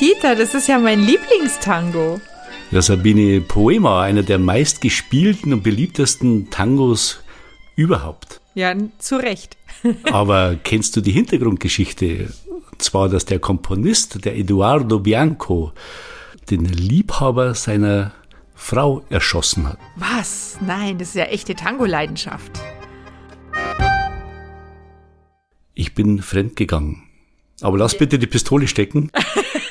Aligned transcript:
Dieter, 0.00 0.36
das 0.36 0.54
ist 0.54 0.68
ja 0.68 0.78
mein 0.78 1.00
Lieblingstango. 1.00 2.20
Ja, 2.70 2.82
Sabine 2.82 3.40
Poema, 3.40 4.02
einer 4.02 4.22
der 4.22 4.38
meistgespielten 4.38 5.52
und 5.52 5.62
beliebtesten 5.64 6.50
Tangos 6.50 7.20
überhaupt. 7.74 8.40
Ja, 8.54 8.74
zu 8.98 9.16
Recht. 9.16 9.56
Aber 10.04 10.56
kennst 10.62 10.94
du 10.96 11.00
die 11.00 11.10
Hintergrundgeschichte? 11.10 12.32
Und 12.46 12.80
zwar, 12.80 13.08
dass 13.08 13.24
der 13.24 13.40
Komponist, 13.40 14.24
der 14.24 14.36
Eduardo 14.36 15.00
Bianco, 15.00 15.72
den 16.48 16.64
Liebhaber 16.64 17.54
seiner 17.54 18.12
Frau 18.54 19.04
erschossen 19.10 19.68
hat. 19.68 19.78
Was? 19.96 20.58
Nein, 20.60 20.98
das 20.98 21.08
ist 21.08 21.14
ja 21.14 21.24
echte 21.24 21.56
Tango-Leidenschaft. 21.56 22.60
Ich 25.74 25.94
bin 25.94 26.22
fremdgegangen. 26.22 27.02
Aber 27.60 27.78
lass 27.78 27.98
bitte 27.98 28.20
die 28.20 28.26
Pistole 28.28 28.68
stecken. 28.68 29.10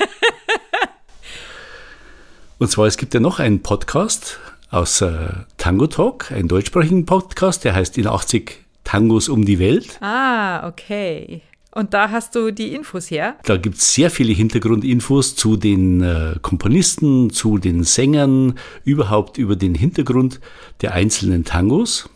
Und 2.58 2.68
zwar, 2.72 2.86
es 2.86 2.96
gibt 2.96 3.14
ja 3.14 3.20
noch 3.20 3.38
einen 3.38 3.62
Podcast 3.62 4.40
aus 4.70 5.00
äh, 5.00 5.28
Tango 5.58 5.86
Talk, 5.86 6.32
einen 6.32 6.48
deutschsprachigen 6.48 7.06
Podcast, 7.06 7.62
der 7.62 7.76
heißt 7.76 7.96
in 7.98 8.08
80 8.08 8.64
Tangos 8.82 9.28
um 9.28 9.44
die 9.44 9.60
Welt. 9.60 9.96
Ah, 10.00 10.66
okay. 10.66 11.42
Und 11.70 11.94
da 11.94 12.10
hast 12.10 12.34
du 12.34 12.50
die 12.50 12.74
Infos 12.74 13.12
her? 13.12 13.36
Da 13.44 13.58
gibt 13.58 13.76
es 13.76 13.94
sehr 13.94 14.10
viele 14.10 14.32
Hintergrundinfos 14.32 15.36
zu 15.36 15.56
den 15.56 16.02
äh, 16.02 16.34
Komponisten, 16.42 17.30
zu 17.30 17.58
den 17.58 17.84
Sängern, 17.84 18.58
überhaupt 18.84 19.38
über 19.38 19.54
den 19.54 19.76
Hintergrund 19.76 20.40
der 20.80 20.94
einzelnen 20.94 21.44
Tangos. 21.44 22.10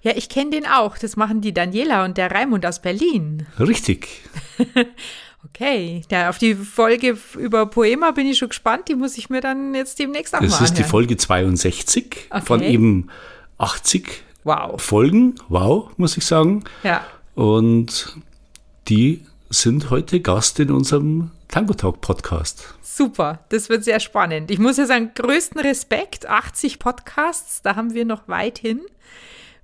Ja, 0.00 0.12
ich 0.16 0.30
kenne 0.30 0.52
den 0.52 0.66
auch. 0.66 0.96
Das 0.96 1.16
machen 1.16 1.42
die 1.42 1.52
Daniela 1.52 2.06
und 2.06 2.16
der 2.16 2.30
Raimund 2.30 2.64
aus 2.64 2.80
Berlin. 2.80 3.46
Richtig. 3.60 4.08
okay, 5.44 6.02
ja, 6.10 6.28
auf 6.28 6.38
die 6.38 6.54
Folge 6.54 7.16
über 7.36 7.66
Poema 7.66 8.10
bin 8.12 8.26
ich 8.26 8.38
schon 8.38 8.48
gespannt. 8.48 8.88
Die 8.88 8.94
muss 8.94 9.16
ich 9.18 9.30
mir 9.30 9.40
dann 9.40 9.74
jetzt 9.74 9.98
demnächst 9.98 10.34
auch 10.34 10.40
das 10.40 10.50
mal 10.52 10.58
Das 10.58 10.70
ist 10.70 10.78
die. 10.78 10.84
Folge 10.84 11.16
62 11.16 12.28
Okay. 12.30 12.42
von 12.44 12.62
eben 12.62 13.08
80 13.58 14.22
Wow. 14.44 14.80
Folgen. 14.80 15.34
Wow, 15.48 15.90
muss 15.96 16.16
ich 16.16 16.24
sagen. 16.24 16.62
Ja. 16.84 17.04
Und 17.34 18.16
die 18.88 19.24
sind 19.50 19.90
heute 19.90 20.20
Gast 20.20 20.60
in 20.60 20.70
unserem 20.70 21.30
Tango 21.48 21.74
Talk 21.74 22.00
Podcast. 22.00 22.74
Super, 22.82 23.40
das 23.50 23.68
wird 23.68 23.84
sehr 23.84 24.00
spannend. 24.00 24.50
Ich 24.50 24.58
muss 24.58 24.76
ja 24.76 24.86
sagen, 24.86 25.10
größten 25.14 25.60
Respekt, 25.60 26.26
80 26.26 26.78
Podcasts, 26.78 27.60
da 27.62 27.76
haben 27.76 27.92
wir 27.94 28.04
noch 28.04 28.26
weit 28.28 28.58
hin. 28.58 28.80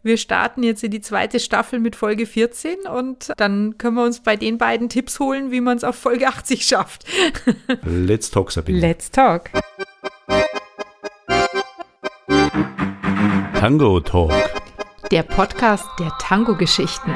Wir 0.05 0.17
starten 0.17 0.65
jetzt 0.65 0.83
in 0.83 0.91
die 0.91 1.01
zweite 1.01 1.39
Staffel 1.39 1.79
mit 1.79 1.95
Folge 1.95 2.27
14 2.27 2.89
und 2.93 3.33
dann 3.37 3.79
können 3.79 3.95
wir 3.95 4.03
uns 4.03 4.19
bei 4.19 4.35
den 4.35 4.59
beiden 4.59 4.89
Tipps 4.89 5.21
holen, 5.21 5.53
wie 5.53 5.61
man 5.61 5.77
es 5.77 5.85
auf 5.85 5.95
Folge 5.95 6.27
80 6.27 6.65
schafft. 6.65 7.05
Let's 7.85 8.29
talk, 8.29 8.51
Sabine. 8.51 8.81
Let's 8.81 9.13
talk. 9.13 9.51
Tango 13.55 14.01
Talk. 14.01 14.33
Der 15.13 15.23
Podcast 15.23 15.85
der 16.01 16.11
Tango-Geschichten. 16.19 17.13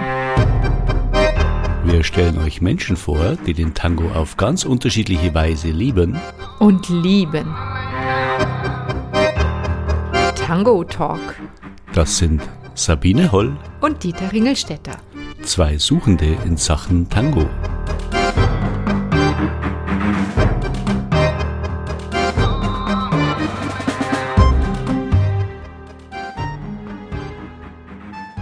Wir 1.83 2.05
stellen 2.05 2.39
euch 2.39 2.61
Menschen 2.61 2.97
vor, 2.97 3.37
die 3.47 3.55
den 3.55 3.75
Tango 3.75 4.13
auf 4.13 4.37
ganz 4.37 4.65
unterschiedliche 4.65 5.35
Weise 5.35 5.71
lieben. 5.71 6.21
Und 6.61 6.89
lieben. 6.89 7.53
Tango 10.37 10.85
Talk 10.85 11.35
Das 11.93 12.19
sind 12.19 12.43
Sabine 12.79 13.33
Holl, 13.33 13.57
und 13.81 14.05
Dieter 14.05 14.31
Ringelstetter. 14.33 14.99
zwei 15.43 15.79
Suchende 15.79 16.37
in 16.45 16.59
Sachen 16.59 17.09
Tango. 17.09 17.49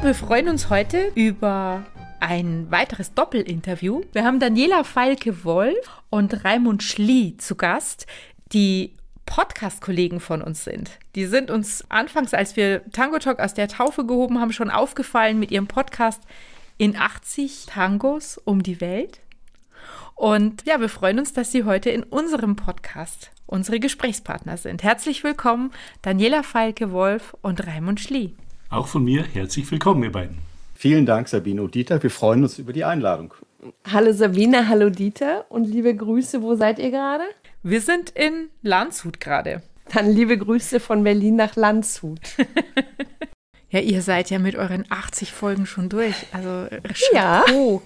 Wir 0.03 0.14
freuen 0.16 0.48
uns 0.48 0.69
heute 0.69 1.12
über 1.14 1.84
ein 2.19 2.66
weiteres 2.72 3.14
Doppelinterview. 3.14 4.00
Wir 4.12 4.25
haben 4.25 4.41
Daniela 4.41 4.82
Falke-Wolf 4.82 6.03
und 6.10 6.44
Raimund 6.44 6.82
Schlie 6.82 7.37
zu 7.37 7.54
Gast, 7.54 8.06
die 8.53 8.97
Podcast-Kollegen 9.26 10.20
von 10.20 10.42
uns 10.42 10.64
sind. 10.64 10.90
Die 11.14 11.26
sind 11.26 11.50
uns 11.50 11.84
anfangs, 11.90 12.34
als 12.34 12.56
wir 12.56 12.82
Tango 12.92 13.18
Talk 13.18 13.40
aus 13.40 13.54
der 13.54 13.68
Taufe 13.68 14.04
gehoben 14.06 14.40
haben, 14.40 14.52
schon 14.52 14.70
aufgefallen 14.70 15.38
mit 15.38 15.50
ihrem 15.50 15.66
Podcast 15.66 16.22
in 16.78 16.96
80 16.96 17.66
Tangos 17.66 18.38
um 18.38 18.62
die 18.62 18.80
Welt. 18.80 19.20
Und 20.14 20.64
ja, 20.66 20.80
wir 20.80 20.88
freuen 20.88 21.18
uns, 21.18 21.32
dass 21.32 21.50
Sie 21.52 21.64
heute 21.64 21.90
in 21.90 22.02
unserem 22.02 22.56
Podcast 22.56 23.30
unsere 23.46 23.80
Gesprächspartner 23.80 24.56
sind. 24.56 24.82
Herzlich 24.82 25.24
willkommen, 25.24 25.72
Daniela 26.02 26.42
Falke-Wolf 26.42 27.36
und 27.42 27.66
Raimund 27.66 28.00
Schlie. 28.00 28.32
Auch 28.70 28.86
von 28.86 29.04
mir 29.04 29.24
herzlich 29.24 29.70
willkommen, 29.70 30.02
ihr 30.04 30.12
beiden. 30.12 30.38
Vielen 30.74 31.06
Dank, 31.06 31.28
Sabine 31.28 31.62
und 31.62 31.74
Dieter. 31.74 32.02
Wir 32.02 32.10
freuen 32.10 32.42
uns 32.42 32.58
über 32.58 32.72
die 32.72 32.84
Einladung. 32.84 33.34
Hallo 33.90 34.12
Sabine, 34.12 34.68
hallo 34.68 34.90
Dieter 34.90 35.46
und 35.48 35.64
liebe 35.64 35.94
Grüße. 35.94 36.42
Wo 36.42 36.54
seid 36.54 36.78
ihr 36.78 36.90
gerade? 36.90 37.24
Wir 37.66 37.80
sind 37.80 38.10
in 38.10 38.50
Landshut 38.60 39.20
gerade. 39.20 39.62
Dann 39.91 40.10
liebe 40.10 40.36
Grüße 40.36 40.80
von 40.80 41.02
Berlin 41.02 41.36
nach 41.36 41.56
Landshut. 41.56 42.20
Ja, 43.70 43.80
ihr 43.80 44.02
seid 44.02 44.30
ja 44.30 44.38
mit 44.38 44.54
euren 44.54 44.84
80 44.88 45.32
Folgen 45.32 45.66
schon 45.66 45.88
durch. 45.88 46.14
Also 46.30 46.69
Ja. 47.12 47.42
Chapeau, 47.44 47.82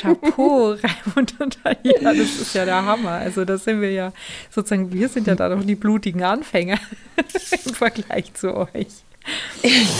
Chapeau, 0.00 0.70
Raimund 0.82 1.38
und 1.38 1.58
Daniela, 1.62 2.14
das 2.14 2.40
ist 2.40 2.54
ja 2.54 2.64
der 2.64 2.86
Hammer. 2.86 3.10
Also 3.10 3.44
das 3.44 3.64
sind 3.64 3.82
wir 3.82 3.92
ja, 3.92 4.14
sozusagen, 4.48 4.94
wir 4.94 5.10
sind 5.10 5.26
ja 5.26 5.34
da 5.34 5.50
noch 5.50 5.62
die 5.62 5.74
blutigen 5.74 6.22
Anfänger 6.22 6.78
im 7.66 7.74
Vergleich 7.74 8.32
zu 8.32 8.56
euch. 8.56 8.86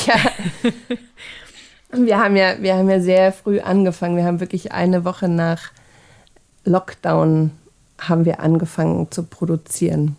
ja. 0.06 0.14
Wir 1.92 2.18
haben 2.18 2.36
ja, 2.36 2.54
wir 2.62 2.74
haben 2.74 2.88
ja 2.88 3.00
sehr 3.00 3.30
früh 3.30 3.60
angefangen. 3.60 4.16
Wir 4.16 4.24
haben 4.24 4.40
wirklich 4.40 4.72
eine 4.72 5.04
Woche 5.04 5.28
nach 5.28 5.70
Lockdown 6.64 7.50
haben 8.00 8.24
wir 8.24 8.40
angefangen 8.40 9.10
zu 9.10 9.22
produzieren. 9.24 10.16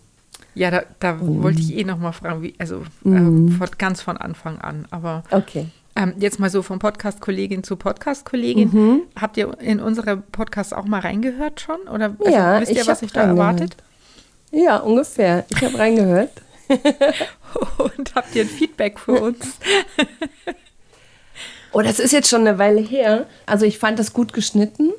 Ja, 0.54 0.70
da, 0.70 0.82
da 0.98 1.18
wollte 1.20 1.60
ich 1.60 1.76
eh 1.76 1.84
noch 1.84 1.98
mal 1.98 2.12
fragen, 2.12 2.42
wie, 2.42 2.54
also 2.58 2.82
ähm, 3.04 3.50
von, 3.52 3.68
ganz 3.78 4.02
von 4.02 4.16
Anfang 4.16 4.58
an. 4.58 4.86
Aber 4.90 5.22
Okay. 5.30 5.66
ähm, 5.94 6.14
jetzt 6.18 6.40
mal 6.40 6.50
so 6.50 6.62
von 6.62 6.80
Podcast-Kollegin 6.80 7.62
zu 7.62 7.76
Podcast-Kollegin. 7.76 8.70
Mhm. 8.72 9.00
Habt 9.20 9.36
ihr 9.36 9.56
in 9.60 9.78
unsere 9.80 10.16
Podcasts 10.16 10.72
auch 10.72 10.84
mal 10.84 11.00
reingehört 11.00 11.60
schon? 11.60 11.80
Oder 11.82 12.16
also, 12.18 12.30
Ja, 12.32 12.60
wisst 12.60 12.72
ihr, 12.72 12.86
was 12.88 13.02
euch 13.04 13.12
da 13.12 13.22
erwartet? 13.22 13.76
Ja, 14.50 14.78
ungefähr. 14.78 15.44
Ich 15.50 15.62
habe 15.62 15.78
reingehört. 15.78 16.30
Und 17.78 18.14
habt 18.14 18.34
ihr 18.34 18.42
ein 18.42 18.48
Feedback 18.48 18.98
für 18.98 19.12
uns? 19.12 19.58
Oh, 21.72 21.82
das 21.82 21.98
ist 21.98 22.12
jetzt 22.12 22.28
schon 22.28 22.40
eine 22.46 22.58
Weile 22.58 22.80
her. 22.80 23.26
Also 23.46 23.64
ich 23.66 23.78
fand 23.78 23.98
das 23.98 24.12
gut 24.12 24.32
geschnitten, 24.32 24.90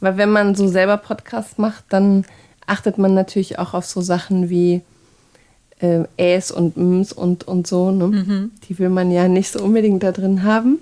weil 0.00 0.16
wenn 0.16 0.30
man 0.30 0.54
so 0.54 0.68
selber 0.68 0.96
Podcast 0.96 1.58
macht, 1.58 1.84
dann 1.88 2.24
achtet 2.66 2.98
man 2.98 3.14
natürlich 3.14 3.58
auch 3.58 3.74
auf 3.74 3.86
so 3.86 4.00
Sachen 4.00 4.50
wie 4.50 4.82
äh, 5.80 6.04
Äs 6.16 6.50
und 6.50 6.76
Ms 6.76 7.12
und, 7.12 7.46
und 7.46 7.66
so. 7.66 7.90
Ne? 7.90 8.50
Die 8.68 8.78
will 8.78 8.90
man 8.90 9.10
ja 9.10 9.28
nicht 9.28 9.50
so 9.50 9.62
unbedingt 9.62 10.02
da 10.02 10.12
drin 10.12 10.42
haben. 10.42 10.78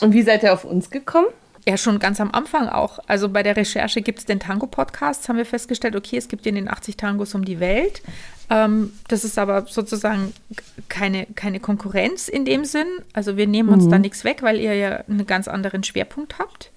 Und 0.00 0.12
wie 0.12 0.22
seid 0.22 0.42
ihr 0.42 0.52
auf 0.52 0.64
uns 0.64 0.90
gekommen? 0.90 1.28
Ja, 1.68 1.76
schon 1.76 1.98
ganz 1.98 2.20
am 2.20 2.30
Anfang 2.30 2.68
auch. 2.68 3.00
Also 3.08 3.28
bei 3.28 3.42
der 3.42 3.56
Recherche 3.56 4.00
gibt 4.00 4.20
es 4.20 4.24
den 4.24 4.38
Tango-Podcast, 4.38 5.28
haben 5.28 5.36
wir 5.36 5.44
festgestellt, 5.44 5.96
okay, 5.96 6.16
es 6.16 6.28
gibt 6.28 6.46
den 6.46 6.54
in 6.54 6.68
80 6.68 6.96
Tangos 6.96 7.34
um 7.34 7.44
die 7.44 7.58
Welt. 7.58 8.02
Ähm, 8.50 8.92
das 9.08 9.24
ist 9.24 9.36
aber 9.36 9.66
sozusagen 9.66 10.32
keine, 10.88 11.26
keine 11.34 11.58
Konkurrenz 11.58 12.28
in 12.28 12.44
dem 12.44 12.64
Sinn. 12.64 12.86
Also 13.12 13.36
wir 13.36 13.48
nehmen 13.48 13.70
uns 13.70 13.88
da 13.88 13.98
nichts 13.98 14.22
weg, 14.22 14.42
weil 14.42 14.60
ihr 14.60 14.74
ja 14.74 15.02
einen 15.08 15.26
ganz 15.26 15.48
anderen 15.48 15.82
Schwerpunkt 15.82 16.38
habt. 16.38 16.70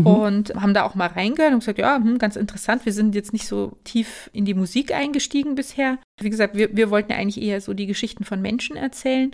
Und 0.00 0.54
haben 0.54 0.74
da 0.74 0.84
auch 0.84 0.94
mal 0.94 1.08
reingehört 1.08 1.52
und 1.52 1.60
gesagt, 1.60 1.78
ja, 1.78 1.96
hm, 1.96 2.18
ganz 2.18 2.36
interessant. 2.36 2.86
Wir 2.86 2.92
sind 2.92 3.14
jetzt 3.14 3.32
nicht 3.32 3.46
so 3.46 3.76
tief 3.84 4.30
in 4.32 4.44
die 4.44 4.54
Musik 4.54 4.94
eingestiegen 4.94 5.54
bisher. 5.54 5.98
Wie 6.20 6.30
gesagt, 6.30 6.56
wir, 6.56 6.74
wir 6.74 6.90
wollten 6.90 7.12
ja 7.12 7.18
eigentlich 7.18 7.42
eher 7.42 7.60
so 7.60 7.74
die 7.74 7.86
Geschichten 7.86 8.24
von 8.24 8.40
Menschen 8.40 8.76
erzählen. 8.76 9.32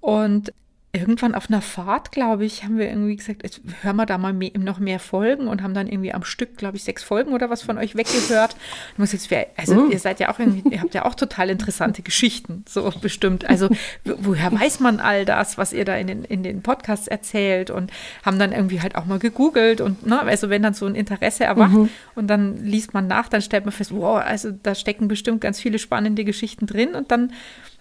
Und 0.00 0.52
irgendwann 0.94 1.34
auf 1.34 1.48
einer 1.50 1.60
Fahrt, 1.60 2.12
glaube 2.12 2.44
ich, 2.44 2.64
haben 2.64 2.78
wir 2.78 2.88
irgendwie 2.88 3.16
gesagt, 3.16 3.42
jetzt 3.42 3.60
hören 3.82 3.96
wir 3.96 4.06
da 4.06 4.16
mal 4.16 4.32
mehr, 4.32 4.52
noch 4.56 4.78
mehr 4.78 4.98
Folgen 5.00 5.48
und 5.48 5.62
haben 5.62 5.74
dann 5.74 5.88
irgendwie 5.88 6.14
am 6.14 6.24
Stück, 6.24 6.56
glaube 6.56 6.76
ich, 6.76 6.84
sechs 6.84 7.02
Folgen 7.02 7.32
oder 7.32 7.50
was 7.50 7.62
von 7.62 7.76
euch 7.78 7.96
weggehört. 7.96 8.54
Und 8.92 8.98
muss 9.00 9.12
jetzt, 9.12 9.28
also 9.56 9.88
ihr 9.90 9.98
seid 9.98 10.20
ja 10.20 10.32
auch 10.32 10.38
irgendwie, 10.38 10.68
ihr 10.72 10.80
habt 10.80 10.94
ja 10.94 11.04
auch 11.04 11.14
total 11.14 11.50
interessante 11.50 12.02
Geschichten, 12.04 12.64
so 12.68 12.90
bestimmt. 13.00 13.48
Also 13.50 13.68
wo- 14.04 14.14
woher 14.20 14.52
weiß 14.52 14.80
man 14.80 15.00
all 15.00 15.24
das, 15.24 15.58
was 15.58 15.72
ihr 15.72 15.84
da 15.84 15.96
in 15.96 16.06
den, 16.06 16.24
in 16.24 16.42
den 16.42 16.62
Podcasts 16.62 17.08
erzählt 17.08 17.70
und 17.70 17.90
haben 18.24 18.38
dann 18.38 18.52
irgendwie 18.52 18.80
halt 18.80 18.94
auch 18.96 19.04
mal 19.04 19.18
gegoogelt 19.18 19.80
und, 19.80 20.06
ne, 20.06 20.20
also 20.20 20.48
wenn 20.48 20.62
dann 20.62 20.74
so 20.74 20.86
ein 20.86 20.94
Interesse 20.94 21.44
erwacht 21.44 21.74
und 22.14 22.28
dann 22.28 22.56
liest 22.64 22.94
man 22.94 23.06
nach, 23.06 23.28
dann 23.28 23.42
stellt 23.42 23.64
man 23.64 23.72
fest, 23.72 23.92
wow, 23.94 24.22
also 24.24 24.50
da 24.62 24.74
stecken 24.74 25.08
bestimmt 25.08 25.40
ganz 25.40 25.58
viele 25.60 25.78
spannende 25.78 26.24
Geschichten 26.24 26.66
drin 26.66 26.94
und 26.94 27.10
dann 27.10 27.32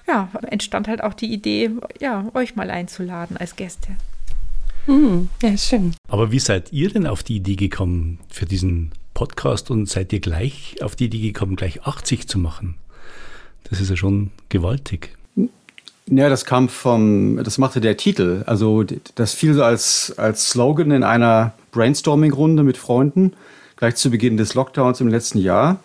ja, 0.07 0.29
entstand 0.47 0.87
halt 0.87 1.03
auch 1.03 1.13
die 1.13 1.31
Idee, 1.31 1.71
ja, 1.99 2.25
euch 2.33 2.55
mal 2.55 2.69
einzuladen 2.69 3.37
als 3.37 3.55
Gäste. 3.55 3.95
Ja, 5.41 5.57
schön. 5.57 5.95
Aber 6.09 6.31
wie 6.31 6.39
seid 6.39 6.73
ihr 6.73 6.89
denn 6.89 7.07
auf 7.07 7.23
die 7.23 7.37
Idee 7.37 7.55
gekommen 7.55 8.19
für 8.29 8.45
diesen 8.45 8.91
Podcast 9.13 9.71
und 9.71 9.87
seid 9.87 10.11
ihr 10.11 10.19
gleich 10.19 10.75
auf 10.81 10.95
die 10.95 11.05
Idee 11.05 11.21
gekommen, 11.21 11.55
gleich 11.55 11.83
80 11.83 12.27
zu 12.27 12.37
machen? 12.37 12.75
Das 13.69 13.79
ist 13.79 13.89
ja 13.89 13.95
schon 13.95 14.31
gewaltig. 14.49 15.15
Ja, 16.07 16.27
das 16.27 16.43
kam 16.43 16.67
vom, 16.67 17.41
das 17.43 17.57
machte 17.57 17.79
der 17.79 17.95
Titel. 17.95 18.43
Also 18.45 18.83
das 19.15 19.33
fiel 19.33 19.53
so 19.53 19.63
als, 19.63 20.13
als 20.17 20.49
Slogan 20.49 20.91
in 20.91 21.03
einer 21.03 21.53
Brainstorming-Runde 21.71 22.63
mit 22.63 22.75
Freunden, 22.75 23.33
gleich 23.77 23.95
zu 23.95 24.11
Beginn 24.11 24.35
des 24.35 24.53
Lockdowns 24.53 24.99
im 24.99 25.07
letzten 25.07 25.39
Jahr. 25.39 25.79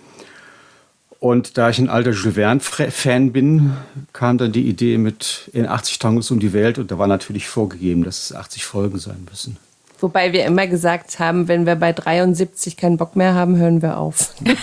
Und 1.21 1.59
da 1.59 1.69
ich 1.69 1.79
ein 1.79 1.89
alter 1.89 2.13
Jules 2.13 2.37
Verne-Fan 2.37 3.33
bin, 3.33 3.73
kam 4.13 4.39
dann 4.39 4.53
die 4.53 4.69
Idee 4.69 4.99
mit 4.99 5.51
in 5.53 5.67
80 5.67 5.99
Tangos 5.99 6.31
um 6.31 6.39
die 6.39 6.53
Welt 6.53 6.79
und 6.79 6.93
da 6.93 6.99
war 6.99 7.09
natürlich 7.09 7.49
vorgegeben, 7.49 8.05
dass 8.05 8.31
es 8.31 8.37
80 8.37 8.65
Folgen 8.65 8.99
sein 8.99 9.27
müssen. 9.29 9.57
Wobei 10.01 10.33
wir 10.33 10.45
immer 10.45 10.69
gesagt 10.69 11.19
haben, 11.19 11.49
wenn 11.49 11.67
wir 11.67 11.75
bei 11.75 11.93
73 11.93 12.77
keinen 12.77 12.99
Bock 12.99 13.17
mehr 13.17 13.35
haben, 13.35 13.57
hören 13.57 13.83
wir 13.83 13.99
auf. 13.99 14.33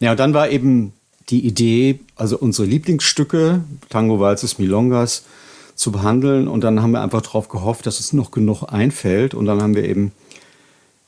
ja, 0.00 0.12
und 0.12 0.20
dann 0.20 0.32
war 0.32 0.48
eben 0.48 0.94
die 1.28 1.46
Idee, 1.46 2.00
also 2.16 2.38
unsere 2.38 2.66
Lieblingsstücke, 2.66 3.60
Tango, 3.90 4.18
Walzes, 4.18 4.58
Milongas, 4.58 5.24
zu 5.74 5.92
behandeln. 5.92 6.48
Und 6.48 6.64
dann 6.64 6.82
haben 6.82 6.92
wir 6.92 7.02
einfach 7.02 7.20
darauf 7.20 7.48
gehofft, 7.48 7.86
dass 7.86 8.00
es 8.00 8.14
noch 8.14 8.30
genug 8.30 8.64
einfällt. 8.64 9.34
Und 9.34 9.44
dann 9.44 9.62
haben 9.62 9.74
wir 9.74 9.84
eben 9.84 10.12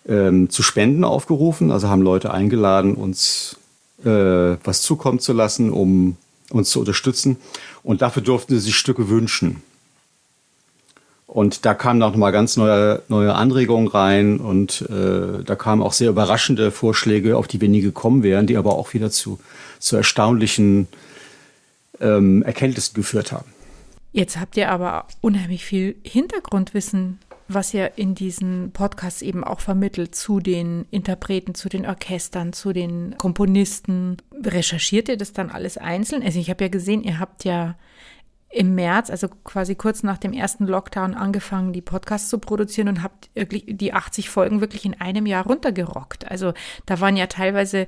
ähm, 0.09 0.51
zu 0.51 0.63
Spenden 0.63 1.05
aufgerufen, 1.05 1.71
also 1.71 1.89
haben 1.89 2.03
Leute 2.03 2.33
eingeladen, 2.33 2.95
uns 2.95 3.57
äh, 4.05 4.57
was 4.65 4.83
zukommen 4.83 5.19
zu 5.19 5.33
lassen, 5.33 5.71
um 5.71 6.17
uns 6.51 6.71
zu 6.71 6.81
unterstützen. 6.81 7.37
Und 7.83 8.03
dafür 8.03 8.23
durften 8.23 8.55
sie 8.55 8.61
sich 8.61 8.77
Stücke 8.77 9.09
wünschen. 9.09 9.63
Und 11.27 11.65
da 11.65 11.73
kamen 11.73 12.03
auch 12.03 12.11
nochmal 12.11 12.31
ganz 12.31 12.59
neue, 12.59 13.01
neue 13.09 13.35
Anregungen 13.35 13.89
rein 13.89 14.37
und 14.37 14.83
äh, 14.91 15.43
da 15.43 15.57
kamen 15.57 15.81
auch 15.81 15.95
sehr 15.95 16.11
überraschende 16.11 16.71
Vorschläge, 16.71 17.39
auf 17.39 17.49
die 17.49 17.63
wir 17.63 17.71
nie 17.71 17.81
gekommen 17.81 18.23
wären, 18.23 18.47
die 18.47 18.59
aber 18.59 18.75
auch 18.75 18.93
wieder 18.93 19.11
zu, 19.11 19.39
zu 19.79 19.97
erstaunlichen 19.97 20.89
ähm, 22.01 22.43
Erkenntnissen 22.43 22.93
geführt 22.95 23.33
haben. 23.33 23.47
Jetzt 24.13 24.39
habt 24.39 24.59
ihr 24.59 24.71
aber 24.71 25.07
unheimlich 25.23 25.65
viel 25.65 25.97
Hintergrundwissen 26.03 27.19
was 27.49 27.75
ihr 27.75 27.93
in 27.97 28.15
diesen 28.15 28.73
Podcasts 28.73 29.23
eben 29.23 29.45
auch 29.45 29.61
vermittelt 29.61 30.15
zu 30.15 30.41
den 30.41 30.87
Interpreten, 30.91 31.55
zu 31.55 31.69
den 31.69 31.87
Orchestern, 31.87 32.53
zu 32.53 32.73
den 32.73 33.17
Komponisten. 33.19 34.17
Recherchiert 34.45 35.09
ihr 35.09 35.17
das 35.17 35.33
dann 35.33 35.51
alles 35.51 35.79
einzeln? 35.79 36.23
Also 36.23 36.39
ich 36.39 36.51
habe 36.51 36.65
ja 36.65 36.69
gesehen, 36.69 37.03
ihr 37.03 37.19
habt 37.19 37.45
ja 37.45 37.77
im 38.53 38.75
März, 38.75 39.09
also 39.09 39.29
quasi 39.45 39.75
kurz 39.75 40.03
nach 40.03 40.19
dem 40.19 40.35
ersten 40.35 40.67
Lockdown, 40.67 41.15
angefangen, 41.15 41.73
die 41.73 41.81
Podcasts 41.81 42.29
zu 42.29 42.39
produzieren 42.39 42.89
und 42.89 43.03
habt 43.03 43.31
die 43.35 43.95
80 43.95 44.29
Folgen 44.29 44.61
wirklich 44.61 44.85
in 44.85 45.01
einem 45.01 45.25
Jahr 45.25 45.47
runtergerockt. 45.47 46.31
Also 46.31 46.53
da 46.85 47.01
waren 47.01 47.17
ja 47.17 47.27
teilweise 47.29 47.87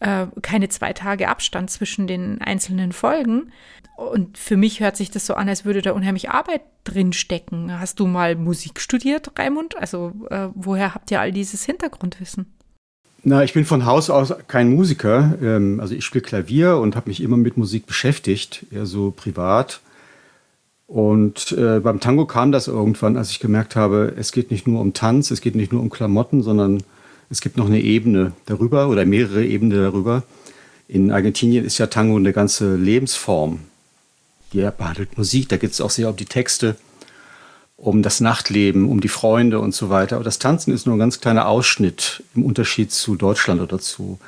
äh, 0.00 0.26
keine 0.40 0.70
zwei 0.70 0.94
Tage 0.94 1.28
Abstand 1.28 1.70
zwischen 1.70 2.06
den 2.06 2.40
einzelnen 2.40 2.92
Folgen. 2.92 3.52
Und 3.96 4.36
für 4.36 4.58
mich 4.58 4.80
hört 4.80 4.96
sich 4.96 5.10
das 5.10 5.26
so 5.26 5.34
an, 5.34 5.48
als 5.48 5.64
würde 5.64 5.80
da 5.80 5.92
unheimlich 5.92 6.28
Arbeit 6.28 6.60
drin 6.84 7.14
stecken. 7.14 7.80
Hast 7.80 7.98
du 7.98 8.06
mal 8.06 8.36
Musik 8.36 8.80
studiert, 8.80 9.32
Raimund? 9.38 9.76
Also 9.78 10.12
äh, 10.28 10.48
woher 10.54 10.94
habt 10.94 11.10
ihr 11.10 11.20
all 11.20 11.32
dieses 11.32 11.64
Hintergrundwissen? 11.64 12.46
Na, 13.24 13.42
ich 13.42 13.54
bin 13.54 13.64
von 13.64 13.86
Haus 13.86 14.10
aus 14.10 14.34
kein 14.48 14.74
Musiker. 14.74 15.38
Ähm, 15.42 15.80
also 15.80 15.94
ich 15.94 16.04
spiele 16.04 16.22
Klavier 16.22 16.76
und 16.76 16.94
habe 16.94 17.08
mich 17.08 17.22
immer 17.22 17.38
mit 17.38 17.56
Musik 17.56 17.86
beschäftigt, 17.86 18.66
eher 18.70 18.86
so 18.86 19.10
privat. 19.10 19.80
Und 20.86 21.52
äh, 21.52 21.80
beim 21.80 21.98
Tango 21.98 22.26
kam 22.26 22.52
das 22.52 22.68
irgendwann, 22.68 23.16
als 23.16 23.30
ich 23.30 23.40
gemerkt 23.40 23.76
habe, 23.76 24.14
es 24.16 24.30
geht 24.30 24.50
nicht 24.50 24.68
nur 24.68 24.80
um 24.80 24.92
Tanz, 24.92 25.30
es 25.30 25.40
geht 25.40 25.56
nicht 25.56 25.72
nur 25.72 25.80
um 25.80 25.90
Klamotten, 25.90 26.42
sondern 26.42 26.82
es 27.30 27.40
gibt 27.40 27.56
noch 27.56 27.66
eine 27.66 27.80
Ebene 27.80 28.32
darüber 28.44 28.88
oder 28.88 29.04
mehrere 29.04 29.44
Ebenen 29.44 29.82
darüber. 29.82 30.22
In 30.86 31.10
Argentinien 31.10 31.64
ist 31.64 31.78
ja 31.78 31.88
Tango 31.88 32.16
eine 32.16 32.32
ganze 32.32 32.76
Lebensform. 32.76 33.60
Die 34.52 34.68
behandelt 34.76 35.18
Musik, 35.18 35.48
da 35.48 35.56
geht 35.56 35.72
es 35.72 35.80
auch 35.80 35.90
sehr 35.90 36.08
um 36.08 36.16
die 36.16 36.24
Texte, 36.24 36.76
um 37.76 38.02
das 38.02 38.20
Nachtleben, 38.20 38.88
um 38.88 39.00
die 39.00 39.08
Freunde 39.08 39.58
und 39.58 39.74
so 39.74 39.90
weiter. 39.90 40.16
Aber 40.16 40.24
das 40.24 40.38
Tanzen 40.38 40.72
ist 40.72 40.86
nur 40.86 40.96
ein 40.96 40.98
ganz 40.98 41.20
kleiner 41.20 41.46
Ausschnitt 41.48 42.22
im 42.34 42.44
Unterschied 42.44 42.92
zu 42.92 43.16
Deutschland 43.16 43.60
oder 43.60 43.78
zu, 43.78 44.18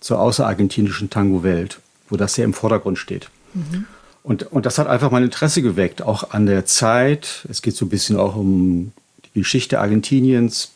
zur 0.00 0.20
außerargentinischen 0.20 1.10
Tango-Welt, 1.10 1.80
wo 2.08 2.16
das 2.16 2.34
sehr 2.34 2.44
im 2.44 2.54
Vordergrund 2.54 2.98
steht. 2.98 3.30
Mhm. 3.54 3.86
Und, 4.22 4.52
und 4.52 4.66
das 4.66 4.78
hat 4.78 4.88
einfach 4.88 5.10
mein 5.10 5.22
Interesse 5.22 5.62
geweckt, 5.62 6.02
auch 6.02 6.32
an 6.32 6.44
der 6.44 6.66
Zeit. 6.66 7.46
Es 7.48 7.62
geht 7.62 7.76
so 7.76 7.86
ein 7.86 7.88
bisschen 7.88 8.18
auch 8.18 8.36
um 8.36 8.92
die 9.24 9.40
Geschichte 9.40 9.80
Argentiniens. 9.80 10.70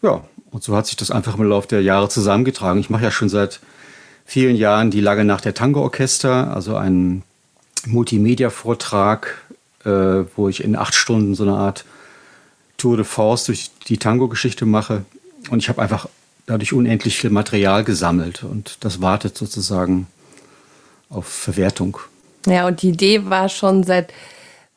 Ja, 0.00 0.24
und 0.50 0.62
so 0.62 0.74
hat 0.76 0.86
sich 0.86 0.96
das 0.96 1.10
einfach 1.10 1.36
im 1.36 1.44
Laufe 1.44 1.68
der 1.68 1.82
Jahre 1.82 2.08
zusammengetragen. 2.08 2.80
Ich 2.80 2.88
mache 2.88 3.04
ja 3.04 3.10
schon 3.10 3.28
seit 3.28 3.60
vielen 4.24 4.56
Jahren 4.56 4.90
die 4.90 5.00
Lage 5.00 5.24
nach 5.24 5.40
der 5.40 5.52
Tango-Orchester, 5.52 6.54
also 6.54 6.76
einen 6.76 7.24
Multimedia-Vortrag, 7.86 9.38
äh, 9.84 10.24
wo 10.36 10.48
ich 10.48 10.62
in 10.62 10.76
acht 10.76 10.94
Stunden 10.94 11.34
so 11.34 11.42
eine 11.42 11.54
Art 11.54 11.84
Tour 12.76 12.96
de 12.96 13.04
Force 13.04 13.44
durch 13.44 13.70
die 13.88 13.98
Tango-Geschichte 13.98 14.66
mache. 14.66 15.04
Und 15.50 15.58
ich 15.58 15.68
habe 15.68 15.82
einfach 15.82 16.08
dadurch 16.46 16.72
unendlich 16.72 17.18
viel 17.18 17.30
Material 17.30 17.84
gesammelt 17.84 18.42
und 18.42 18.78
das 18.80 19.00
wartet 19.00 19.36
sozusagen 19.36 20.06
auf 21.08 21.26
Verwertung. 21.26 21.98
Ja, 22.46 22.66
und 22.66 22.82
die 22.82 22.88
Idee 22.88 23.26
war 23.26 23.48
schon 23.48 23.84
seit 23.84 24.12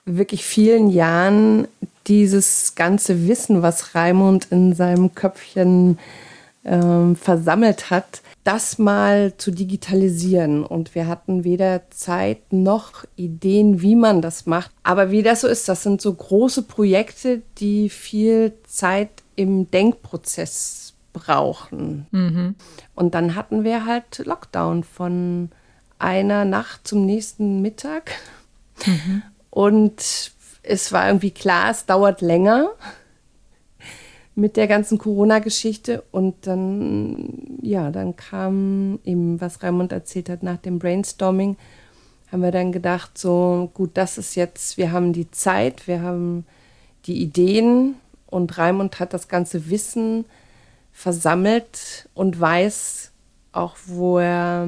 wirklich 0.05 0.45
vielen 0.45 0.89
Jahren, 0.89 1.67
dieses 2.07 2.75
ganze 2.75 3.27
Wissen, 3.27 3.63
was 3.63 3.95
Raimund 3.95 4.47
in 4.51 4.75
seinem 4.75 5.15
Köpfchen 5.15 5.97
ähm, 6.63 7.15
versammelt 7.15 7.89
hat, 7.89 8.21
das 8.45 8.77
mal 8.77 9.33
zu 9.37 9.51
digitalisieren. 9.51 10.63
Und 10.63 10.95
wir 10.95 11.07
hatten 11.07 11.43
weder 11.43 11.89
Zeit 11.89 12.53
noch 12.53 13.03
Ideen, 13.17 13.81
wie 13.81 13.95
man 13.95 14.21
das 14.21 14.45
macht. 14.45 14.71
Aber 14.83 15.11
wie 15.11 15.23
das 15.23 15.41
so 15.41 15.47
ist, 15.47 15.67
das 15.67 15.83
sind 15.83 15.99
so 15.99 16.13
große 16.13 16.61
Projekte, 16.61 17.41
die 17.57 17.89
viel 17.89 18.53
Zeit 18.63 19.09
im 19.35 19.69
Denkprozess 19.71 20.93
brauchen. 21.11 22.05
Mhm. 22.11 22.55
Und 22.93 23.15
dann 23.15 23.35
hatten 23.35 23.63
wir 23.63 23.85
halt 23.85 24.23
Lockdown 24.23 24.83
von 24.83 25.49
einer 25.97 26.45
Nacht 26.45 26.87
zum 26.87 27.05
nächsten 27.05 27.61
Mittag. 27.61 28.11
Mhm. 28.85 29.23
Und 29.49 30.31
es 30.61 30.91
war 30.91 31.07
irgendwie 31.07 31.31
klar, 31.31 31.71
es 31.71 31.87
dauert 31.87 32.21
länger 32.21 32.69
mit 34.35 34.57
der 34.57 34.67
ganzen 34.67 34.97
Corona-Geschichte. 34.97 36.03
Und 36.11 36.47
dann, 36.47 37.57
ja, 37.61 37.89
dann 37.91 38.15
kam 38.15 38.99
eben, 39.03 39.39
was 39.41 39.63
Raimund 39.63 39.91
erzählt 39.91 40.29
hat, 40.29 40.43
nach 40.43 40.57
dem 40.57 40.79
Brainstorming, 40.79 41.57
haben 42.31 42.41
wir 42.41 42.51
dann 42.51 42.71
gedacht, 42.71 43.17
so 43.17 43.71
gut, 43.73 43.91
das 43.93 44.17
ist 44.17 44.35
jetzt, 44.35 44.77
wir 44.77 44.91
haben 44.91 45.13
die 45.13 45.31
Zeit, 45.31 45.87
wir 45.87 46.01
haben 46.01 46.45
die 47.05 47.21
Ideen 47.21 47.95
und 48.27 48.57
Raimund 48.57 48.99
hat 48.99 49.13
das 49.13 49.27
ganze 49.27 49.69
Wissen 49.69 50.25
versammelt 50.91 52.09
und 52.13 52.39
weiß 52.39 53.11
auch, 53.51 53.75
wo 53.85 54.19
er 54.19 54.67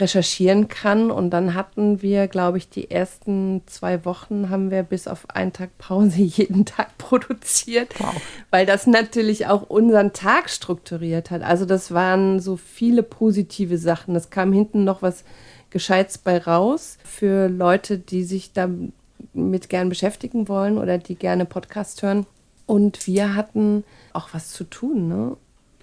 recherchieren 0.00 0.68
kann. 0.68 1.10
Und 1.10 1.30
dann 1.30 1.54
hatten 1.54 2.02
wir, 2.02 2.28
glaube 2.28 2.58
ich, 2.58 2.68
die 2.68 2.90
ersten 2.90 3.62
zwei 3.66 4.04
Wochen 4.04 4.50
haben 4.50 4.70
wir 4.70 4.82
bis 4.82 5.08
auf 5.08 5.28
einen 5.30 5.52
Tag 5.52 5.76
Pause 5.78 6.18
jeden 6.22 6.64
Tag 6.64 6.96
produziert, 6.98 7.94
wow. 7.98 8.14
weil 8.50 8.66
das 8.66 8.86
natürlich 8.86 9.46
auch 9.46 9.62
unseren 9.62 10.12
Tag 10.12 10.50
strukturiert 10.50 11.30
hat. 11.30 11.42
Also 11.42 11.64
das 11.64 11.92
waren 11.92 12.40
so 12.40 12.56
viele 12.56 13.02
positive 13.02 13.78
Sachen. 13.78 14.14
Es 14.16 14.30
kam 14.30 14.52
hinten 14.52 14.84
noch 14.84 15.02
was 15.02 15.24
Gescheites 15.70 16.18
bei 16.18 16.38
raus 16.38 16.98
für 17.04 17.48
Leute, 17.48 17.98
die 17.98 18.24
sich 18.24 18.52
damit 18.52 19.68
gern 19.68 19.88
beschäftigen 19.88 20.48
wollen 20.48 20.78
oder 20.78 20.98
die 20.98 21.14
gerne 21.14 21.44
Podcast 21.44 22.02
hören. 22.02 22.26
Und 22.66 23.06
wir 23.06 23.34
hatten 23.34 23.84
auch 24.12 24.28
was 24.32 24.50
zu 24.50 24.64
tun. 24.64 25.08
Ne? 25.08 25.36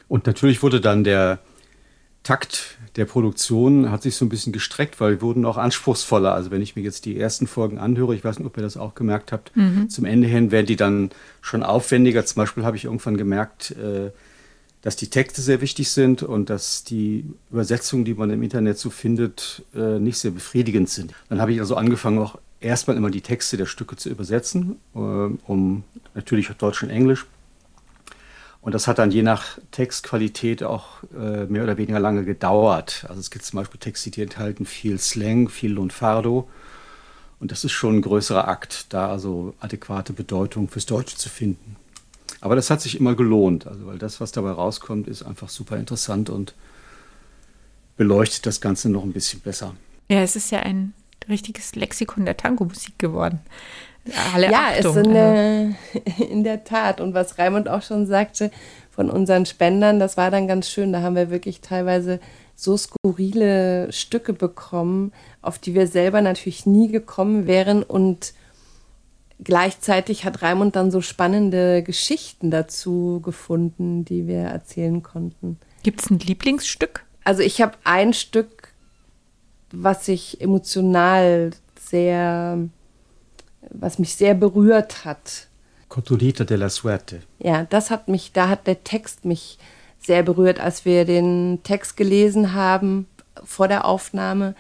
Und 0.08 0.28
natürlich 0.28 0.62
wurde 0.62 0.82
dann 0.82 1.04
der 1.04 1.40
Takt 2.24 2.75
der 2.96 3.06
Produktion 3.06 3.92
hat 3.92 4.04
sich 4.04 4.16
so 4.16 4.26
ein 4.26 4.30
bisschen 4.30 4.54
gestreckt, 4.54 5.00
weil 5.02 5.12
wir 5.12 5.22
wurden 5.22 5.46
auch 5.46 5.58
anspruchsvoller. 5.58 6.34
Also 6.34 6.52
wenn 6.52 6.62
ich 6.62 6.76
mir 6.76 6.82
jetzt 6.82 7.06
die 7.06 7.20
ersten 7.20 7.46
Folgen 7.46 7.78
anhöre, 7.78 8.16
ich 8.16 8.24
weiß 8.24 8.40
nicht, 8.40 8.48
ob 8.48 8.56
ihr 8.58 8.64
das 8.64 8.78
auch 8.78 8.96
gemerkt 8.96 9.32
habt, 9.32 9.56
mhm. 9.56 9.90
zum 9.90 10.06
Ende 10.06 10.28
hin 10.28 10.52
werden 10.52 10.66
die 10.66 10.78
dann 10.78 11.10
schon 11.42 11.64
aufwendiger. 11.64 12.26
Zum 12.26 12.42
Beispiel 12.42 12.64
habe 12.64 12.78
ich 12.78 12.86
irgendwann 12.86 13.18
gemerkt, 13.18 13.72
äh, 13.72 14.12
dass 14.82 14.96
die 14.96 15.10
Texte 15.10 15.42
sehr 15.42 15.62
wichtig 15.62 15.90
sind 15.90 16.24
und 16.24 16.50
dass 16.50 16.84
die 16.84 17.26
Übersetzungen, 17.52 18.06
die 18.06 18.14
man 18.14 18.30
im 18.30 18.44
Internet 18.44 18.78
so 18.78 18.90
findet, 18.90 19.64
äh, 19.76 20.00
nicht 20.00 20.18
sehr 20.18 20.32
befriedigend 20.32 20.90
sind. 20.90 21.14
Dann 21.28 21.42
habe 21.42 21.52
ich 21.52 21.60
also 21.60 21.76
angefangen, 21.76 22.20
auch 22.20 22.38
erstmal 22.62 22.96
immer 22.96 23.10
die 23.10 23.22
Texte 23.22 23.58
der 23.58 23.66
Stücke 23.66 23.98
zu 23.98 24.10
übersetzen, 24.10 24.78
äh, 24.94 25.00
um 25.00 25.84
natürlich 26.14 26.48
Deutsch 26.50 26.84
und 26.84 26.92
Englisch 26.92 27.26
und 28.66 28.74
das 28.74 28.88
hat 28.88 28.98
dann 28.98 29.12
je 29.12 29.22
nach 29.22 29.60
Textqualität 29.70 30.64
auch 30.64 31.04
äh, 31.14 31.46
mehr 31.46 31.62
oder 31.62 31.78
weniger 31.78 32.00
lange 32.00 32.26
gedauert. 32.26 33.06
Also 33.08 33.20
es 33.20 33.30
gibt 33.30 33.46
zum 33.46 33.58
Beispiel 33.58 33.80
Texte, 33.80 34.10
die 34.10 34.24
enthalten 34.24 34.66
viel 34.66 34.98
Slang, 34.98 35.50
viel 35.50 35.72
Lunfardo. 35.72 36.50
Und 37.40 37.52
das 37.52 37.64
ist 37.64 37.74
schon 37.74 37.98
ein 37.98 38.02
größerer 38.02 38.48
Akt, 38.48 38.88
da 38.90 39.12
also 39.12 39.54
adäquate 39.60 40.14
Bedeutung 40.14 40.68
fürs 40.68 40.88
Deutsche 40.88 41.16
zu 41.16 41.30
finden. 41.30 41.76
Aber 42.42 42.56
das 42.56 42.72
hat 42.72 42.82
sich 42.82 43.00
immer 43.00 43.14
gelohnt, 43.14 43.68
also 43.68 43.86
weil 43.86 44.00
das, 44.00 44.20
was 44.20 44.32
dabei 44.32 44.50
rauskommt, 44.50 45.08
ist 45.08 45.22
einfach 45.22 45.50
super 45.50 45.78
interessant 45.78 46.32
und 46.32 46.56
beleuchtet 47.98 48.48
das 48.48 48.62
Ganze 48.62 48.90
noch 48.90 49.04
ein 49.04 49.14
bisschen 49.14 49.42
besser. 49.42 49.76
Ja, 50.10 50.22
es 50.22 50.36
ist 50.36 50.52
ja 50.52 50.62
ein 50.62 50.96
richtiges 51.30 51.76
Lexikon 51.76 52.26
der 52.26 52.36
Tango-Musik 52.36 52.98
geworden. 52.98 53.42
Alle 54.34 54.52
ja, 54.52 54.68
Achtung. 54.70 54.92
es 54.92 55.02
ist 55.02 55.08
eine, 55.08 55.76
in 56.30 56.44
der 56.44 56.64
Tat. 56.64 57.02
Und 57.02 57.14
was 57.14 57.38
Raimund 57.38 57.68
auch 57.68 57.82
schon 57.82 58.06
sagte, 58.06 58.52
von 58.92 59.10
unseren 59.10 59.46
Spendern, 59.46 60.00
das 60.00 60.16
war 60.16 60.32
dann 60.32 60.48
ganz 60.48 60.70
schön. 60.70 60.94
Da 60.94 61.02
haben 61.02 61.16
wir 61.16 61.30
wirklich 61.30 61.62
teilweise 61.62 62.20
so 62.56 62.78
skurrile 62.78 63.92
Stücke 63.92 64.34
bekommen, 64.34 65.12
auf 65.42 65.60
die 65.60 65.74
wir 65.74 65.88
selber 65.88 66.22
natürlich 66.22 66.66
nie 66.66 66.88
gekommen 66.88 67.48
wären. 67.48 67.84
Und 67.84 68.34
gleichzeitig 69.44 70.24
hat 70.24 70.42
Raimund 70.42 70.76
dann 70.76 70.92
so 70.92 71.02
spannende 71.02 71.84
Geschichten 71.84 72.52
dazu 72.52 73.22
gefunden, 73.24 74.06
die 74.06 74.28
wir 74.28 74.44
erzählen 74.44 75.04
konnten. 75.04 75.60
Gibt 75.84 76.02
es 76.02 76.10
ein 76.10 76.20
Lieblingsstück? 76.20 77.04
Also 77.24 77.42
ich 77.42 77.62
habe 77.62 77.74
ein 77.84 78.14
Stück, 78.14 78.70
was 79.72 80.08
ich 80.08 80.40
emotional 80.42 81.52
sehr, 81.80 82.60
was 83.72 84.00
mich 84.00 84.16
sehr 84.16 84.34
berührt 84.34 85.06
hat. 85.06 85.48
Cotulita 85.90 86.44
de 86.44 86.58
la 86.58 86.70
Suerte. 86.70 87.22
Ja, 87.40 87.66
das 87.66 87.90
hat 87.90 88.08
mich, 88.08 88.32
da 88.34 88.50
hat 88.50 88.68
der 88.68 88.84
Text 88.84 89.26
mich 89.26 89.58
sehr 90.00 90.24
berührt, 90.24 90.60
als 90.60 90.86
wir 90.86 91.06
den 91.06 91.60
Text 91.64 91.98
gelesen 91.98 92.54
haben 92.54 93.08
vor 93.44 93.68
der 93.68 93.86
Aufnahme. 93.86 94.56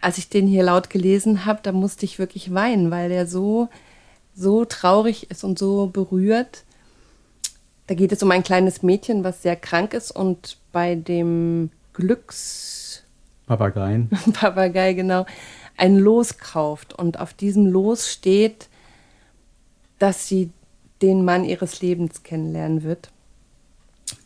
Als 0.00 0.18
ich 0.18 0.28
den 0.28 0.46
hier 0.46 0.62
laut 0.62 0.90
gelesen 0.90 1.44
habe, 1.44 1.60
da 1.62 1.72
musste 1.72 2.04
ich 2.04 2.18
wirklich 2.18 2.54
weinen, 2.54 2.90
weil 2.90 3.08
der 3.08 3.26
so, 3.26 3.68
so 4.34 4.64
traurig 4.64 5.30
ist 5.30 5.44
und 5.44 5.58
so 5.58 5.86
berührt. 5.86 6.64
Da 7.86 7.94
geht 7.94 8.12
es 8.12 8.22
um 8.22 8.30
ein 8.30 8.42
kleines 8.42 8.82
Mädchen, 8.82 9.24
was 9.24 9.42
sehr 9.42 9.56
krank 9.56 9.94
ist 9.94 10.10
und 10.10 10.56
bei 10.72 10.94
dem 10.94 11.70
Glücks 11.92 13.02
Papageien. 13.46 14.08
Papagei, 14.32 14.92
genau, 14.92 15.26
ein 15.80 15.96
Los 15.96 16.38
kauft. 16.38 16.92
Und 16.92 17.18
auf 17.18 17.32
diesem 17.34 17.66
Los 17.66 18.12
steht, 18.12 18.68
dass 19.98 20.28
sie 20.28 20.50
den 21.02 21.24
Mann 21.24 21.44
ihres 21.44 21.80
Lebens 21.80 22.22
kennenlernen 22.22 22.82
wird. 22.82 23.10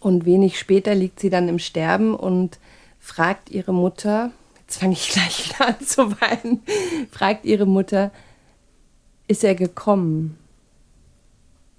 Und 0.01 0.25
wenig 0.25 0.59
später 0.59 0.95
liegt 0.95 1.21
sie 1.21 1.31
dann 1.31 1.49
im 1.49 1.59
Sterben 1.59 2.15
und 2.15 2.59
fragt 2.99 3.51
ihre 3.51 3.73
Mutter, 3.73 4.33
jetzt 4.61 4.79
fange 4.79 4.95
ich 4.95 5.09
gleich 5.13 5.49
wieder 5.49 5.69
an 5.69 5.81
zu 5.81 6.21
weinen, 6.21 6.63
fragt 7.11 7.45
ihre 7.45 7.67
Mutter, 7.67 8.11
ist 9.29 9.45
er 9.45 9.55
gekommen? 9.55 10.39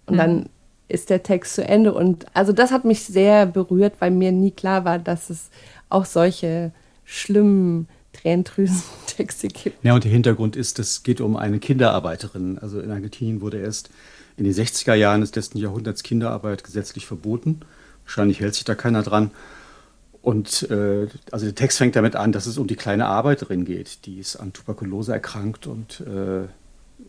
Und 0.06 0.18
dann 0.18 0.50
ist 0.88 1.10
der 1.10 1.24
Text 1.24 1.56
zu 1.56 1.64
Ende. 1.64 1.94
Und 1.94 2.26
also 2.36 2.54
das 2.54 2.72
hat 2.72 2.86
mich 2.86 3.04
sehr 3.04 3.46
berührt, 3.46 3.96
weil 4.00 4.12
mir 4.12 4.32
nie 4.32 4.52
klar 4.52 4.86
war, 4.86 5.00
dass 5.00 5.30
es 5.30 5.50
auch 5.90 6.06
solche 6.06 6.72
schlimmen 7.04 7.88
Tränendrüsen-Texte 8.16 9.48
gibt. 9.48 9.84
Ja, 9.84 9.94
und 9.94 10.04
der 10.04 10.12
Hintergrund 10.12 10.56
ist, 10.56 10.80
es 10.80 11.04
geht 11.04 11.22
um 11.22 11.36
eine 11.36 11.60
Kinderarbeiterin. 11.60 12.60
Also 12.60 12.80
in 12.80 12.92
Argentinien 12.92 13.42
wurde 13.42 13.60
erst 13.60 13.90
in 14.38 14.44
den 14.44 14.54
60er 14.54 14.94
Jahren 14.94 15.22
des 15.22 15.34
letzten 15.36 15.58
Jahrhunderts 15.58 16.04
Kinderarbeit 16.04 16.64
gesetzlich 16.64 17.06
verboten. 17.06 17.62
Wahrscheinlich 18.06 18.40
hält 18.40 18.56
sich 18.56 18.66
da 18.66 18.76
keiner 18.76 19.04
dran. 19.04 19.32
Und 20.22 20.70
äh, 20.72 21.08
also 21.32 21.46
der 21.46 21.56
Text 21.56 21.78
fängt 21.78 21.96
damit 21.96 22.16
an, 22.16 22.32
dass 22.32 22.48
es 22.48 22.58
um 22.58 22.68
die 22.68 22.76
kleine 22.76 23.06
Arbeiterin 23.06 23.64
geht, 23.64 24.06
die 24.06 24.20
ist 24.20 24.38
an 24.38 24.54
Tuberkulose 24.54 25.14
erkrankt 25.14 25.68
und 25.68 26.02
äh, 26.02 26.48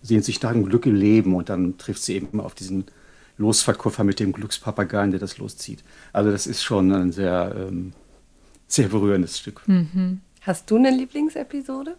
sehnt 0.02 0.24
sich 0.24 0.42
nach 0.42 0.50
einem 0.50 0.66
Glück 0.66 0.86
im 0.86 0.94
Leben. 0.94 1.34
Und 1.34 1.48
dann 1.48 1.78
trifft 1.78 2.02
sie 2.02 2.14
eben 2.14 2.40
auf 2.40 2.54
diesen 2.54 2.84
Losverkäufer 3.38 4.04
mit 4.04 4.20
dem 4.20 4.32
Glückspapageien, 4.32 5.10
der 5.10 5.20
das 5.20 5.38
loszieht. 5.38 5.82
Also 6.12 6.30
das 6.30 6.46
ist 6.46 6.62
schon 6.62 6.92
ein 6.92 7.12
sehr, 7.12 7.54
ähm, 7.56 7.92
sehr 8.68 8.88
berührendes 8.88 9.38
Stück. 9.38 9.62
Hast 10.46 10.70
du 10.70 10.76
eine 10.76 10.90
Lieblingsepisode? 10.90 11.96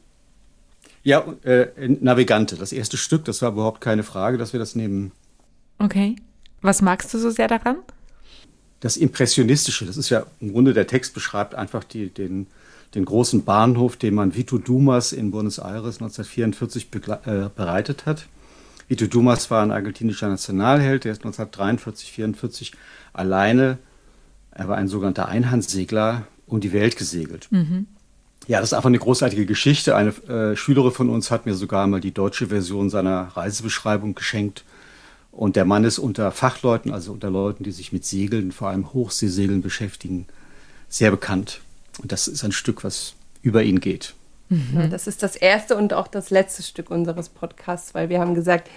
Ja, 1.04 1.26
äh, 1.44 1.68
Navigante, 2.00 2.56
das 2.56 2.72
erste 2.72 2.96
Stück, 2.96 3.26
das 3.26 3.42
war 3.42 3.52
überhaupt 3.52 3.82
keine 3.82 4.04
Frage, 4.04 4.38
dass 4.38 4.54
wir 4.54 4.60
das 4.60 4.74
nehmen. 4.74 5.12
Okay. 5.80 6.16
Was 6.62 6.82
magst 6.82 7.14
du 7.14 7.18
so 7.20 7.30
sehr 7.30 7.50
daran? 7.50 7.76
Das 8.80 8.96
Impressionistische, 8.96 9.86
das 9.86 9.98
ist 9.98 10.10
ja 10.10 10.26
im 10.40 10.54
Grunde 10.54 10.74
der 10.74 10.88
Text 10.88 11.14
beschreibt 11.14 11.56
einfach 11.56 11.84
die, 11.84 12.10
den, 12.10 12.48
den 12.96 13.04
großen 13.04 13.44
Bahnhof, 13.44 13.98
den 13.98 14.14
man 14.16 14.34
Vito 14.34 14.58
Dumas 14.58 15.12
in 15.12 15.32
Buenos 15.32 15.58
Aires 15.60 15.96
1944 16.02 16.88
begle- 16.90 17.46
äh, 17.48 17.50
bereitet 17.54 18.06
hat. 18.06 18.28
Vito 18.88 19.08
Dumas 19.08 19.52
war 19.52 19.62
ein 19.62 19.72
argentinischer 19.72 20.30
Nationalheld, 20.30 21.04
der 21.04 21.12
ist 21.12 21.20
1943, 21.20 22.12
44 22.14 22.72
alleine, 23.12 23.78
er 24.52 24.70
war 24.70 24.78
ein 24.78 24.88
sogenannter 24.88 25.28
Einhandsegler, 25.28 26.26
um 26.46 26.62
die 26.62 26.72
Welt 26.72 26.96
gesegelt. 26.96 27.50
Ja, 28.48 28.62
das 28.62 28.70
ist 28.70 28.74
einfach 28.74 28.88
eine 28.88 29.00
großartige 29.00 29.46
Geschichte. 29.46 29.96
Eine 29.96 30.10
äh, 30.30 30.56
Schülerin 30.56 30.92
von 30.92 31.10
uns 31.10 31.32
hat 31.32 31.46
mir 31.46 31.54
sogar 31.54 31.86
mal 31.88 32.00
die 32.00 32.14
deutsche 32.14 32.48
Version 32.48 32.90
seiner 32.90 33.24
Reisebeschreibung 33.36 34.16
geschenkt. 34.16 34.64
Und 35.32 35.56
der 35.56 35.66
Mann 35.66 35.84
ist 35.84 36.00
unter 36.00 36.32
Fachleuten, 36.32 36.92
also 36.92 37.12
unter 37.12 37.30
Leuten, 37.30 37.64
die 37.64 37.72
sich 37.72 37.92
mit 37.92 38.06
Segeln, 38.06 38.52
vor 38.52 38.70
allem 38.70 38.94
Hochseesegeln 38.94 39.62
beschäftigen, 39.62 40.26
sehr 40.88 41.12
bekannt. 41.12 41.62
Und 42.02 42.12
das 42.12 42.28
ist 42.28 42.44
ein 42.44 42.54
Stück, 42.54 42.84
was 42.84 43.14
über 43.42 43.64
ihn 43.64 43.80
geht. 43.80 44.14
Ja, 44.74 44.88
das 44.88 45.08
ist 45.08 45.24
das 45.24 45.36
erste 45.36 45.76
und 45.76 45.94
auch 45.94 46.08
das 46.08 46.30
letzte 46.30 46.64
Stück 46.64 46.90
unseres 46.90 47.28
Podcasts, 47.28 47.94
weil 47.94 48.08
wir 48.08 48.20
haben 48.20 48.34
gesagt, 48.34 48.70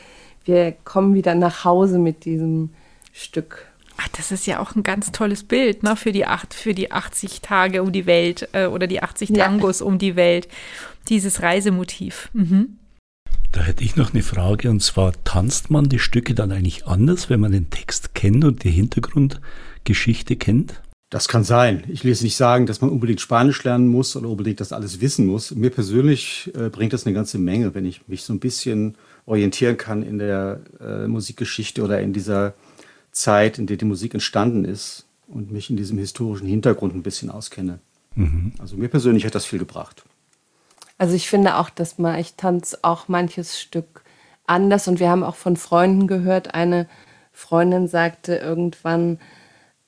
wir 0.45 0.73
kommen 0.85 1.15
wieder 1.15 1.35
nach 1.35 1.65
Hause 1.65 1.99
mit 1.99 2.25
diesem 2.25 2.71
Stück. 3.13 3.67
Ach, 4.03 4.09
das 4.17 4.33
ist 4.33 4.47
ja 4.47 4.61
auch 4.61 4.75
ein 4.77 4.83
ganz 4.83 5.13
tolles 5.13 5.45
Bild, 5.45 5.83
ne? 5.83 5.95
Für 5.95 6.13
die, 6.13 6.25
acht, 6.25 6.55
für 6.55 6.73
die 6.73 6.91
80 6.91 7.43
Tage 7.43 7.83
um 7.83 7.93
die 7.93 8.07
Welt 8.07 8.49
äh, 8.53 8.67
oder 8.67 8.87
die 8.87 9.03
80 9.03 9.31
Ja. 9.31 9.45
Tangos 9.45 9.83
um 9.83 9.99
die 9.99 10.17
Welt. 10.17 10.49
Dieses 11.09 11.43
Reisemotiv. 11.43 12.31
Mhm. 12.33 12.79
Da 13.53 13.63
hätte 13.63 13.85
ich 13.85 13.97
noch 13.97 14.15
eine 14.15 14.23
Frage 14.23 14.71
und 14.71 14.81
zwar, 14.81 15.13
tanzt 15.25 15.71
man 15.71 15.89
die 15.89 15.99
Stücke 15.99 16.35
dann 16.35 16.53
eigentlich 16.53 16.87
anders, 16.87 17.29
wenn 17.29 17.41
man 17.41 17.53
den 17.53 17.69
Text 17.69 18.15
kennt 18.15 18.45
und 18.45 18.65
die 18.65 18.71
Hintergrundgeschichte 18.71 20.37
kennt? 20.37 20.81
Das 21.11 21.27
kann 21.27 21.43
sein. 21.43 21.83
Ich 21.89 22.05
will 22.05 22.13
jetzt 22.13 22.23
nicht 22.23 22.37
sagen, 22.37 22.67
dass 22.67 22.81
man 22.81 22.89
unbedingt 22.89 23.21
Spanisch 23.21 23.65
lernen 23.65 23.89
muss 23.89 24.15
oder 24.17 24.29
unbedingt 24.29 24.61
das 24.61 24.73
alles 24.73 25.01
wissen 25.01 25.27
muss. 25.27 25.51
Mir 25.51 25.71
persönlich 25.71 26.51
äh, 26.55 26.69
bringt 26.69 26.93
das 26.93 27.05
eine 27.05 27.15
ganze 27.15 27.39
Menge, 27.39 27.75
wenn 27.75 27.85
ich 27.85 28.07
mich 28.07 28.23
so 28.23 28.33
ein 28.33 28.39
bisschen 28.39 28.95
orientieren 29.27 29.77
kann 29.77 30.03
in 30.03 30.19
der 30.19 30.61
äh, 30.81 31.09
Musikgeschichte 31.09 31.83
oder 31.83 32.01
in 32.01 32.13
dieser 32.13 32.55
Zeit, 33.13 33.59
in 33.59 33.67
der 33.67 33.77
die 33.77 33.85
Musik 33.85 34.15
entstanden 34.15 34.65
ist 34.65 35.07
und 35.27 35.51
mich 35.51 35.71
in 35.71 35.77
diesem 35.77 35.99
historischen 35.99 36.47
Hintergrund 36.47 36.95
ein 36.95 37.03
bisschen 37.03 37.31
auskenne. 37.31 37.81
Also 38.59 38.77
mir 38.77 38.89
persönlich 38.89 39.25
hat 39.25 39.35
das 39.35 39.47
viel 39.47 39.59
gebracht. 39.59 40.05
Also 40.99 41.15
ich 41.15 41.29
finde 41.29 41.57
auch, 41.57 41.71
dass 41.71 41.99
man, 41.99 42.19
ich 42.19 42.35
tanze 42.35 42.79
auch 42.83 43.09
manches 43.09 43.59
Stück 43.59 44.03
anders 44.47 44.89
und 44.89 45.01
wir 45.01 45.09
haben 45.09 45.23
auch 45.23 45.37
von 45.37 45.57
Freunden 45.57 46.07
gehört, 46.07 46.55
eine 46.55 46.89
Freundin 47.33 47.89
sagte 47.89 48.37
irgendwann, 48.37 49.19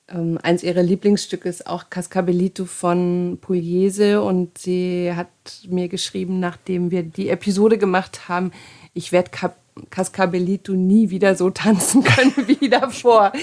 ähm, 0.09 0.39
eins 0.41 0.63
ihrer 0.63 0.81
Lieblingsstücke 0.81 1.47
ist 1.47 1.67
auch 1.67 1.89
Cascabelito 1.89 2.65
von 2.65 3.37
Pugliese 3.41 4.23
und 4.23 4.57
sie 4.57 5.13
hat 5.13 5.27
mir 5.67 5.87
geschrieben, 5.87 6.39
nachdem 6.39 6.91
wir 6.91 7.03
die 7.03 7.29
Episode 7.29 7.77
gemacht 7.77 8.27
haben, 8.27 8.51
ich 8.93 9.11
werde 9.11 9.29
Cap 9.29 9.57
Cascabelito 9.89 10.73
nie 10.73 11.09
wieder 11.09 11.35
so 11.35 11.49
tanzen 11.49 12.03
können 12.03 12.33
wie 12.47 12.69
davor. 12.69 13.33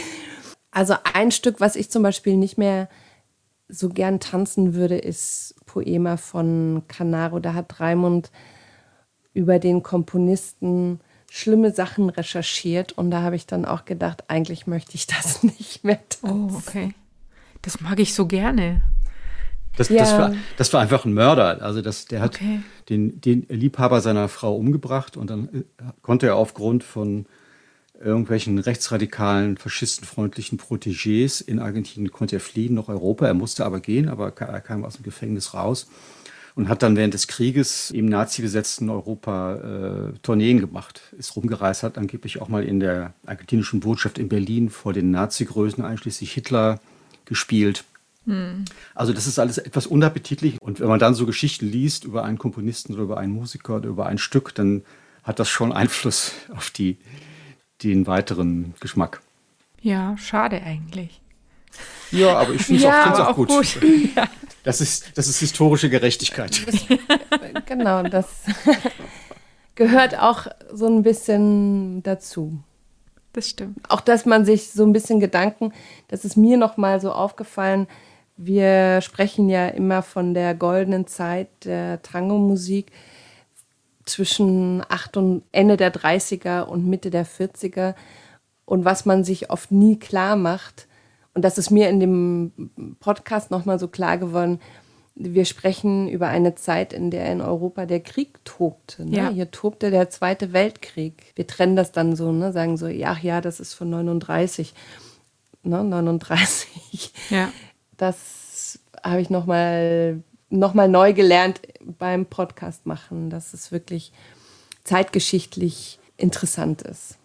Also 0.70 0.94
ein 1.14 1.30
Stück, 1.30 1.60
was 1.60 1.76
ich 1.76 1.90
zum 1.90 2.02
Beispiel 2.02 2.36
nicht 2.36 2.58
mehr 2.58 2.88
so 3.68 3.88
gern 3.88 4.20
tanzen 4.20 4.74
würde, 4.74 4.98
ist 4.98 5.54
Poema 5.66 6.16
von 6.16 6.82
Canaro. 6.88 7.38
Da 7.38 7.54
hat 7.54 7.80
Raimund 7.80 8.30
über 9.32 9.58
den 9.58 9.82
Komponisten 9.82 11.00
schlimme 11.30 11.72
Sachen 11.72 12.10
recherchiert 12.10 12.92
und 12.92 13.12
da 13.12 13.22
habe 13.22 13.36
ich 13.36 13.46
dann 13.46 13.64
auch 13.64 13.84
gedacht, 13.84 14.24
eigentlich 14.28 14.66
möchte 14.66 14.96
ich 14.96 15.06
das 15.06 15.42
nicht 15.44 15.84
mehr 15.84 16.00
tanzen. 16.08 16.50
Oh, 16.52 16.56
okay. 16.56 16.94
Das 17.62 17.80
mag 17.80 18.00
ich 18.00 18.14
so 18.14 18.26
gerne. 18.26 18.82
Das, 19.80 19.88
Ja. 19.88 19.98
das, 19.98 20.12
war, 20.18 20.34
das 20.58 20.72
war 20.74 20.80
einfach 20.82 21.04
ein 21.06 21.14
Mörder. 21.14 21.62
Also 21.62 21.80
das, 21.80 22.04
der 22.04 22.20
hat 22.20 22.34
Okay. 22.34 22.60
den, 22.90 23.20
den 23.20 23.46
Liebhaber 23.48 24.00
seiner 24.02 24.28
Frau 24.28 24.54
umgebracht 24.54 25.16
und 25.16 25.30
dann 25.30 25.48
äh, 25.52 25.62
konnte 26.02 26.26
er 26.26 26.36
aufgrund 26.36 26.84
von 26.84 27.24
irgendwelchen 27.98 28.58
rechtsradikalen, 28.58 29.56
faschistenfreundlichen 29.56 30.58
Protégés 30.58 31.42
in 31.46 31.58
Argentinien 31.58 32.10
konnte 32.10 32.36
er 32.36 32.40
fliehen 32.40 32.74
nach 32.74 32.88
Europa. 32.88 33.26
Er 33.26 33.34
musste 33.34 33.64
aber 33.64 33.80
gehen, 33.80 34.08
aber 34.08 34.32
er 34.38 34.60
kam 34.60 34.84
aus 34.84 34.94
dem 34.96 35.02
Gefängnis 35.02 35.52
raus 35.54 35.86
und 36.54 36.68
hat 36.68 36.82
dann 36.82 36.96
während 36.96 37.14
des 37.14 37.26
Krieges 37.26 37.90
im 37.90 38.06
nazi-besetzten 38.06 38.88
Europa 38.90 39.54
äh, 39.54 40.18
Tourneen 40.22 40.60
gemacht. 40.60 41.00
Ist 41.18 41.36
rumgereist, 41.36 41.82
hat 41.82 41.96
angeblich 41.98 42.40
auch 42.40 42.48
mal 42.48 42.64
in 42.64 42.80
der 42.80 43.12
argentinischen 43.26 43.80
Botschaft 43.80 44.18
in 44.18 44.28
Berlin 44.28 44.68
vor 44.70 44.92
den 44.92 45.10
Nazi-Größen, 45.10 45.84
einschließlich 45.84 46.32
Hitler, 46.32 46.80
gespielt. 47.26 47.84
Also 48.94 49.12
das 49.12 49.26
ist 49.26 49.38
alles 49.38 49.58
etwas 49.58 49.86
unappetitlich. 49.86 50.60
Und 50.60 50.78
wenn 50.78 50.88
man 50.88 50.98
dann 51.00 51.14
so 51.14 51.26
Geschichten 51.26 51.66
liest 51.66 52.04
über 52.04 52.22
einen 52.24 52.38
Komponisten 52.38 52.94
oder 52.94 53.02
über 53.02 53.16
einen 53.18 53.32
Musiker 53.32 53.76
oder 53.76 53.88
über 53.88 54.06
ein 54.06 54.18
Stück, 54.18 54.54
dann 54.54 54.82
hat 55.22 55.38
das 55.40 55.48
schon 55.48 55.72
Einfluss 55.72 56.32
auf 56.54 56.70
die, 56.70 56.98
den 57.82 58.06
weiteren 58.06 58.74
Geschmack. 58.80 59.20
Ja, 59.82 60.16
schade 60.18 60.62
eigentlich. 60.62 61.20
Ja, 62.10 62.38
aber 62.38 62.54
ich 62.54 62.62
finde 62.62 62.80
es 62.80 62.84
Ja, 62.84 63.12
auch, 63.12 63.18
auch 63.20 63.28
auch 63.28 63.36
gut. 63.36 63.48
gut. 63.48 63.78
Ja. 64.16 64.28
Das, 64.62 64.80
ist, 64.80 65.16
das 65.16 65.26
ist 65.28 65.38
historische 65.40 65.88
Gerechtigkeit. 65.90 66.60
Genau, 67.66 68.02
das 68.02 68.26
gehört 69.76 70.18
auch 70.18 70.46
so 70.72 70.86
ein 70.86 71.02
bisschen 71.02 72.02
dazu. 72.02 72.58
Das 73.32 73.48
stimmt. 73.48 73.78
Auch, 73.88 74.00
dass 74.00 74.26
man 74.26 74.44
sich 74.44 74.70
so 74.72 74.84
ein 74.84 74.92
bisschen 74.92 75.20
Gedanken, 75.20 75.72
das 76.08 76.24
ist 76.24 76.36
mir 76.36 76.56
noch 76.56 76.76
mal 76.76 77.00
so 77.00 77.12
aufgefallen, 77.12 77.86
wir 78.42 79.02
sprechen 79.02 79.50
ja 79.50 79.68
immer 79.68 80.02
von 80.02 80.32
der 80.32 80.54
goldenen 80.54 81.06
Zeit 81.06 81.48
der 81.66 82.00
Tango-Musik 82.00 82.90
zwischen 84.06 84.82
Ende 85.52 85.76
der 85.76 85.92
30er 85.92 86.62
und 86.62 86.86
Mitte 86.86 87.10
der 87.10 87.26
40er 87.26 87.94
und 88.64 88.86
was 88.86 89.04
man 89.04 89.24
sich 89.24 89.50
oft 89.50 89.70
nie 89.70 89.98
klar 89.98 90.36
macht. 90.36 90.88
Und 91.34 91.44
das 91.44 91.58
ist 91.58 91.70
mir 91.70 91.90
in 91.90 92.00
dem 92.00 92.96
Podcast 92.98 93.50
noch 93.50 93.66
mal 93.66 93.78
so 93.78 93.88
klar 93.88 94.16
geworden. 94.16 94.58
Wir 95.14 95.44
sprechen 95.44 96.08
über 96.08 96.28
eine 96.28 96.54
Zeit, 96.54 96.94
in 96.94 97.10
der 97.10 97.30
in 97.30 97.42
Europa 97.42 97.84
der 97.84 98.00
Krieg 98.00 98.42
tobte. 98.46 99.04
Ne? 99.04 99.16
Ja. 99.16 99.28
Hier 99.28 99.50
tobte 99.50 99.90
der 99.90 100.08
Zweite 100.08 100.54
Weltkrieg. 100.54 101.32
Wir 101.34 101.46
trennen 101.46 101.76
das 101.76 101.92
dann 101.92 102.16
so, 102.16 102.32
ne? 102.32 102.52
sagen 102.52 102.78
so, 102.78 102.86
ja, 102.86 103.18
ja, 103.20 103.42
das 103.42 103.60
ist 103.60 103.74
von 103.74 103.90
39. 103.90 104.72
Ne? 105.62 105.84
39. 105.84 107.12
Ja. 107.28 107.50
Das 108.00 108.78
habe 109.02 109.20
ich 109.20 109.28
nochmal 109.28 110.22
noch 110.48 110.74
mal 110.74 110.88
neu 110.88 111.12
gelernt 111.12 111.60
beim 111.98 112.26
Podcast 112.26 112.86
machen, 112.86 113.30
dass 113.30 113.52
es 113.54 113.70
wirklich 113.72 114.12
zeitgeschichtlich 114.84 115.98
interessant 116.16 116.82
ist. 116.82 117.18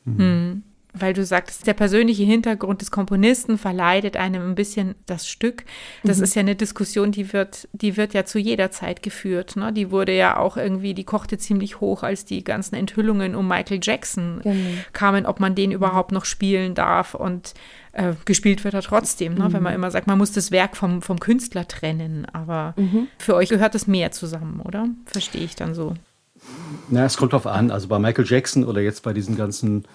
Weil 0.97 1.13
du 1.13 1.25
sagst, 1.25 1.67
der 1.67 1.73
persönliche 1.73 2.23
Hintergrund 2.23 2.81
des 2.81 2.89
Komponisten 2.89 3.57
verleitet 3.57 4.15
einem 4.15 4.49
ein 4.49 4.55
bisschen 4.55 4.95
das 5.05 5.27
Stück. 5.27 5.65
Das 6.03 6.19
ist 6.19 6.35
ja 6.35 6.39
eine 6.39 6.55
Diskussion, 6.55 7.11
die 7.11 7.33
wird, 7.33 7.67
die 7.73 7.97
wird 7.97 8.13
ja 8.13 8.25
zu 8.25 8.39
jeder 8.39 8.71
Zeit 8.71 9.03
geführt. 9.03 9.55
Ne? 9.55 9.73
Die 9.73 9.91
wurde 9.91 10.15
ja 10.15 10.37
auch 10.37 10.55
irgendwie, 10.57 10.93
die 10.93 11.03
kochte 11.03 11.37
ziemlich 11.37 11.79
hoch, 11.81 12.03
als 12.03 12.25
die 12.25 12.43
ganzen 12.43 12.75
Enthüllungen 12.75 13.35
um 13.35 13.47
Michael 13.47 13.79
Jackson 13.81 14.39
Genau. 14.43 14.55
kamen, 14.93 15.25
ob 15.25 15.39
man 15.39 15.53
den 15.55 15.71
überhaupt 15.71 16.11
noch 16.11 16.25
spielen 16.25 16.75
darf. 16.75 17.13
Und 17.13 17.53
äh, 17.91 18.13
gespielt 18.25 18.63
wird 18.63 18.73
er 18.73 18.81
trotzdem, 18.81 19.35
ne? 19.35 19.51
wenn 19.51 19.63
man 19.63 19.73
immer 19.73 19.91
sagt, 19.91 20.07
man 20.07 20.17
muss 20.17 20.31
das 20.31 20.51
Werk 20.51 20.75
vom, 20.77 21.01
vom 21.01 21.19
Künstler 21.19 21.67
trennen. 21.67 22.25
Aber 22.33 22.73
für 23.17 23.35
euch 23.35 23.49
gehört 23.49 23.75
das 23.75 23.87
mehr 23.87 24.11
zusammen, 24.11 24.59
oder? 24.61 24.87
Verstehe 25.05 25.43
ich 25.43 25.55
dann 25.55 25.73
so. 25.75 25.93
Na, 26.89 27.05
es 27.05 27.17
kommt 27.17 27.33
drauf 27.33 27.47
an. 27.47 27.71
Also 27.71 27.87
bei 27.87 27.97
Michael 27.99 28.25
Jackson 28.27 28.63
oder 28.65 28.81
jetzt 28.81 29.03
bei 29.03 29.13
diesen 29.13 29.35
ganzen 29.35 29.85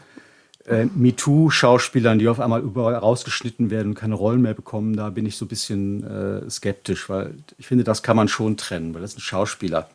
äh, 0.71 0.87
MeToo-Schauspielern, 0.95 2.19
die 2.19 2.29
auf 2.29 2.41
einmal 2.41 2.63
überall 2.63 2.95
rausgeschnitten 2.95 3.71
werden 3.71 3.89
und 3.89 3.95
keine 3.95 4.15
Rollen 4.15 4.41
mehr 4.41 4.55
bekommen, 4.55 4.97
da 4.97 5.11
bin 5.11 5.27
ich 5.27 5.37
so 5.37 5.45
ein 5.45 5.49
bisschen 5.49 6.05
äh, 6.05 6.49
skeptisch, 6.49 7.09
weil 7.09 7.35
ich 7.59 7.67
finde, 7.67 7.85
das 7.85 8.03
kann 8.03 8.17
man 8.17 8.29
schon 8.29 8.57
trennen, 8.57 8.95
weil 8.95 9.03
das 9.03 9.13
sind 9.13 9.21
Schauspieler. 9.21 9.91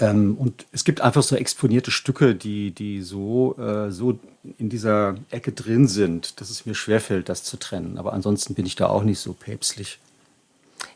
Ähm, 0.00 0.36
und 0.36 0.66
es 0.72 0.84
gibt 0.84 1.00
einfach 1.00 1.22
so 1.22 1.36
exponierte 1.36 1.90
Stücke, 1.90 2.34
die, 2.34 2.72
die 2.72 3.02
so, 3.02 3.56
äh, 3.58 3.90
so 3.90 4.18
in 4.58 4.68
dieser 4.68 5.14
Ecke 5.30 5.52
drin 5.52 5.86
sind, 5.86 6.40
dass 6.40 6.50
es 6.50 6.66
mir 6.66 6.74
schwerfällt, 6.74 7.28
das 7.28 7.44
zu 7.44 7.58
trennen. 7.58 7.98
Aber 7.98 8.12
ansonsten 8.12 8.54
bin 8.54 8.66
ich 8.66 8.74
da 8.74 8.88
auch 8.88 9.04
nicht 9.04 9.20
so 9.20 9.32
päpstlich. 9.32 10.00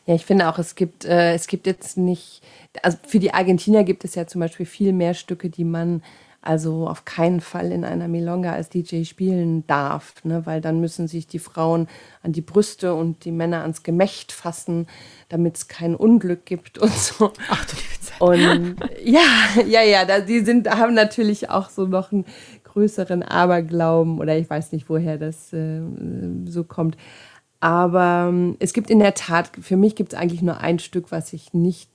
Ja, 0.07 0.15
ich 0.15 0.25
finde 0.25 0.49
auch, 0.49 0.59
es 0.59 0.75
gibt, 0.75 1.05
äh, 1.05 1.35
es 1.35 1.47
gibt 1.47 1.67
jetzt 1.67 1.97
nicht, 1.97 2.43
also 2.83 2.99
für 3.07 3.21
die 3.21 3.33
Argentinier 3.33 3.85
gibt 3.85 4.05
es 4.05 4.17
ja 4.17 4.27
zum 4.27 4.41
Beispiel 4.41 4.67
viel 4.67 4.93
mehr 4.93 5.15
Stücke, 5.15 5.51
die 5.51 5.65
man 5.65 6.03
also 6.47 6.87
auf 6.87 7.05
keinen 7.05 7.41
Fall 7.41 7.73
in 7.73 7.85
einer 7.85 8.09
Milonga 8.09 8.53
als 8.53 8.69
DJ 8.69 9.05
spielen 9.05 9.67
darf, 9.67 10.15
ne? 10.25 10.47
weil 10.47 10.61
dann 10.61 10.81
müssen 10.81 11.09
sich 11.09 11.27
die 11.27 11.39
Frauen 11.39 11.89
an 12.23 12.33
die 12.33 12.41
Brüste 12.41 12.95
und 12.95 13.25
die 13.25 13.33
Männer 13.33 13.63
ans 13.63 13.83
Gemächt 13.83 14.33
fassen, 14.33 14.87
damit 15.29 15.57
es 15.57 15.69
kein 15.69 15.97
Unglück 15.97 16.47
gibt 16.47 16.79
und 16.79 16.93
so. 16.93 17.33
Ach 17.51 17.65
du 17.65 17.77
liebe 17.77 18.01
Zeit. 18.01 18.21
Und 18.21 18.77
ja, 19.03 19.65
ja, 19.67 19.83
ja, 19.83 20.05
da, 20.05 20.21
die 20.21 20.41
sind, 20.41 20.71
haben 20.71 20.95
natürlich 20.95 21.51
auch 21.51 21.69
so 21.69 21.87
noch 21.87 22.13
einen 22.13 22.25
größeren 22.65 23.23
Aberglauben 23.23 24.21
oder 24.21 24.39
ich 24.39 24.49
weiß 24.49 24.73
nicht, 24.73 24.89
woher 24.89 25.19
das 25.19 25.53
äh, 25.53 25.81
so 26.47 26.63
kommt. 26.63 26.97
Aber 27.59 28.27
ähm, 28.29 28.57
es 28.61 28.73
gibt 28.73 28.91
in 28.91 29.01
der 29.01 29.15
Tat, 29.15 29.51
für 29.61 29.77
mich 29.77 29.97
gibt 29.97 30.13
es 30.13 30.19
eigentlich 30.19 30.43
nur 30.43 30.59
ein 30.61 30.79
Stück, 30.79 31.11
was 31.11 31.33
ich 31.33 31.55
nicht 31.55 31.91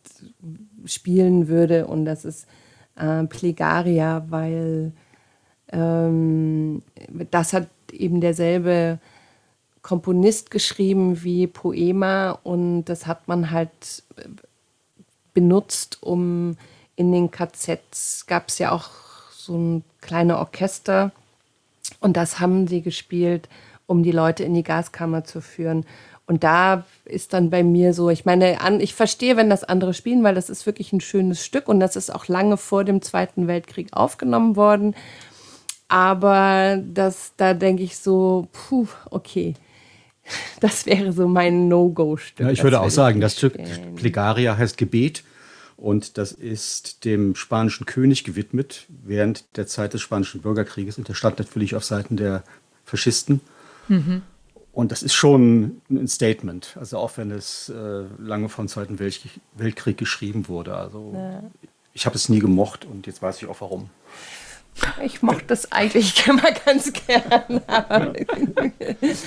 spielen 0.85 1.47
würde 1.47 1.87
und 1.87 2.03
das 2.03 2.25
ist 2.25 2.47
äh, 2.95 3.23
Plegaria, 3.23 4.25
weil 4.29 4.91
ähm, 5.71 6.81
das 7.31 7.53
hat 7.53 7.67
eben 7.91 8.21
derselbe 8.21 8.99
Komponist 9.81 10.51
geschrieben 10.51 11.23
wie 11.23 11.47
Poema 11.47 12.31
und 12.43 12.85
das 12.85 13.07
hat 13.07 13.27
man 13.27 13.51
halt 13.51 14.03
äh, 14.17 14.27
benutzt, 15.33 15.99
um 16.01 16.57
in 16.95 17.11
den 17.11 17.31
KZs 17.31 18.25
gab 18.27 18.49
es 18.49 18.59
ja 18.59 18.71
auch 18.71 18.89
so 19.31 19.57
ein 19.57 19.83
kleine 20.01 20.37
Orchester 20.37 21.11
und 21.99 22.17
das 22.17 22.39
haben 22.39 22.67
sie 22.67 22.81
gespielt, 22.81 23.49
um 23.87 24.03
die 24.03 24.11
Leute 24.11 24.43
in 24.43 24.53
die 24.53 24.63
Gaskammer 24.63 25.23
zu 25.23 25.41
führen. 25.41 25.85
Und 26.31 26.45
da 26.45 26.85
ist 27.03 27.33
dann 27.33 27.49
bei 27.49 27.61
mir 27.61 27.93
so, 27.93 28.09
ich 28.09 28.23
meine, 28.23 28.61
an, 28.61 28.79
ich 28.79 28.95
verstehe, 28.95 29.35
wenn 29.35 29.49
das 29.49 29.65
andere 29.65 29.93
spielen, 29.93 30.23
weil 30.23 30.33
das 30.33 30.49
ist 30.49 30.65
wirklich 30.65 30.93
ein 30.93 31.01
schönes 31.01 31.43
Stück 31.43 31.67
und 31.67 31.81
das 31.81 31.97
ist 31.97 32.09
auch 32.09 32.29
lange 32.29 32.55
vor 32.55 32.85
dem 32.85 33.01
Zweiten 33.01 33.49
Weltkrieg 33.49 33.89
aufgenommen 33.91 34.55
worden. 34.55 34.95
Aber 35.89 36.81
das, 36.81 37.33
da 37.35 37.53
denke 37.53 37.83
ich 37.83 37.97
so, 37.97 38.47
puh, 38.53 38.87
okay. 39.09 39.55
Das 40.61 40.85
wäre 40.85 41.11
so 41.11 41.27
mein 41.27 41.67
No-Go-Stück. 41.67 42.45
Ja, 42.45 42.49
ich 42.53 42.63
würde 42.63 42.79
auch 42.79 42.89
sagen, 42.89 43.19
das 43.19 43.35
Stück. 43.35 43.57
Plegaria 43.97 44.55
heißt 44.55 44.77
Gebet 44.77 45.25
und 45.75 46.17
das 46.17 46.31
ist 46.31 47.03
dem 47.03 47.35
spanischen 47.35 47.85
König 47.85 48.23
gewidmet 48.23 48.85
während 48.87 49.57
der 49.57 49.67
Zeit 49.67 49.93
des 49.93 49.99
spanischen 49.99 50.41
Bürgerkrieges 50.41 50.97
und 50.97 51.09
der 51.09 51.13
stand 51.13 51.39
natürlich 51.39 51.75
auf 51.75 51.83
Seiten 51.83 52.15
der 52.15 52.43
Faschisten. 52.85 53.41
Und 54.73 54.91
das 54.91 55.03
ist 55.03 55.13
schon 55.13 55.81
ein 55.89 56.07
Statement, 56.07 56.77
also 56.79 56.97
auch 56.97 57.17
wenn 57.17 57.29
es 57.31 57.69
äh, 57.69 58.03
lange 58.17 58.47
vor 58.47 58.63
dem 58.63 58.69
Zweiten 58.69 58.99
Weltkrieg, 58.99 59.31
Weltkrieg 59.55 59.97
geschrieben 59.97 60.47
wurde. 60.47 60.75
Also 60.75 61.13
ich 61.93 62.05
habe 62.05 62.15
es 62.15 62.29
nie 62.29 62.39
gemocht 62.39 62.85
und 62.85 63.05
jetzt 63.05 63.21
weiß 63.21 63.41
ich 63.41 63.49
auch 63.49 63.59
warum. 63.59 63.89
Ich 65.03 65.21
mochte 65.21 65.43
das 65.47 65.71
eigentlich 65.73 66.25
immer 66.27 66.49
ganz 66.65 66.93
gern. 66.93 67.61
Aber, 67.67 68.13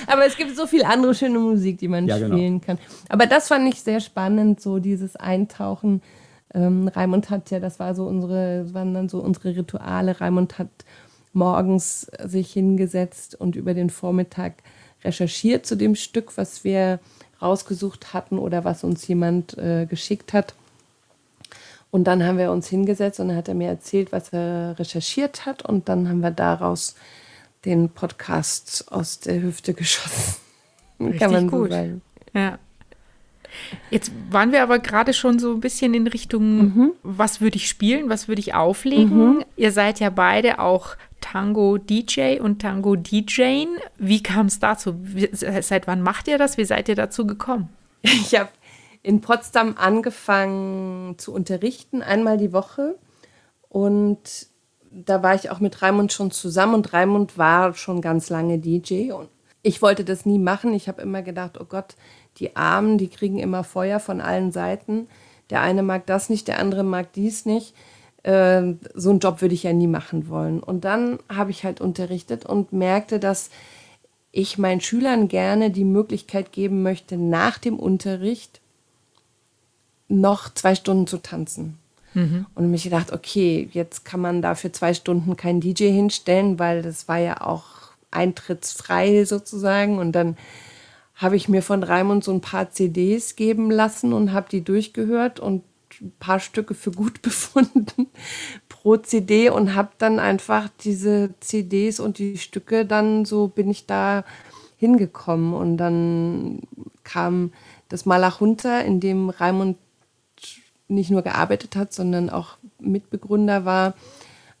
aber 0.07 0.25
es 0.25 0.35
gibt 0.35 0.55
so 0.55 0.65
viel 0.65 0.83
andere 0.83 1.13
schöne 1.13 1.37
Musik, 1.37 1.77
die 1.77 1.87
man 1.87 2.07
Ja, 2.07 2.17
genau. 2.17 2.35
spielen 2.35 2.61
kann. 2.61 2.79
Aber 3.09 3.27
das 3.27 3.47
fand 3.47 3.71
ich 3.71 3.81
sehr 3.81 3.99
spannend, 3.99 4.59
so 4.59 4.79
dieses 4.79 5.15
Eintauchen. 5.15 6.01
Ähm, 6.53 6.87
Raimund 6.87 7.29
hat 7.29 7.51
ja, 7.51 7.59
das 7.59 7.79
war 7.79 7.93
so 7.93 8.05
unsere, 8.07 8.63
das 8.63 8.73
waren 8.73 8.95
dann 8.95 9.09
so 9.09 9.19
unsere 9.19 9.55
Rituale. 9.55 10.19
Raimund 10.19 10.57
hat 10.57 10.69
morgens 11.33 12.07
sich 12.23 12.51
hingesetzt 12.51 13.35
und 13.35 13.55
über 13.55 13.73
den 13.75 13.89
Vormittag 13.91 14.63
recherchiert 15.03 15.65
zu 15.65 15.75
dem 15.75 15.95
Stück, 15.95 16.37
was 16.37 16.63
wir 16.63 16.99
rausgesucht 17.41 18.13
hatten 18.13 18.39
oder 18.39 18.63
was 18.63 18.83
uns 18.83 19.07
jemand 19.07 19.57
äh, 19.57 19.85
geschickt 19.85 20.33
hat. 20.33 20.55
Und 21.91 22.05
dann 22.05 22.23
haben 22.23 22.37
wir 22.37 22.51
uns 22.51 22.67
hingesetzt 22.67 23.19
und 23.19 23.29
dann 23.29 23.37
hat 23.37 23.47
er 23.47 23.55
mir 23.55 23.69
erzählt, 23.69 24.11
was 24.11 24.33
er 24.33 24.75
recherchiert 24.77 25.45
hat. 25.45 25.61
Und 25.63 25.87
dann 25.87 26.09
haben 26.09 26.19
wir 26.19 26.31
daraus 26.31 26.95
den 27.63 27.89
Podcast 27.89 28.85
aus 28.91 29.19
der 29.19 29.41
Hüfte 29.41 29.73
geschossen. 29.73 30.35
Richtig 30.99 31.47
gut. 31.47 31.71
sagen. 31.71 32.01
Ja. 32.33 32.59
Jetzt 33.89 34.11
waren 34.29 34.51
wir 34.51 34.61
aber 34.61 34.79
gerade 34.79 35.13
schon 35.13 35.39
so 35.39 35.53
ein 35.53 35.61
bisschen 35.61 35.93
in 35.93 36.07
Richtung, 36.07 36.91
was 37.03 37.39
würde 37.39 37.55
ich 37.55 37.69
spielen, 37.69 38.09
was 38.09 38.27
würde 38.27 38.41
ich 38.41 38.53
auflegen. 38.53 39.45
Ihr 39.55 39.71
seid 39.71 40.01
ja 40.01 40.09
beide 40.09 40.59
auch 40.59 40.97
Tango-DJ 41.25 42.39
und 42.39 42.61
Tango-DJing. 42.61 43.67
Wie 43.97 44.21
kam 44.21 44.45
es 44.45 44.59
dazu? 44.59 44.95
Seit 45.33 45.87
wann 45.87 46.01
macht 46.01 46.27
ihr 46.27 46.37
das? 46.37 46.57
Wie 46.57 46.65
seid 46.65 46.87
ihr 46.87 46.95
dazu 46.95 47.25
gekommen? 47.25 47.69
Ich 48.03 48.37
habe 48.37 48.49
in 49.01 49.21
Potsdam 49.21 49.75
angefangen 49.75 51.17
zu 51.17 51.33
unterrichten, 51.33 52.03
einmal 52.03 52.37
die 52.37 52.53
Woche. 52.53 52.95
Und 53.69 54.19
da 54.91 55.23
war 55.23 55.33
ich 55.33 55.49
auch 55.49 55.59
mit 55.59 55.81
Raimund 55.81 56.13
schon 56.13 56.29
zusammen 56.29 56.75
und 56.75 56.93
Raimund 56.93 57.39
war 57.39 57.73
schon 57.73 58.01
ganz 58.01 58.29
lange 58.29 58.59
DJ. 58.59 59.11
Und 59.11 59.29
ich 59.63 59.81
wollte 59.81 60.05
das 60.05 60.27
nie 60.27 60.39
machen. 60.39 60.73
Ich 60.75 60.87
habe 60.87 61.01
immer 61.01 61.23
gedacht, 61.23 61.59
oh 61.59 61.65
Gott, 61.65 61.95
die 62.37 62.55
Armen, 62.55 62.99
die 62.99 63.09
kriegen 63.09 63.39
immer 63.39 63.63
Feuer 63.63 63.99
von 63.99 64.21
allen 64.21 64.51
Seiten. 64.51 65.07
Der 65.49 65.61
eine 65.61 65.81
mag 65.81 66.05
das 66.05 66.29
nicht, 66.29 66.47
der 66.47 66.59
andere 66.59 66.83
mag 66.83 67.13
dies 67.13 67.45
nicht. 67.45 67.73
Äh, 68.25 68.73
so 68.95 69.11
einen 69.11 69.19
Job 69.19 69.41
würde 69.41 69.53
ich 69.53 69.63
ja 69.63 69.73
nie 69.73 69.87
machen 69.87 70.29
wollen. 70.29 70.59
Und 70.59 70.83
dann 70.83 71.19
habe 71.29 71.51
ich 71.51 71.63
halt 71.63 71.79
unterrichtet 71.79 72.45
und 72.45 72.73
merkte, 72.73 73.19
dass 73.19 73.51
ich 74.31 74.57
meinen 74.57 74.81
Schülern 74.81 75.27
gerne 75.27 75.69
die 75.69 75.85
Möglichkeit 75.85 76.51
geben 76.51 76.81
möchte, 76.81 77.17
nach 77.17 77.59
dem 77.59 77.77
Unterricht 77.77 78.61
noch 80.07 80.53
zwei 80.53 80.73
Stunden 80.75 81.07
zu 81.07 81.19
tanzen. 81.19 81.77
Und 82.55 82.71
mich 82.71 82.83
gedacht, 82.83 83.13
okay, 83.13 83.69
jetzt 83.73 84.05
kann 84.05 84.21
man 84.21 84.41
da 84.41 84.55
für 84.55 84.71
zwei 84.71 84.93
Stunden 84.93 85.37
keinen 85.37 85.61
DJ 85.61 85.89
hinstellen, 85.91 86.57
weil 86.57 86.81
das 86.81 87.07
war 87.07 87.17
ja 87.17 87.41
auch 87.41 87.65
eintrittsfrei 88.09 89.25
sozusagen. 89.25 89.99
Und 89.99 90.13
dann 90.13 90.35
habe 91.15 91.35
ich 91.35 91.47
mir 91.47 91.61
von 91.61 91.83
Raimund 91.83 92.23
so 92.23 92.31
ein 92.31 92.41
paar 92.41 92.71
CDs 92.71 93.35
geben 93.35 93.69
lassen 93.69 94.13
und 94.13 94.33
habe 94.33 94.47
die 94.49 94.63
durchgehört 94.63 95.39
und 95.39 95.63
paar 96.19 96.39
Stücke 96.39 96.73
für 96.73 96.91
gut 96.91 97.21
befunden 97.23 98.07
pro 98.69 98.97
CD 98.97 99.49
und 99.49 99.75
habe 99.75 99.89
dann 99.97 100.19
einfach 100.19 100.69
diese 100.81 101.33
CDs 101.39 101.99
und 101.99 102.17
die 102.17 102.37
Stücke 102.37 102.85
dann 102.85 103.25
so 103.25 103.47
bin 103.47 103.69
ich 103.69 103.85
da 103.85 104.23
hingekommen 104.77 105.53
und 105.53 105.77
dann 105.77 106.61
kam 107.03 107.51
das 107.89 108.05
Malachunter, 108.05 108.83
in 108.83 108.99
dem 108.99 109.29
Raimund 109.29 109.77
nicht 110.87 111.09
nur 111.09 111.21
gearbeitet 111.21 111.75
hat, 111.75 111.93
sondern 111.93 112.29
auch 112.29 112.57
Mitbegründer 112.79 113.65
war, 113.65 113.93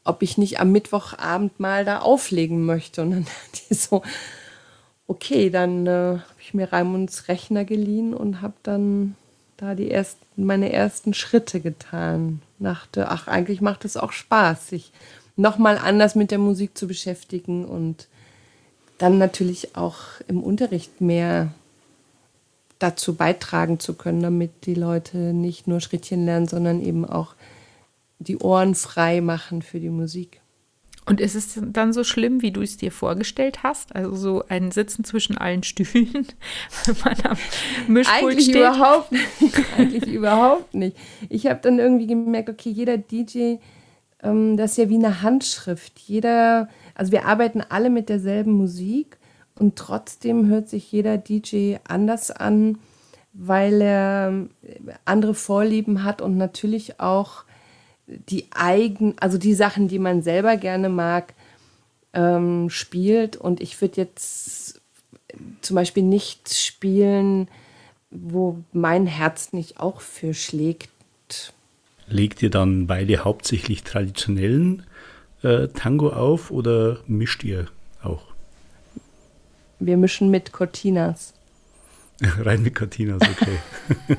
ob 0.03 0.21
ich 0.21 0.37
nicht 0.37 0.59
am 0.59 0.71
Mittwochabend 0.71 1.59
mal 1.59 1.85
da 1.85 1.99
auflegen 1.99 2.65
möchte. 2.65 3.01
Und 3.01 3.11
dann 3.11 3.27
die 3.69 3.73
so, 3.73 4.01
okay, 5.07 5.49
dann 5.49 5.85
äh, 5.85 5.89
habe 5.89 6.41
ich 6.41 6.53
mir 6.53 6.71
Raimunds 6.71 7.27
Rechner 7.27 7.65
geliehen 7.65 8.13
und 8.13 8.41
habe 8.41 8.55
dann 8.63 9.15
da 9.57 9.75
die 9.75 9.91
ersten, 9.91 10.25
meine 10.45 10.71
ersten 10.71 11.13
Schritte 11.13 11.61
getan. 11.61 12.41
Dachte, 12.59 13.09
ach, 13.09 13.27
eigentlich 13.27 13.61
macht 13.61 13.85
es 13.85 13.97
auch 13.97 14.11
Spaß, 14.11 14.69
sich 14.69 14.91
nochmal 15.35 15.77
anders 15.77 16.15
mit 16.15 16.31
der 16.31 16.39
Musik 16.39 16.77
zu 16.77 16.87
beschäftigen 16.87 17.65
und 17.65 18.07
dann 18.97 19.17
natürlich 19.17 19.75
auch 19.75 19.99
im 20.27 20.41
Unterricht 20.41 21.01
mehr 21.01 21.53
dazu 22.79 23.15
beitragen 23.15 23.79
zu 23.79 23.93
können, 23.93 24.21
damit 24.21 24.65
die 24.65 24.73
Leute 24.73 25.17
nicht 25.17 25.67
nur 25.67 25.81
Schrittchen 25.81 26.25
lernen, 26.25 26.47
sondern 26.47 26.81
eben 26.81 27.05
auch 27.05 27.35
die 28.19 28.37
Ohren 28.37 28.75
frei 28.75 29.21
machen 29.21 29.61
für 29.61 29.79
die 29.79 29.89
Musik. 29.89 30.41
Und 31.07 31.21
ist 31.21 31.35
es 31.35 31.59
dann 31.61 31.93
so 31.93 32.03
schlimm, 32.03 32.41
wie 32.41 32.51
du 32.51 32.61
es 32.61 32.77
dir 32.77 32.91
vorgestellt 32.91 33.61
hast? 33.61 33.95
Also 33.95 34.15
so 34.15 34.43
ein 34.49 34.71
Sitzen 34.71 35.03
zwischen 35.03 35.37
allen 35.37 35.61
Stühlen, 35.61 36.27
wenn 36.85 36.95
man 37.03 37.15
am 37.23 37.37
Mischpult 37.87 38.23
Eigentlich 38.23 38.45
steht? 38.45 38.55
Überhaupt 38.55 39.11
nicht. 39.11 39.25
Eigentlich 39.77 40.07
überhaupt 40.07 40.73
nicht. 40.73 40.97
Ich 41.29 41.45
habe 41.45 41.59
dann 41.61 41.77
irgendwie 41.77 42.07
gemerkt, 42.07 42.49
okay, 42.49 42.69
jeder 42.69 42.97
DJ, 42.97 43.57
ähm, 44.23 44.57
das 44.57 44.71
ist 44.71 44.77
ja 44.77 44.89
wie 44.89 44.95
eine 44.95 45.21
Handschrift. 45.21 45.99
Jeder, 45.99 46.69
also 46.95 47.11
wir 47.11 47.25
arbeiten 47.25 47.61
alle 47.61 47.91
mit 47.91 48.09
derselben 48.09 48.53
Musik 48.53 49.17
und 49.59 49.75
trotzdem 49.75 50.47
hört 50.47 50.69
sich 50.69 50.91
jeder 50.91 51.17
DJ 51.17 51.75
anders 51.87 52.31
an, 52.31 52.79
weil 53.31 53.81
er 53.81 54.47
äh, 54.63 54.93
andere 55.05 55.35
Vorlieben 55.35 56.03
hat 56.03 56.21
und 56.21 56.35
natürlich 56.35 56.99
auch 56.99 57.44
die 58.07 58.47
eigen, 58.53 59.15
also 59.19 59.37
die 59.37 59.53
Sachen, 59.53 59.87
die 59.87 59.99
man 59.99 60.21
selber 60.21 60.57
gerne 60.57 60.89
mag, 60.89 61.33
ähm, 62.13 62.69
spielt. 62.69 63.35
Und 63.35 63.61
ich 63.61 63.79
würde 63.81 64.01
jetzt 64.01 64.81
zum 65.61 65.75
Beispiel 65.75 66.03
nicht 66.03 66.53
spielen, 66.53 67.47
wo 68.11 68.63
mein 68.71 69.07
Herz 69.07 69.53
nicht 69.53 69.79
auch 69.79 70.01
für 70.01 70.33
schlägt. 70.33 70.89
Legt 72.07 72.41
ihr 72.41 72.49
dann 72.49 72.87
beide 72.87 73.23
hauptsächlich 73.23 73.83
traditionellen 73.83 74.83
äh, 75.41 75.67
Tango 75.69 76.09
auf 76.09 76.51
oder 76.51 76.99
mischt 77.07 77.43
ihr 77.43 77.67
auch? 78.03 78.23
Wir 79.79 79.97
mischen 79.97 80.29
mit 80.29 80.51
Cortinas. 80.51 81.33
Rein 82.21 82.61
mit 82.63 82.75
Cortinas, 82.75 83.21
okay. 83.21 83.57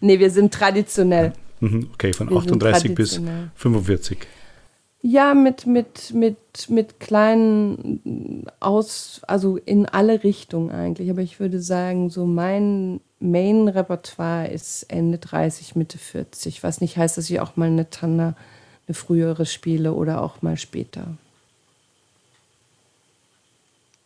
nee, 0.00 0.18
wir 0.18 0.30
sind 0.30 0.52
traditionell. 0.52 1.32
Mhm, 1.64 1.88
okay, 1.94 2.12
von 2.12 2.28
Wir 2.28 2.36
38 2.36 2.94
bis 2.94 3.20
45. 3.54 4.18
Ja, 5.00 5.34
mit, 5.34 5.66
mit, 5.66 6.12
mit, 6.12 6.36
mit 6.68 7.00
kleinen 7.00 8.46
Aus, 8.60 9.22
also 9.26 9.56
in 9.56 9.86
alle 9.86 10.24
Richtungen 10.24 10.70
eigentlich. 10.70 11.10
Aber 11.10 11.22
ich 11.22 11.40
würde 11.40 11.60
sagen, 11.60 12.10
so 12.10 12.26
mein 12.26 13.00
Main-Repertoire 13.18 14.48
ist 14.48 14.84
Ende 14.84 15.18
30, 15.18 15.74
Mitte 15.74 15.96
40. 15.96 16.62
Was 16.62 16.82
nicht 16.82 16.98
heißt, 16.98 17.16
dass 17.16 17.30
ich 17.30 17.40
auch 17.40 17.56
mal 17.56 17.66
eine 17.66 17.88
Tanner, 17.88 18.36
eine 18.86 18.94
frühere 18.94 19.46
spiele 19.46 19.94
oder 19.94 20.20
auch 20.20 20.42
mal 20.42 20.58
später. 20.58 21.06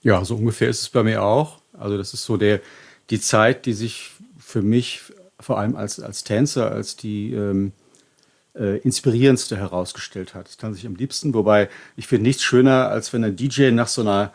Ja, 0.02 0.24
so 0.24 0.36
ungefähr 0.36 0.68
ist 0.68 0.82
es 0.82 0.88
bei 0.88 1.02
mir 1.02 1.24
auch. 1.24 1.58
Also 1.72 1.96
das 1.96 2.14
ist 2.14 2.24
so 2.24 2.36
der, 2.36 2.60
die 3.10 3.20
Zeit, 3.20 3.66
die 3.66 3.72
sich 3.72 4.12
für 4.38 4.62
mich 4.62 5.02
vor 5.40 5.58
allem 5.58 5.76
als, 5.76 6.00
als 6.00 6.24
Tänzer, 6.24 6.70
als 6.70 6.96
die 6.96 7.32
ähm, 7.32 7.72
äh, 8.54 8.78
inspirierendste 8.78 9.56
herausgestellt 9.56 10.34
hat. 10.34 10.48
Das 10.48 10.58
kann 10.58 10.74
sich 10.74 10.86
am 10.86 10.96
liebsten, 10.96 11.34
wobei 11.34 11.68
ich 11.96 12.06
finde 12.06 12.24
nichts 12.24 12.42
schöner, 12.42 12.88
als 12.88 13.12
wenn 13.12 13.24
ein 13.24 13.36
DJ 13.36 13.70
nach 13.70 13.88
so 13.88 14.02
einer 14.02 14.32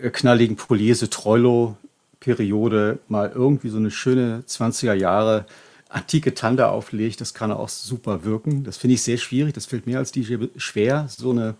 äh, 0.00 0.10
knalligen 0.10 0.56
Poliese 0.56 1.10
Troilo 1.10 1.76
Periode 2.20 2.98
mal 3.08 3.30
irgendwie 3.34 3.68
so 3.68 3.76
eine 3.76 3.90
schöne 3.90 4.44
20er 4.48 4.94
Jahre 4.94 5.46
antike 5.90 6.34
Tanda 6.34 6.70
auflegt, 6.70 7.20
das 7.20 7.34
kann 7.34 7.52
auch 7.52 7.68
super 7.68 8.24
wirken. 8.24 8.64
Das 8.64 8.76
finde 8.78 8.94
ich 8.94 9.02
sehr 9.02 9.18
schwierig. 9.18 9.54
Das 9.54 9.66
fällt 9.66 9.86
mir 9.86 9.98
als 9.98 10.10
DJ 10.10 10.36
schwer, 10.56 11.06
so, 11.08 11.30
eine, 11.30 11.54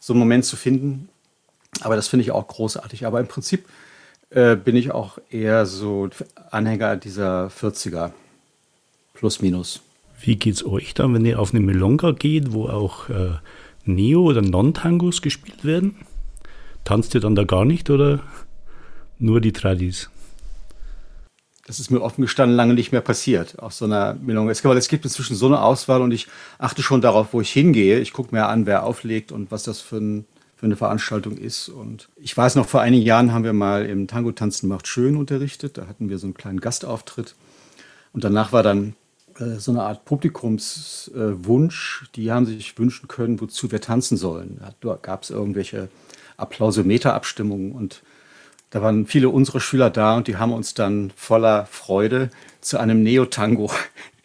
so 0.00 0.14
einen 0.14 0.20
Moment 0.20 0.44
zu 0.44 0.56
finden. 0.56 1.08
Aber 1.80 1.96
das 1.96 2.08
finde 2.08 2.22
ich 2.22 2.30
auch 2.30 2.46
großartig. 2.46 3.04
Aber 3.04 3.20
im 3.20 3.26
Prinzip 3.26 3.66
äh, 4.34 4.56
bin 4.56 4.74
ich 4.74 4.90
auch 4.90 5.18
eher 5.30 5.64
so 5.64 6.08
Anhänger 6.50 6.96
dieser 6.96 7.48
40er. 7.48 8.10
Plus, 9.14 9.40
minus. 9.40 9.80
Wie 10.20 10.36
geht 10.36 10.54
es 10.54 10.66
euch 10.66 10.94
dann, 10.94 11.14
wenn 11.14 11.24
ihr 11.24 11.38
auf 11.38 11.52
eine 11.52 11.60
Melonga 11.60 12.12
geht, 12.12 12.52
wo 12.52 12.66
auch 12.66 13.08
äh, 13.08 13.34
Neo- 13.84 14.24
oder 14.24 14.42
Non-Tangos 14.42 15.22
gespielt 15.22 15.64
werden? 15.64 15.96
Tanzt 16.82 17.14
ihr 17.14 17.20
dann 17.20 17.34
da 17.34 17.44
gar 17.44 17.64
nicht 17.64 17.90
oder 17.90 18.20
nur 19.18 19.40
die 19.40 19.52
Tradis? 19.52 20.10
Das 21.66 21.78
ist 21.78 21.90
mir 21.90 22.02
offen 22.02 22.22
gestanden 22.22 22.56
lange 22.56 22.74
nicht 22.74 22.92
mehr 22.92 23.00
passiert 23.00 23.58
auf 23.58 23.72
so 23.72 23.84
einer 23.84 24.14
Melonga. 24.14 24.50
Es 24.50 24.88
gibt 24.88 25.04
inzwischen 25.04 25.36
so 25.36 25.46
eine 25.46 25.62
Auswahl 25.62 26.02
und 26.02 26.10
ich 26.10 26.26
achte 26.58 26.82
schon 26.82 27.00
darauf, 27.00 27.32
wo 27.32 27.40
ich 27.40 27.50
hingehe. 27.50 28.00
Ich 28.00 28.12
gucke 28.12 28.34
mir 28.34 28.48
an, 28.48 28.66
wer 28.66 28.84
auflegt 28.84 29.32
und 29.32 29.50
was 29.50 29.62
das 29.62 29.80
für 29.80 29.96
ein 29.96 30.26
für 30.64 30.68
eine 30.68 30.76
Veranstaltung 30.76 31.36
ist. 31.36 31.68
Und 31.68 32.08
ich 32.16 32.34
weiß 32.34 32.54
noch, 32.54 32.66
vor 32.66 32.80
einigen 32.80 33.04
Jahren 33.04 33.34
haben 33.34 33.44
wir 33.44 33.52
mal 33.52 33.84
im 33.84 34.08
Tango 34.08 34.32
Tanzen 34.32 34.66
macht 34.66 34.88
schön 34.88 35.14
unterrichtet. 35.16 35.76
Da 35.76 35.86
hatten 35.86 36.08
wir 36.08 36.16
so 36.16 36.26
einen 36.26 36.32
kleinen 36.32 36.60
Gastauftritt. 36.60 37.34
Und 38.14 38.24
danach 38.24 38.52
war 38.52 38.62
dann 38.62 38.94
äh, 39.38 39.56
so 39.58 39.72
eine 39.72 39.82
Art 39.82 40.06
Publikumswunsch. 40.06 42.04
Äh, 42.04 42.08
die 42.16 42.32
haben 42.32 42.46
sich 42.46 42.78
wünschen 42.78 43.08
können, 43.08 43.42
wozu 43.42 43.70
wir 43.70 43.82
tanzen 43.82 44.16
sollen. 44.16 44.58
Da 44.80 44.94
gab 45.02 45.24
es 45.24 45.30
irgendwelche 45.30 45.90
Applausometer-Abstimmungen 46.38 47.72
und 47.72 48.02
da 48.70 48.80
waren 48.80 49.06
viele 49.06 49.28
unserer 49.28 49.60
Schüler 49.60 49.90
da 49.90 50.16
und 50.16 50.28
die 50.28 50.38
haben 50.38 50.52
uns 50.52 50.72
dann 50.72 51.12
voller 51.14 51.66
Freude 51.66 52.30
zu 52.62 52.78
einem 52.78 53.02
Neotango 53.02 53.70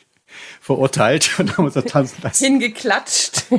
verurteilt 0.62 1.38
und 1.38 1.58
haben 1.58 1.66
uns 1.66 1.74
da 1.74 1.82
tanzen 1.82 2.22
lassen. 2.24 2.46
Hingeklatscht. 2.46 3.44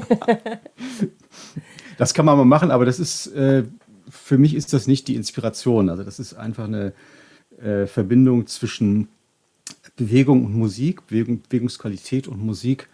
Das 2.01 2.15
kann 2.15 2.25
man 2.25 2.39
mal 2.39 2.47
machen, 2.47 2.71
aber 2.71 2.87
das 2.87 2.99
ist, 2.99 3.27
äh, 3.27 3.65
für 4.09 4.39
mich 4.39 4.55
ist 4.55 4.73
das 4.73 4.87
nicht 4.87 5.07
die 5.07 5.17
Inspiration. 5.17 5.91
Also 5.91 6.03
das 6.03 6.19
ist 6.19 6.33
einfach 6.33 6.65
eine 6.65 6.95
äh, 7.63 7.87
Verbindung 7.87 8.47
zwischen 8.47 9.09
Bewegung 9.97 10.47
und 10.47 10.55
Musik, 10.55 11.07
Bewegung, 11.09 11.43
Bewegungsqualität 11.43 12.27
und 12.27 12.43
Musik, 12.43 12.89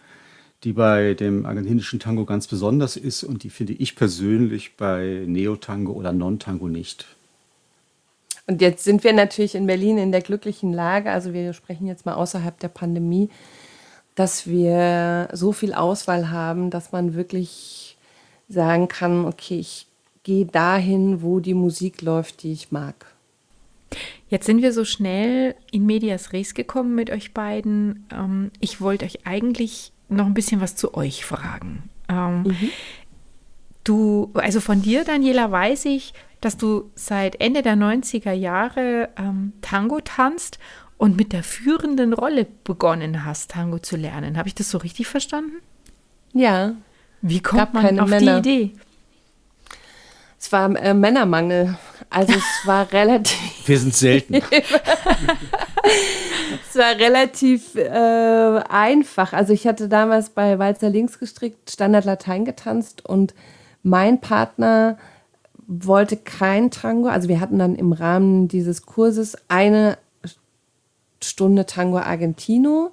die 0.65 0.73
bei 0.73 1.13
dem 1.13 1.45
argentinischen 1.45 2.01
Tango 2.01 2.25
ganz 2.25 2.47
besonders 2.47 2.97
ist 2.97 3.23
und 3.23 3.43
die 3.43 3.49
finde 3.49 3.71
ich 3.71 3.95
persönlich 3.95 4.75
bei 4.75 5.23
Neotango 5.25 5.93
oder 5.93 6.11
Non-Tango 6.11 6.67
nicht. 6.67 7.05
Und 8.45 8.61
jetzt 8.61 8.83
sind 8.83 9.05
wir 9.05 9.13
natürlich 9.13 9.55
in 9.55 9.67
Berlin 9.67 9.97
in 9.97 10.11
der 10.11 10.21
glücklichen 10.21 10.73
Lage, 10.73 11.11
also 11.11 11.31
wir 11.31 11.53
sprechen 11.53 11.87
jetzt 11.87 12.05
mal 12.05 12.15
außerhalb 12.15 12.59
der 12.59 12.67
Pandemie, 12.67 13.29
dass 14.15 14.47
wir 14.47 15.29
so 15.31 15.53
viel 15.53 15.73
Auswahl 15.73 16.29
haben, 16.29 16.71
dass 16.71 16.91
man 16.91 17.13
wirklich 17.13 17.86
sagen 18.47 18.87
kann, 18.87 19.25
okay, 19.25 19.59
ich 19.59 19.87
gehe 20.23 20.45
dahin, 20.45 21.21
wo 21.21 21.39
die 21.39 21.53
Musik 21.53 22.01
läuft, 22.01 22.43
die 22.43 22.51
ich 22.51 22.71
mag. 22.71 23.13
Jetzt 24.29 24.45
sind 24.45 24.61
wir 24.61 24.73
so 24.73 24.83
schnell 24.83 25.55
in 25.71 25.85
Medias 25.85 26.33
Res 26.33 26.53
gekommen 26.53 26.95
mit 26.95 27.09
euch 27.09 27.33
beiden. 27.33 28.05
Ähm, 28.11 28.51
ich 28.59 28.81
wollte 28.81 29.05
euch 29.05 29.25
eigentlich 29.25 29.93
noch 30.09 30.25
ein 30.25 30.33
bisschen 30.33 30.59
was 30.59 30.75
zu 30.75 30.95
euch 30.95 31.25
fragen. 31.25 31.89
Ähm, 32.09 32.43
mhm. 32.43 32.69
Du, 33.83 34.31
also 34.33 34.59
von 34.59 34.81
dir, 34.81 35.05
Daniela, 35.05 35.49
weiß 35.49 35.85
ich, 35.85 36.13
dass 36.41 36.57
du 36.57 36.91
seit 36.95 37.39
Ende 37.39 37.61
der 37.61 37.75
90er 37.75 38.33
Jahre 38.33 39.09
ähm, 39.17 39.53
Tango 39.61 40.01
tanzt 40.01 40.59
und 40.97 41.15
mit 41.15 41.31
der 41.31 41.43
führenden 41.43 42.11
Rolle 42.11 42.47
begonnen 42.63 43.23
hast, 43.23 43.51
Tango 43.51 43.79
zu 43.79 43.95
lernen. 43.95 44.37
Habe 44.37 44.49
ich 44.49 44.55
das 44.55 44.69
so 44.69 44.77
richtig 44.77 45.07
verstanden? 45.07 45.57
Ja, 46.33 46.75
wie 47.21 47.41
kommt 47.41 47.73
man 47.73 47.99
auf 47.99 48.09
Männer. 48.09 48.41
die 48.41 48.49
Idee? 48.49 48.71
Es 50.39 50.51
war 50.51 50.75
äh, 50.75 50.93
Männermangel. 50.93 51.77
Also 52.09 52.33
es 52.33 52.43
war 52.65 52.91
relativ. 52.91 53.67
Wir 53.67 53.79
sind 53.79 53.93
selten. 53.93 54.35
es 54.35 54.43
war 56.75 56.95
relativ 56.97 57.75
äh, 57.75 58.61
einfach. 58.69 59.33
Also 59.33 59.53
ich 59.53 59.67
hatte 59.67 59.89
damals 59.89 60.29
bei 60.29 60.59
Walzer 60.59 60.89
Links 60.89 61.19
gestrickt, 61.19 61.71
Standard 61.71 62.05
Latein 62.05 62.45
getanzt 62.45 63.05
und 63.05 63.33
mein 63.83 64.21
Partner 64.21 64.97
wollte 65.67 66.17
kein 66.17 66.71
Tango. 66.71 67.09
Also 67.09 67.27
wir 67.27 67.39
hatten 67.39 67.59
dann 67.59 67.75
im 67.75 67.91
Rahmen 67.91 68.47
dieses 68.47 68.85
Kurses 68.85 69.37
eine 69.49 69.97
Stunde 71.21 71.65
Tango 71.65 71.97
Argentino 71.97 72.91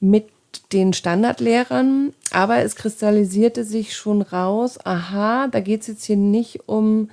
mit 0.00 0.28
den 0.72 0.92
Standardlehrern, 0.92 2.12
aber 2.30 2.58
es 2.58 2.76
kristallisierte 2.76 3.64
sich 3.64 3.96
schon 3.96 4.22
raus, 4.22 4.78
aha, 4.84 5.48
da 5.48 5.60
geht 5.60 5.82
es 5.82 5.86
jetzt 5.86 6.04
hier 6.04 6.16
nicht 6.16 6.68
um, 6.68 7.10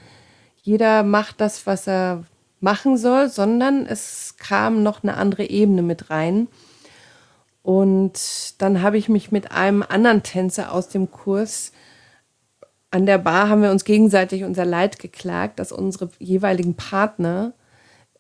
jeder 0.62 1.04
macht 1.04 1.41
das, 1.41 1.65
was 1.67 1.88
er 1.88 2.24
machen 2.60 2.98
soll, 2.98 3.30
sondern 3.30 3.86
es 3.86 4.36
kam 4.38 4.84
noch 4.84 5.04
eine 5.04 5.15
andere 5.15 5.45
Ebene 5.45 5.82
mit 5.82 6.10
rein. 6.10 6.48
Und 7.62 8.19
dann 8.60 8.82
habe 8.82 8.98
ich 8.98 9.10
mich 9.10 9.32
mit 9.32 9.52
einem 9.52 9.84
anderen 9.84 10.24
Tänzer 10.24 10.71
aus 10.71 10.89
dem 10.89 11.12
Kurs 11.12 11.71
an 12.95 13.06
der 13.06 13.17
Bar 13.17 13.50
haben 13.50 13.62
wir 13.62 13.71
uns 13.71 13.84
gegenseitig 13.84 14.45
unser 14.45 14.63
Leid 14.63 15.00
geklagt, 15.00 15.60
dass 15.60 15.74
unsere 15.74 16.10
jeweiligen 16.17 16.76
Partner 16.76 17.52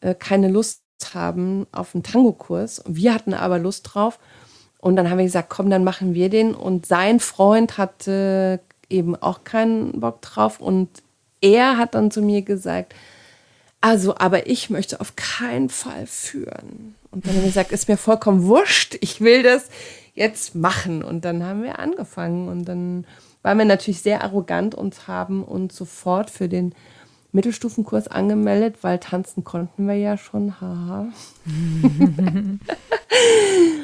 äh, 0.01 0.13
keine 0.13 0.49
Lust 0.49 0.81
haben 1.13 1.65
auf 1.71 1.95
einen 1.95 2.03
Tango-Kurs. 2.03 2.83
Wir 2.85 3.13
hatten 3.13 3.33
aber 3.33 3.57
Lust 3.57 3.93
drauf. 3.93 4.19
Und 4.85 4.97
dann 4.97 5.09
haben 5.09 5.17
wir 5.17 5.25
gesagt, 5.25 5.49
komm, 5.49 5.71
dann 5.71 5.83
machen 5.83 6.13
wir 6.13 6.29
den. 6.29 6.53
Und 6.53 6.85
sein 6.85 7.19
Freund 7.19 7.79
hatte 7.79 8.59
eben 8.87 9.15
auch 9.15 9.43
keinen 9.43 9.99
Bock 9.99 10.21
drauf. 10.21 10.59
Und 10.59 10.89
er 11.41 11.79
hat 11.79 11.95
dann 11.95 12.11
zu 12.11 12.21
mir 12.21 12.43
gesagt, 12.43 12.93
also, 13.81 14.15
aber 14.15 14.45
ich 14.45 14.69
möchte 14.69 15.01
auf 15.01 15.15
keinen 15.15 15.69
Fall 15.69 16.05
führen. 16.05 16.93
Und 17.09 17.25
dann 17.25 17.33
habe 17.33 17.47
ich 17.47 17.55
gesagt, 17.55 17.71
ist 17.71 17.89
mir 17.89 17.97
vollkommen 17.97 18.43
wurscht, 18.43 18.95
ich 19.01 19.21
will 19.21 19.41
das 19.41 19.69
jetzt 20.13 20.53
machen. 20.53 21.03
Und 21.03 21.25
dann 21.25 21.43
haben 21.43 21.63
wir 21.63 21.79
angefangen. 21.79 22.47
Und 22.47 22.65
dann 22.65 23.07
waren 23.41 23.57
wir 23.57 23.65
natürlich 23.65 24.03
sehr 24.03 24.23
arrogant 24.23 24.75
und 24.75 25.07
haben 25.07 25.43
uns 25.43 25.75
sofort 25.75 26.29
für 26.29 26.47
den 26.47 26.75
Mittelstufenkurs 27.31 28.07
angemeldet, 28.07 28.75
weil 28.83 28.99
tanzen 28.99 29.43
konnten 29.43 29.87
wir 29.87 29.95
ja 29.95 30.15
schon, 30.15 30.61
haha. 30.61 31.07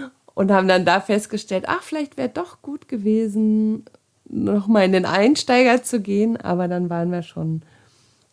und 0.41 0.51
haben 0.51 0.67
dann 0.67 0.85
da 0.85 0.99
festgestellt, 0.99 1.65
ach, 1.67 1.83
vielleicht 1.83 2.17
wäre 2.17 2.27
doch 2.27 2.63
gut 2.63 2.87
gewesen, 2.87 3.85
nochmal 4.27 4.85
in 4.85 4.91
den 4.91 5.05
Einsteiger 5.05 5.83
zu 5.83 6.01
gehen, 6.01 6.35
aber 6.35 6.67
dann 6.67 6.89
waren 6.89 7.11
wir 7.11 7.21
schon 7.21 7.61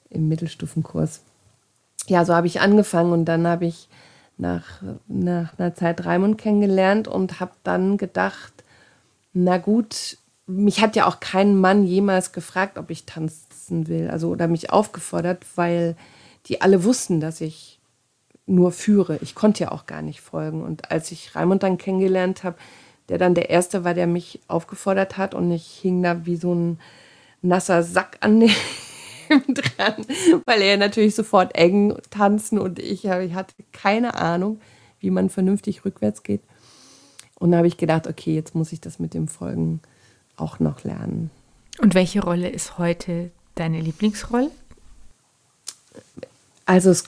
im 0.09 0.27
Mittelstufenkurs. 0.27 1.21
Ja, 2.07 2.25
so 2.25 2.35
habe 2.35 2.47
ich 2.47 2.63
angefangen 2.63 3.13
und 3.13 3.27
dann 3.27 3.47
habe 3.47 3.67
ich 3.67 3.91
nach, 4.39 4.65
nach 5.07 5.59
einer 5.59 5.75
Zeit 5.75 6.07
Raimund 6.07 6.39
kennengelernt 6.39 7.09
und 7.09 7.41
habe 7.41 7.53
dann 7.63 7.99
gedacht, 7.99 8.55
na 9.35 9.59
gut, 9.59 10.17
mich 10.47 10.81
hat 10.81 10.97
ja 10.97 11.07
auch 11.07 11.21
kein 11.21 11.61
Mann 11.61 11.85
jemals 11.85 12.33
gefragt, 12.33 12.79
ob 12.79 12.89
ich 12.89 13.05
tanzen 13.05 13.87
will, 13.87 14.09
also 14.09 14.31
oder 14.31 14.49
mich 14.49 14.71
aufgefordert, 14.71 15.45
weil 15.57 15.95
die 16.47 16.63
alle 16.63 16.85
wussten, 16.85 17.21
dass 17.21 17.43
ich 17.43 17.78
nur 18.49 18.73
führe. 18.73 19.19
Ich 19.23 19.35
konnte 19.35 19.65
ja 19.65 19.73
auch 19.73 19.87
gar 19.87 20.03
nicht 20.03 20.21
folgen. 20.21 20.63
Und 20.63 20.91
als 20.91 21.13
ich 21.13 21.35
Raimund 21.35 21.63
dann 21.63 21.79
kennengelernt 21.79 22.45
habe, 22.45 22.57
der 23.09 23.19
dann 23.19 23.35
der 23.35 23.51
Erste 23.51 23.85
war, 23.85 23.95
der 23.95 24.07
mich 24.07 24.41
aufgefordert 24.49 25.17
hat 25.17 25.35
und 25.35 25.51
ich 25.51 25.67
hing 25.67 26.03
da 26.03 26.27
wie 26.27 26.37
so 26.37 26.55
ein 26.55 26.79
nasser 27.43 27.83
Sack 27.83 28.19
an 28.21 28.41
dem 28.41 28.51
dran, 29.55 30.07
weil 30.45 30.63
er 30.63 30.77
natürlich 30.77 31.15
sofort 31.15 31.55
eng 31.55 31.97
tanzen 32.11 32.59
und 32.59 32.79
ich, 32.79 33.05
ich 33.05 33.35
hatte 33.35 33.55
keine 33.73 34.15
Ahnung, 34.15 34.61
wie 35.01 35.11
man 35.11 35.31
vernünftig 35.31 35.85
rückwärts 35.85 36.23
geht. 36.23 36.43
Und 37.39 37.53
da 37.53 37.59
habe 37.59 37.69
ich 37.69 37.77
gedacht, 37.77 38.07
okay, 38.07 38.35
jetzt 38.35 38.55
muss 38.55 38.73
ich 38.73 38.81
das 38.81 38.99
mit 38.99 39.15
dem 39.15 39.29
Folgen 39.29 39.81
auch 40.37 40.59
noch 40.59 40.85
lernen. 40.85 41.31
Und 41.81 41.95
welche 41.95 42.23
Rolle 42.23 42.49
ist 42.49 42.79
heute 42.79 43.31
deine 43.55 43.81
Lieblingsrolle? 43.81 44.51
Also 46.67 46.91
es 46.91 47.05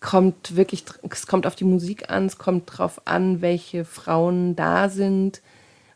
kommt 0.00 0.56
wirklich, 0.56 0.84
es 1.10 1.26
kommt 1.26 1.46
auf 1.46 1.54
die 1.54 1.64
Musik 1.64 2.10
an, 2.10 2.26
es 2.26 2.38
kommt 2.38 2.70
darauf 2.70 3.00
an, 3.06 3.40
welche 3.40 3.84
Frauen 3.84 4.56
da 4.56 4.88
sind, 4.88 5.40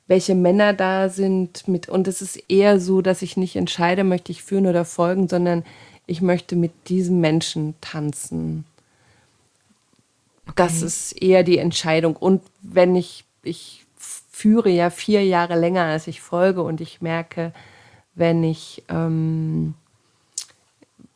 welche 0.07 0.35
Männer 0.35 0.73
da 0.73 1.09
sind. 1.09 1.69
Mit, 1.69 1.89
und 1.89 2.09
es 2.09 2.23
ist 2.23 2.37
eher 2.49 2.81
so, 2.81 3.03
dass 3.03 3.23
ich 3.23 3.37
nicht 3.37 3.57
entscheide, 3.57 4.05
möchte 4.05 4.33
ich 4.33 4.43
führen 4.43 4.67
oder 4.67 4.85
folgen, 4.85 5.29
sondern 5.29 5.65
ich 6.07 6.23
möchte 6.23 6.57
mit 6.57 6.73
diesem 6.89 7.21
Menschen 7.21 7.75
tanzen. 7.81 8.65
Okay. 10.47 10.55
Das 10.57 10.83
ist 10.83 11.13
eher 11.13 11.45
die 11.45 11.59
Entscheidung. 11.59 12.17
Und 12.17 12.43
wenn 12.63 12.97
ich, 12.97 13.25
ich 13.43 13.87
führe 13.97 14.71
ja 14.71 14.91
vier 14.91 15.25
Jahre 15.25 15.59
länger, 15.59 15.85
als 15.85 16.07
ich 16.07 16.21
folge 16.21 16.63
und 16.63 16.81
ich 16.81 17.01
merke, 17.01 17.53
wenn 18.15 18.43
ich, 18.43 18.83
ähm, 18.89 19.75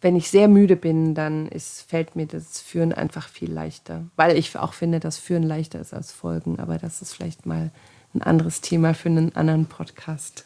wenn 0.05 0.17
ich 0.17 0.29
sehr 0.29 0.49
müde 0.49 0.77
bin, 0.77 1.15
dann 1.15 1.49
ist, 1.49 1.89
fällt 1.89 2.15
mir 2.15 2.27
das 2.27 2.61
Führen 2.61 2.93
einfach 2.93 3.27
viel 3.27 3.51
leichter, 3.51 4.05
weil 4.17 4.37
ich 4.37 4.55
auch 4.55 4.75
finde, 4.75 5.01
dass 5.01 5.17
Führen 5.17 5.43
leichter 5.43 5.81
ist 5.81 5.95
als 5.95 6.13
Folgen, 6.13 6.61
aber 6.61 6.77
das 6.77 7.01
ist 7.01 7.15
vielleicht 7.15 7.47
mal 7.47 7.71
ein 8.15 8.21
anderes 8.21 8.61
Thema 8.61 8.93
für 8.93 9.09
einen 9.09 9.35
anderen 9.35 9.65
Podcast. 9.65 10.45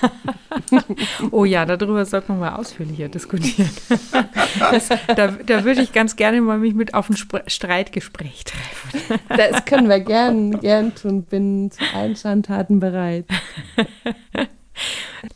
oh 1.32 1.44
ja, 1.44 1.66
darüber 1.66 2.06
sollten 2.06 2.34
wir 2.34 2.36
mal 2.36 2.54
ausführlicher 2.54 3.08
diskutieren. 3.08 3.70
Das, 4.58 4.88
da, 4.88 5.28
da 5.28 5.64
würde 5.64 5.80
ich 5.80 5.92
ganz 5.92 6.16
gerne 6.16 6.40
mal 6.40 6.58
mich 6.58 6.74
mit 6.74 6.94
auf 6.94 7.08
ein 7.08 7.14
Sp 7.14 7.42
Streitgespräch 7.46 8.44
treffen. 8.44 9.20
Das 9.28 9.64
können 9.64 9.88
wir 9.88 10.00
gern, 10.00 10.60
gern 10.60 10.94
tun. 10.94 11.22
Bin 11.22 11.70
zu 11.70 11.82
allen 11.94 12.16
Schandtaten 12.16 12.80
bereit. 12.80 13.26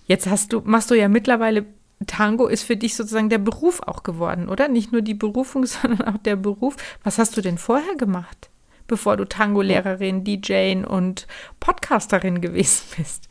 Jetzt 0.06 0.26
hast 0.26 0.52
du, 0.52 0.62
machst 0.64 0.90
du 0.90 0.94
ja 0.94 1.08
mittlerweile 1.08 1.64
Tango 2.06 2.46
ist 2.46 2.64
für 2.64 2.76
dich 2.76 2.96
sozusagen 2.96 3.30
der 3.30 3.38
Beruf 3.38 3.80
auch 3.80 4.02
geworden, 4.02 4.48
oder? 4.48 4.68
Nicht 4.68 4.92
nur 4.92 5.02
die 5.02 5.14
Berufung, 5.14 5.66
sondern 5.66 6.02
auch 6.02 6.18
der 6.18 6.36
Beruf. 6.36 6.76
Was 7.02 7.18
hast 7.18 7.36
du 7.36 7.40
denn 7.40 7.58
vorher 7.58 7.96
gemacht, 7.96 8.50
bevor 8.86 9.16
du 9.16 9.24
Tango-Lehrerin, 9.24 10.24
DJ 10.24 10.84
und 10.84 11.26
Podcasterin 11.60 12.40
gewesen 12.40 12.84
bist? 12.96 13.28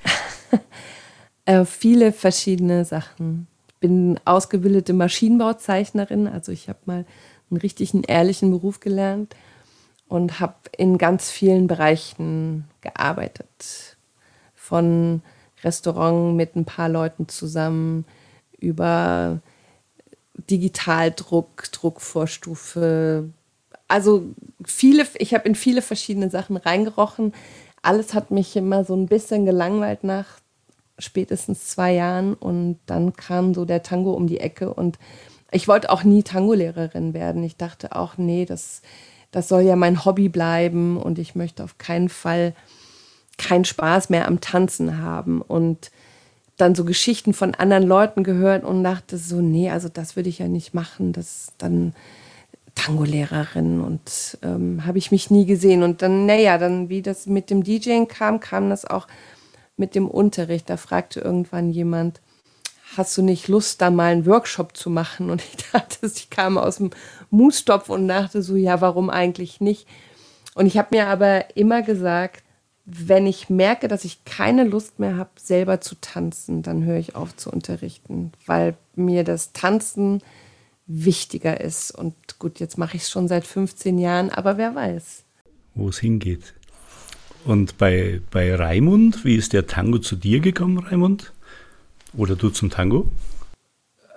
Äh, 1.46 1.66
viele 1.66 2.14
verschiedene 2.14 2.86
Sachen. 2.86 3.48
Ich 3.68 3.76
bin 3.82 4.18
ausgebildete 4.24 4.94
Maschinenbauzeichnerin, 4.94 6.26
also 6.26 6.54
ich 6.54 6.70
habe 6.70 6.80
mal 6.86 7.06
einen 7.52 7.60
richtigen, 7.60 8.04
ehrlichen 8.04 8.50
Beruf 8.50 8.80
gelernt 8.80 9.36
und 10.08 10.40
habe 10.40 10.56
in 10.78 10.98
ganz 10.98 11.30
vielen 11.30 11.68
Bereichen 11.68 12.64
gearbeitet. 12.80 13.98
Von 14.56 15.22
Restaurant 15.64 16.38
mit 16.38 16.56
ein 16.56 16.64
paar 16.64 16.88
Leuten 16.88 17.28
zusammen 17.28 18.06
über 18.64 19.40
Digitaldruck, 20.50 21.72
Druckvorstufe. 21.72 23.30
Also 23.88 24.24
viele, 24.66 25.06
ich 25.16 25.34
habe 25.34 25.48
in 25.48 25.56
viele 25.56 25.82
verschiedene 25.82 26.30
Sachen 26.30 26.58
reingerochen. 26.58 27.34
Alles 27.82 28.14
hat 28.14 28.32
mich 28.32 28.56
immer 28.56 28.86
so 28.86 28.96
ein 28.96 29.08
bisschen 29.08 29.46
gelangweilt 29.46 30.04
nach 30.04 30.26
spätestens 30.98 31.68
zwei 31.68 31.94
Jahren 31.94 32.34
und 32.34 32.80
dann 32.86 33.14
kam 33.14 33.54
so 33.54 33.66
der 33.66 33.84
Tango 33.84 34.14
um 34.14 34.28
die 34.28 34.40
Ecke 34.40 34.74
und 34.74 34.98
ich 35.52 35.68
wollte 35.68 35.92
auch 35.92 36.04
nie 36.04 36.24
Tango-Lehrerin 36.24 37.14
werden. 37.14 37.44
Ich 37.44 37.58
dachte 37.58 37.96
auch, 37.96 38.18
nee, 38.18 38.46
das, 38.46 38.82
das 39.32 39.48
soll 39.48 39.62
ja 39.62 39.76
mein 39.76 40.06
Hobby 40.06 40.30
bleiben 40.30 40.98
und 40.98 41.20
ich 41.20 41.36
möchte 41.36 41.64
auf 41.64 41.78
keinen 41.78 42.10
Fall 42.10 42.56
keinen 43.38 43.66
Spaß 43.66 44.10
mehr 44.10 44.28
am 44.28 44.42
Tanzen 44.42 45.00
haben 45.00 45.42
und 45.42 45.92
dann 46.64 46.76
so 46.76 46.86
Geschichten 46.86 47.34
von 47.34 47.54
anderen 47.56 47.84
Leuten 47.84 48.24
gehört 48.24 48.64
und 48.64 48.84
dachte 48.84 49.18
so, 49.18 49.42
nee, 49.42 49.70
also 49.70 49.90
das 49.90 50.16
würde 50.16 50.30
ich 50.30 50.40
ja 50.40 50.48
nicht 50.48 50.74
machen, 50.74 51.12
das 51.12 51.52
dann 51.58 51.94
Tango-Lehrerin 52.76 53.82
und 53.82 54.38
ähm, 54.42 54.86
habe 54.86 54.98
ich 54.98 55.12
mich 55.12 55.30
nie 55.30 55.46
gesehen 55.46 55.84
und 55.84 56.02
dann, 56.02 56.26
naja, 56.26 56.58
dann 56.58 56.88
wie 56.88 57.02
das 57.02 57.28
mit 57.28 57.50
dem 57.50 57.64
DJing 57.64 58.08
kam, 58.08 58.40
kam 58.40 58.70
das 58.70 58.86
auch 58.86 59.08
mit 59.76 59.94
dem 59.94 60.08
Unterricht. 60.08 60.70
Da 60.70 60.78
fragte 60.78 61.20
irgendwann 61.20 61.70
jemand, 61.70 62.22
hast 62.96 63.18
du 63.18 63.22
nicht 63.22 63.50
Lust, 63.50 63.82
da 63.82 63.92
mal 63.92 64.14
einen 64.14 64.26
Workshop 64.26 64.78
zu 64.78 64.90
machen? 64.90 65.30
Und 65.30 65.42
ich 65.42 65.66
dachte, 65.72 66.06
ich 66.06 66.30
kam 66.30 66.58
aus 66.58 66.78
dem 66.78 66.92
Mustopf 67.30 67.90
und 67.90 68.08
dachte 68.08 68.42
so, 68.42 68.56
ja, 68.56 68.80
warum 68.80 69.10
eigentlich 69.10 69.60
nicht? 69.60 69.86
Und 70.56 70.66
ich 70.66 70.78
habe 70.78 70.96
mir 70.96 71.08
aber 71.08 71.58
immer 71.58 71.82
gesagt, 71.82 72.43
wenn 72.86 73.26
ich 73.26 73.50
merke, 73.50 73.88
dass 73.88 74.04
ich 74.04 74.26
keine 74.26 74.66
Lust 74.66 75.00
mehr 75.00 75.16
habe, 75.16 75.32
selber 75.38 75.80
zu 75.80 75.96
tanzen, 76.02 76.64
dann 76.64 76.84
höre 76.84 76.98
ich 76.98 77.16
auf 77.16 77.36
zu 77.36 77.50
unterrichten, 77.50 78.32
weil 78.46 78.76
mir 78.96 79.24
das 79.24 79.54
Tanzen 79.54 80.22
wichtiger 80.86 81.62
ist. 81.62 81.92
Und 81.92 82.14
gut, 82.40 82.60
jetzt 82.60 82.78
mache 82.78 82.98
ich 82.98 83.04
es 83.04 83.10
schon 83.10 83.28
seit 83.28 83.48
15 83.48 83.98
Jahren, 83.98 84.30
aber 84.30 84.58
wer 84.58 84.76
weiß. 84.76 85.24
Wo 85.76 85.90
es 85.90 86.00
hingeht. 86.00 86.54
Und 87.46 87.78
bei, 87.78 88.22
bei 88.32 88.54
Raimund, 88.56 89.24
wie 89.26 89.36
ist 89.36 89.54
der 89.54 89.68
Tango 89.68 90.00
zu 90.00 90.16
dir 90.16 90.40
gekommen, 90.40 90.78
Raimund? 90.78 91.34
Oder 92.16 92.36
du 92.36 92.50
zum 92.50 92.70
Tango? 92.70 93.10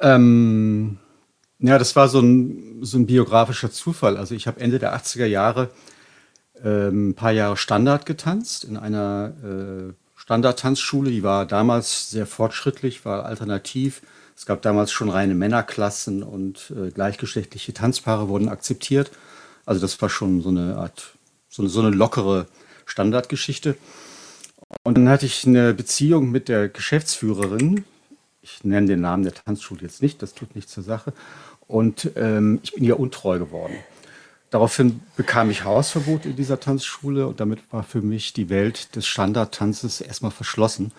Ähm, 0.00 0.98
ja, 1.58 1.78
das 1.78 1.96
war 1.96 2.08
so 2.08 2.20
ein, 2.20 2.78
so 2.82 2.98
ein 2.98 3.06
biografischer 3.06 3.70
Zufall. 3.70 4.16
Also 4.16 4.34
ich 4.34 4.46
habe 4.46 4.60
Ende 4.60 4.78
der 4.78 4.96
80er 4.96 5.26
Jahre 5.26 5.70
ein 6.64 7.14
paar 7.14 7.32
Jahre 7.32 7.56
Standard 7.56 8.06
getanzt 8.06 8.64
in 8.64 8.76
einer 8.76 9.32
äh, 9.42 9.92
Standardtanzschule. 10.16 11.10
Die 11.10 11.22
war 11.22 11.46
damals 11.46 12.10
sehr 12.10 12.26
fortschrittlich, 12.26 13.04
war 13.04 13.26
alternativ 13.26 14.02
Es 14.34 14.46
gab 14.46 14.62
damals 14.62 14.92
schon 14.92 15.08
reine 15.08 15.34
Männerklassen 15.34 16.22
und 16.22 16.72
äh, 16.76 16.90
gleichgeschlechtliche 16.90 17.74
Tanzpaare 17.74 18.28
wurden 18.28 18.48
akzeptiert. 18.48 19.10
Also 19.64 19.80
das 19.80 20.00
war 20.00 20.08
schon 20.08 20.42
so 20.42 20.48
eine 20.48 20.76
Art, 20.76 21.16
so 21.48 21.62
eine, 21.62 21.68
so 21.68 21.80
eine 21.80 21.90
lockere 21.90 22.46
Standardgeschichte. 22.86 23.76
Und 24.82 24.96
dann 24.96 25.08
hatte 25.08 25.26
ich 25.26 25.46
eine 25.46 25.74
Beziehung 25.74 26.30
mit 26.30 26.48
der 26.48 26.68
Geschäftsführerin. 26.68 27.84
Ich 28.42 28.64
nenne 28.64 28.86
den 28.86 29.00
Namen 29.00 29.24
der 29.24 29.34
Tanzschule 29.34 29.82
jetzt 29.82 30.02
nicht, 30.02 30.22
das 30.22 30.34
tut 30.34 30.54
nichts 30.54 30.72
zur 30.72 30.82
Sache. 30.82 31.12
Und 31.66 32.10
ähm, 32.16 32.60
ich 32.62 32.72
bin 32.74 32.84
ihr 32.84 32.98
untreu 32.98 33.38
geworden. 33.38 33.74
Daraufhin 34.50 35.00
bekam 35.16 35.50
ich 35.50 35.64
Hausverbot 35.64 36.24
in 36.24 36.36
dieser 36.36 36.60
Tanzschule 36.60 37.26
und 37.26 37.40
damit 37.40 37.60
war 37.72 37.82
für 37.82 38.00
mich 38.00 38.32
die 38.32 38.48
Welt 38.48 38.94
des 38.94 39.06
Standardtanzes 39.06 40.00
erstmal 40.00 40.30
verschlossen. 40.30 40.92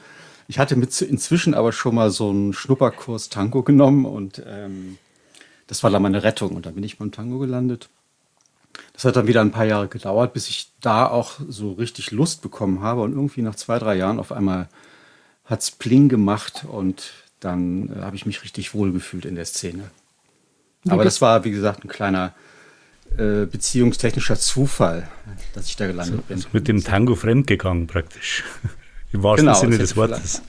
Ich 0.48 0.60
hatte 0.60 0.76
mit 0.76 1.02
inzwischen 1.02 1.54
aber 1.54 1.72
schon 1.72 1.96
mal 1.96 2.10
so 2.10 2.30
einen 2.30 2.54
Schnupperkurs 2.54 3.30
Tango 3.30 3.64
genommen 3.64 4.06
und 4.06 4.42
ähm, 4.46 4.98
das 5.68 5.84
war 5.84 5.92
dann 5.92 6.02
meine 6.02 6.24
Rettung 6.24 6.56
und 6.56 6.66
dann 6.66 6.76
bin 6.76 6.84
ich 6.84 6.98
beim 6.98 7.12
Tango 7.12 7.40
gelandet. 7.40 7.90
Das 8.94 9.06
hat 9.06 9.16
dann 9.16 9.28
wieder 9.28 9.42
ein 9.42 9.52
paar 9.52 9.66
Jahre 9.66 9.88
gedauert, 9.88 10.34
bis 10.34 10.50
ich 10.50 10.72
da 10.82 11.08
auch 11.08 11.34
so 11.48 11.74
richtig 11.74 12.12
Lust 12.12 12.42
bekommen 12.42 12.82
habe 12.82 13.02
und 13.02 13.14
irgendwie 13.14 13.42
nach 13.42 13.56
zwei, 13.56 13.80
drei 13.80 13.96
Jahren 13.96 14.20
auf 14.20 14.32
einmal 14.32 14.70
hat 15.46 15.62
es 15.62 15.72
Pling 15.72 16.10
gemacht 16.10 16.66
und 16.70 17.12
dann 17.40 17.90
äh, 17.90 18.02
habe 18.02 18.16
ich 18.16 18.26
mich 18.26 18.44
richtig 18.44 18.74
wohlgefühlt 18.74 19.26
in 19.26 19.36
der 19.36 19.46
Szene. 19.46 19.90
Aber 20.90 21.04
das 21.04 21.22
war, 21.22 21.44
wie 21.44 21.52
gesagt, 21.52 21.84
ein 21.84 21.90
kleiner 21.90 22.34
äh, 23.18 23.46
beziehungstechnischer 23.46 24.38
Zufall, 24.38 25.08
dass 25.54 25.68
ich 25.68 25.76
da 25.76 25.88
gelandet 25.88 26.16
also, 26.16 26.28
bin. 26.28 26.38
Also 26.38 26.50
mit 26.52 26.68
dem 26.68 26.84
Tango 26.84 27.16
fremdgegangen 27.16 27.88
praktisch. 27.88 28.44
Im 29.12 29.24
wahrsten 29.24 29.48
genau, 29.48 29.60
Sinne 29.60 29.78
des 29.78 29.96
Wortes. 29.96 30.42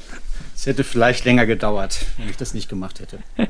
Es 0.55 0.67
hätte 0.67 0.83
vielleicht 0.83 1.25
länger 1.25 1.47
gedauert, 1.47 2.05
wenn 2.17 2.29
ich 2.29 2.37
das 2.37 2.53
nicht 2.55 2.69
gemacht 2.69 3.01
hätte. 3.01 3.21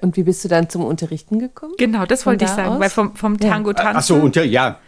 und 0.00 0.16
wie 0.16 0.22
bist 0.22 0.42
du 0.44 0.48
dann 0.48 0.70
zum 0.70 0.84
Unterrichten 0.84 1.38
gekommen? 1.38 1.74
Genau, 1.76 2.06
das 2.06 2.24
wollte 2.24 2.46
ich 2.46 2.50
sagen, 2.50 2.70
aus? 2.70 2.80
weil 2.80 2.90
vom, 2.90 3.14
vom 3.14 3.38
Tango 3.38 3.70
ja. 3.70 3.74
tanzen 3.74 3.96
Ach 3.96 4.02
so, 4.02 4.16
und 4.16 4.36
ja. 4.36 4.80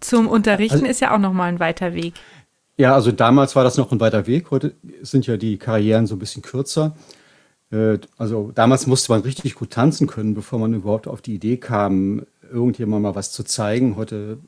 zum 0.00 0.26
Unterrichten 0.28 0.78
also, 0.78 0.86
ist 0.86 1.00
ja 1.00 1.14
auch 1.14 1.18
nochmal 1.18 1.50
ein 1.50 1.60
weiter 1.60 1.94
Weg. 1.94 2.14
Ja, 2.78 2.94
also 2.94 3.12
damals 3.12 3.54
war 3.56 3.64
das 3.64 3.76
noch 3.76 3.92
ein 3.92 4.00
weiter 4.00 4.26
Weg. 4.26 4.50
Heute 4.50 4.74
sind 5.02 5.26
ja 5.26 5.36
die 5.36 5.58
Karrieren 5.58 6.06
so 6.06 6.14
ein 6.14 6.18
bisschen 6.18 6.42
kürzer. 6.42 6.96
Äh, 7.70 7.98
also 8.16 8.52
damals 8.54 8.86
musste 8.86 9.12
man 9.12 9.22
richtig 9.22 9.54
gut 9.54 9.70
tanzen 9.70 10.06
können, 10.06 10.34
bevor 10.34 10.58
man 10.58 10.74
überhaupt 10.74 11.08
auf 11.08 11.22
die 11.22 11.34
Idee 11.34 11.56
kam, 11.56 12.22
irgendjemand 12.50 13.02
mal 13.02 13.14
was 13.14 13.32
zu 13.32 13.44
zeigen. 13.44 13.96
Heute 13.96 14.38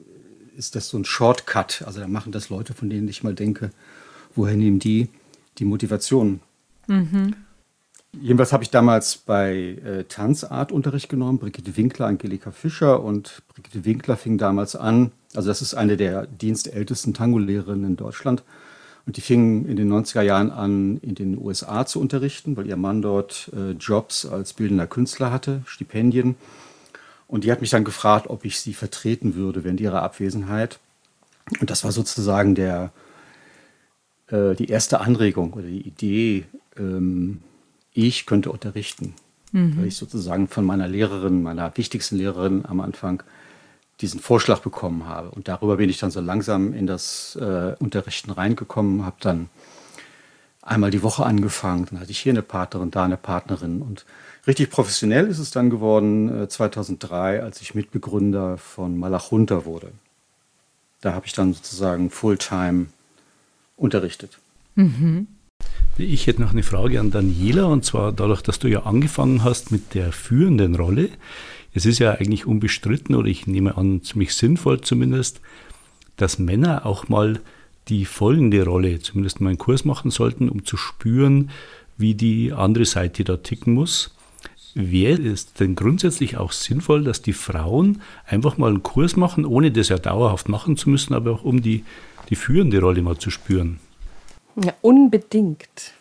ist 0.57 0.77
das 0.77 0.89
so 0.89 0.99
ein 0.99 1.05
Shortcut. 1.05 1.83
Also 1.87 2.01
da 2.01 2.09
machen 2.09 2.33
das 2.33 2.49
Leute, 2.49 2.75
von 2.75 2.91
denen 2.91 3.09
ich 3.09 3.23
mal 3.23 3.35
denke, 3.35 3.71
woher 4.35 4.57
nehmen 4.57 4.79
die 4.79 5.09
die 5.59 5.65
Motivation? 5.65 6.41
Mhm. 6.87 7.35
Jedenfalls 8.21 8.53
habe 8.53 8.65
ich 8.65 8.71
damals 8.71 9.19
bei 9.19 9.79
äh, 9.85 10.05
Tanzartunterricht 10.05 11.09
genommen, 11.09 11.39
Brigitte 11.39 11.77
Winkler, 11.77 12.07
Angelika 12.07 12.51
Fischer 12.51 13.03
und 13.03 13.43
Brigitte 13.55 13.85
Winkler 13.85 14.17
fing 14.17 14.37
damals 14.37 14.75
an, 14.75 15.13
also 15.37 15.49
das 15.49 15.63
ist 15.63 15.75
eine 15.75 15.97
der 15.97 16.27
dienstältesten 16.27 17.15
Tango-Lehrerinnen 17.15 17.85
in 17.85 17.97
Deutschland 17.97 18.43
und 19.07 19.17
die 19.17 19.21
fing 19.21 19.67
in 19.67 19.77
den 19.77 19.93
90er 19.93 20.23
Jahren 20.23 20.51
an, 20.51 20.99
in 20.99 21.15
den 21.15 21.39
USA 21.39 21.87
zu 21.87 22.01
unterrichten, 22.01 22.57
weil 22.57 22.67
ihr 22.67 22.77
Mann 22.77 23.03
dort 23.03 23.51
äh, 23.57 23.73
Jobs 23.73 24.27
als 24.27 24.53
bildender 24.53 24.87
Künstler 24.87 25.33
hatte, 25.33 25.63
Stipendien. 25.67 26.37
Und 27.27 27.45
die 27.45 27.53
hat 27.53 27.61
mich 27.61 27.71
dann 27.71 27.85
gefragt, 27.85 28.29
ob 28.29 28.45
ich 28.45 28.61
sie 28.61 28.75
vertreten 28.75 29.35
würde 29.35 29.65
während 29.65 29.81
ihrer 29.81 30.03
Abwesenheit. 30.03 30.79
Und 31.61 31.71
das 31.71 31.85
war 31.85 31.93
sozusagen 31.93 32.55
der, 32.55 32.93
äh, 34.29 34.55
die 34.55 34.69
erste 34.69 35.01
Anregung 35.01 35.53
oder 35.53 35.67
die 35.67 35.87
Idee, 35.87 36.45
ähm, 36.77 37.41
ich 37.93 38.27
könnte 38.27 38.51
unterrichten. 38.51 39.15
Mhm. 39.53 39.79
Weil 39.79 39.87
ich 39.87 39.97
sozusagen 39.97 40.49
von 40.49 40.65
meiner 40.65 40.89
Lehrerin, 40.89 41.43
meiner 41.43 41.77
wichtigsten 41.77 42.17
Lehrerin 42.17 42.65
am 42.67 42.81
Anfang 42.81 43.23
diesen 44.01 44.21
Vorschlag 44.21 44.61
bekommen 44.61 45.07
habe. 45.07 45.31
Und 45.31 45.49
darüber 45.49 45.77
bin 45.77 45.91
ich 45.91 45.99
dann 45.99 46.11
so 46.11 46.21
langsam 46.21 46.73
in 46.73 46.87
das 46.87 47.37
äh, 47.41 47.75
Unterrichten 47.79 48.31
reingekommen, 48.31 49.05
habe 49.05 49.17
dann 49.21 49.49
einmal 50.63 50.91
die 50.91 51.03
Woche 51.03 51.25
angefangen, 51.25 51.87
dann 51.91 52.01
hatte 52.01 52.11
ich 52.11 52.21
hier 52.21 52.33
eine 52.33 52.43
Partnerin, 52.43 52.91
da 52.91 53.05
eine 53.05 53.17
Partnerin 53.17 53.83
und 53.83 54.05
richtig 54.47 54.71
professionell 54.71 55.27
ist 55.27 55.39
es 55.39 55.51
dann 55.51 55.71
geworden 55.71 56.43
äh, 56.43 56.49
2003, 56.49 57.43
als 57.43 57.61
ich 57.61 57.75
Mitbegründer 57.75 58.59
von 58.59 58.99
Malachunter 58.99 59.65
wurde. 59.65 59.91
Da 61.01 61.15
habe 61.15 61.27
ich 61.27 61.33
dann 61.33 61.55
sozusagen 61.55 62.11
Fulltime 62.11 62.87
unterrichtet. 63.77 64.39
Mhm. 64.75 65.27
Ich 65.97 66.27
hätte 66.27 66.41
noch 66.41 66.53
eine 66.53 66.63
Frage 66.63 67.01
an 67.01 67.11
Daniela 67.11 67.65
und 67.65 67.85
zwar 67.85 68.13
dadurch, 68.13 68.43
dass 68.43 68.59
du 68.59 68.69
ja 68.69 68.85
angefangen 68.85 69.45
hast 69.45 69.71
mit 69.71 69.95
der 69.95 70.13
führenden 70.13 70.75
Rolle, 70.75 71.11
es 71.73 71.87
ist 71.87 71.99
ja 71.99 72.13
eigentlich 72.13 72.47
unbestritten 72.47 73.15
oder 73.15 73.29
ich 73.29 73.47
nehme 73.47 73.77
an, 73.77 74.03
ziemlich 74.03 74.35
sinnvoll 74.35 74.81
zumindest, 74.81 75.41
dass 76.17 76.39
Männer 76.39 76.87
auch 76.87 77.09
mal 77.09 77.41
die 77.89 78.05
folgende 78.05 78.65
Rolle, 78.65 79.01
zumindest 79.01 79.41
mal 79.41 79.51
einen 79.51 79.59
Kurs 79.59 79.85
machen 79.85 80.11
sollten, 80.11 80.49
um 80.49 80.65
zu 80.65 80.77
spüren, 80.77 81.51
wie 81.97 82.15
die 82.15 82.53
andere 82.53 82.85
Seite 82.85 83.25
da 83.25 83.37
ticken 83.37 83.75
muss. 83.75 84.15
Wäre 84.75 85.23
es 85.23 85.53
denn 85.53 85.75
grundsätzlich 85.75 86.37
auch 86.37 86.53
sinnvoll, 86.53 87.03
dass 87.03 87.23
die 87.23 87.33
Frauen 87.33 88.01
einfach 88.27 88.57
mal 88.57 88.69
einen 88.69 88.83
Kurs 88.83 89.17
machen, 89.17 89.45
ohne 89.45 89.73
das 89.73 89.89
ja 89.89 89.99
dauerhaft 89.99 90.49
machen 90.49 90.77
zu 90.77 90.91
müssen, 90.91 91.15
aber 91.15 91.33
auch 91.33 91.45
um 91.45 91.61
die, 91.61 91.85
die 92.29 92.37
führende 92.37 92.81
Rolle 92.81 93.03
mal 93.03 93.19
zu 93.19 93.31
spüren? 93.31 93.81
Ja, 94.63 94.73
unbedingt. 94.81 95.93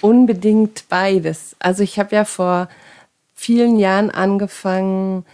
Unbedingt 0.00 0.84
beides. 0.88 1.54
Also 1.60 1.84
ich 1.84 1.98
habe 1.98 2.16
ja 2.16 2.24
vor 2.24 2.68
vielen 3.42 3.76
Jahren 3.76 4.10
angefangen, 4.10 5.24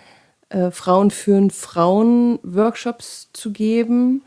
äh, 0.48 0.70
Frauen 0.70 1.10
führen 1.10 1.50
Frauen 1.50 2.38
Workshops 2.42 3.28
zu 3.34 3.52
geben, 3.52 4.22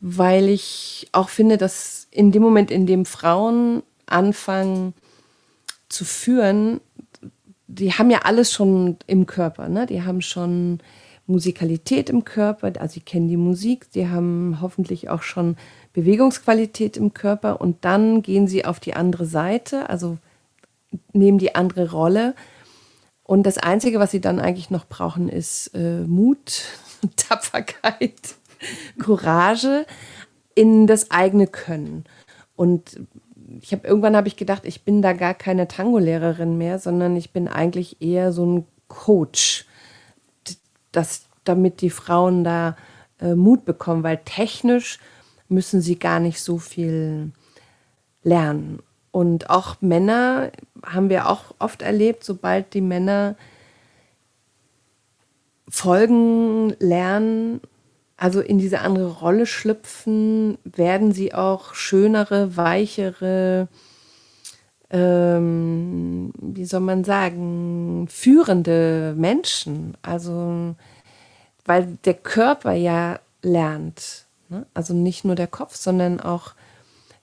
weil 0.00 0.48
ich 0.48 1.08
auch 1.12 1.30
finde, 1.30 1.56
dass 1.56 2.06
in 2.10 2.32
dem 2.32 2.42
Moment, 2.42 2.70
in 2.70 2.86
dem 2.86 3.06
Frauen 3.06 3.82
anfangen 4.04 4.92
zu 5.88 6.04
führen, 6.04 6.80
die 7.66 7.92
haben 7.94 8.10
ja 8.10 8.20
alles 8.24 8.52
schon 8.52 8.98
im 9.06 9.24
Körper, 9.24 9.68
ne? 9.70 9.86
Die 9.86 10.02
haben 10.02 10.20
schon 10.20 10.80
Musikalität 11.26 12.10
im 12.10 12.24
Körper, 12.24 12.72
also 12.78 12.94
sie 12.94 13.00
kennen 13.00 13.28
die 13.28 13.36
Musik, 13.36 13.90
die 13.92 14.08
haben 14.08 14.58
hoffentlich 14.60 15.08
auch 15.08 15.22
schon 15.22 15.56
Bewegungsqualität 15.94 16.96
im 16.98 17.14
Körper 17.14 17.60
und 17.60 17.84
dann 17.84 18.20
gehen 18.22 18.48
sie 18.48 18.64
auf 18.66 18.80
die 18.80 18.94
andere 18.94 19.24
Seite, 19.24 19.88
also 19.88 20.18
nehmen 21.12 21.38
die 21.38 21.54
andere 21.54 21.90
Rolle 21.90 22.34
und 23.28 23.42
das 23.42 23.58
Einzige, 23.58 24.00
was 24.00 24.10
sie 24.10 24.22
dann 24.22 24.40
eigentlich 24.40 24.70
noch 24.70 24.86
brauchen, 24.86 25.28
ist 25.28 25.72
äh, 25.74 26.00
Mut, 26.00 26.64
Tapferkeit, 27.16 28.36
Courage 28.98 29.84
in 30.54 30.86
das 30.86 31.10
eigene 31.10 31.46
Können. 31.46 32.04
Und 32.56 32.98
ich 33.60 33.72
habe 33.72 33.86
irgendwann 33.86 34.16
habe 34.16 34.28
ich 34.28 34.36
gedacht, 34.36 34.62
ich 34.64 34.82
bin 34.82 35.02
da 35.02 35.12
gar 35.12 35.34
keine 35.34 35.68
Tango-Lehrerin 35.68 36.56
mehr, 36.56 36.78
sondern 36.78 37.16
ich 37.16 37.30
bin 37.30 37.48
eigentlich 37.48 38.00
eher 38.00 38.32
so 38.32 38.46
ein 38.46 38.66
Coach, 38.88 39.66
das, 40.90 41.26
damit 41.44 41.82
die 41.82 41.90
Frauen 41.90 42.44
da 42.44 42.78
äh, 43.20 43.34
Mut 43.34 43.66
bekommen, 43.66 44.04
weil 44.04 44.22
technisch 44.24 45.00
müssen 45.50 45.82
sie 45.82 45.98
gar 45.98 46.18
nicht 46.18 46.40
so 46.40 46.56
viel 46.56 47.32
lernen. 48.22 48.78
Und 49.18 49.50
auch 49.50 49.78
Männer 49.80 50.52
haben 50.86 51.10
wir 51.10 51.28
auch 51.28 51.46
oft 51.58 51.82
erlebt, 51.82 52.22
sobald 52.22 52.72
die 52.72 52.80
Männer 52.80 53.34
folgen, 55.68 56.76
lernen, 56.78 57.60
also 58.16 58.40
in 58.40 58.58
diese 58.58 58.78
andere 58.78 59.10
Rolle 59.18 59.46
schlüpfen, 59.46 60.56
werden 60.62 61.10
sie 61.10 61.34
auch 61.34 61.74
schönere, 61.74 62.56
weichere, 62.56 63.66
ähm, 64.88 66.32
wie 66.40 66.64
soll 66.64 66.78
man 66.78 67.02
sagen, 67.02 68.06
führende 68.08 69.16
Menschen. 69.16 69.96
Also, 70.00 70.76
weil 71.64 71.98
der 72.04 72.14
Körper 72.14 72.72
ja 72.72 73.18
lernt. 73.42 74.26
Ne? 74.48 74.64
Also 74.74 74.94
nicht 74.94 75.24
nur 75.24 75.34
der 75.34 75.48
Kopf, 75.48 75.74
sondern 75.74 76.20
auch 76.20 76.54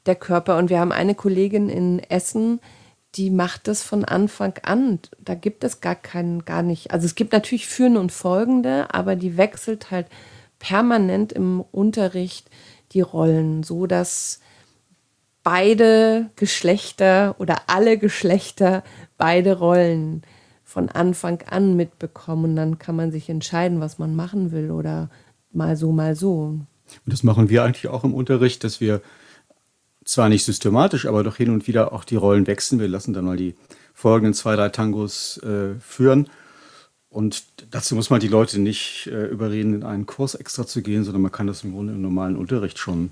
der 0.06 0.16
Körper. 0.16 0.58
Und 0.58 0.70
wir 0.70 0.80
haben 0.80 0.92
eine 0.92 1.16
Kollegin 1.16 1.70
in 1.70 2.00
Essen, 2.00 2.60
die 3.16 3.30
macht 3.30 3.68
das 3.68 3.82
von 3.82 4.04
Anfang 4.04 4.56
an. 4.64 5.00
Da 5.20 5.36
gibt 5.36 5.64
es 5.64 5.80
gar 5.80 5.96
keinen, 5.96 6.44
gar 6.46 6.64
nicht. 6.64 6.92
Also 6.92 7.06
es 7.06 7.16
gibt 7.16 7.32
natürlich 7.32 7.68
Führende 7.68 8.00
und 8.00 8.12
Folgende, 8.12 8.94
aber 8.94 9.16
die 9.16 9.38
wechselt 9.38 9.90
halt 9.92 10.08
permanent 10.60 11.32
im 11.32 11.62
Unterricht 11.72 12.50
die 12.92 13.02
Rollen, 13.02 13.64
so 13.64 13.88
dass 13.88 14.42
beide 15.44 16.30
Geschlechter 16.36 17.36
oder 17.40 17.64
alle 17.68 17.98
Geschlechter 17.98 18.84
beide 19.18 19.60
Rollen 19.60 20.24
von 20.64 20.90
Anfang 20.90 21.42
an 21.50 21.76
mitbekommen. 21.76 22.52
Und 22.52 22.56
dann 22.58 22.80
kann 22.80 22.96
man 22.96 23.12
sich 23.12 23.30
entscheiden, 23.30 23.80
was 23.80 24.00
man 24.00 24.16
machen 24.16 24.52
will 24.52 24.72
oder 24.72 25.10
mal 25.54 25.78
so, 25.78 25.92
mal 25.92 26.16
so. 26.16 26.40
Und 26.42 26.68
das 27.06 27.24
machen 27.24 27.50
wir 27.50 27.64
eigentlich 27.64 27.88
auch 27.88 28.04
im 28.04 28.14
Unterricht, 28.14 28.64
dass 28.64 28.82
wir 28.82 29.02
zwar 30.06 30.30
nicht 30.30 30.46
systematisch, 30.46 31.06
aber 31.08 31.24
doch 31.24 31.36
hin 31.36 31.50
und 31.50 31.68
wieder 31.68 31.92
auch 31.92 32.06
die 32.06 32.16
Rollen 32.16 32.48
wechseln. 32.48 32.80
Wir 32.80 32.88
lassen 32.88 33.14
dann 33.14 33.26
mal 33.26 33.38
die 33.38 33.56
folgenden 33.94 34.34
zwei, 34.34 34.56
drei 34.56 34.70
Tangos 34.70 35.38
äh, 35.40 35.80
führen. 35.80 36.30
Und 37.10 37.46
dazu 37.72 37.96
muss 37.96 38.10
man 38.10 38.20
die 38.20 38.28
Leute 38.28 38.60
nicht 38.60 39.08
äh, 39.08 39.26
überreden, 39.26 39.74
in 39.74 39.84
einen 39.84 40.06
Kurs 40.06 40.36
extra 40.36 40.68
zu 40.68 40.82
gehen, 40.82 41.04
sondern 41.04 41.22
man 41.22 41.32
kann 41.32 41.48
das 41.48 41.64
im 41.64 41.74
Grunde 41.74 41.94
im 41.94 42.02
normalen 42.02 42.36
Unterricht 42.36 42.78
schon 42.78 43.12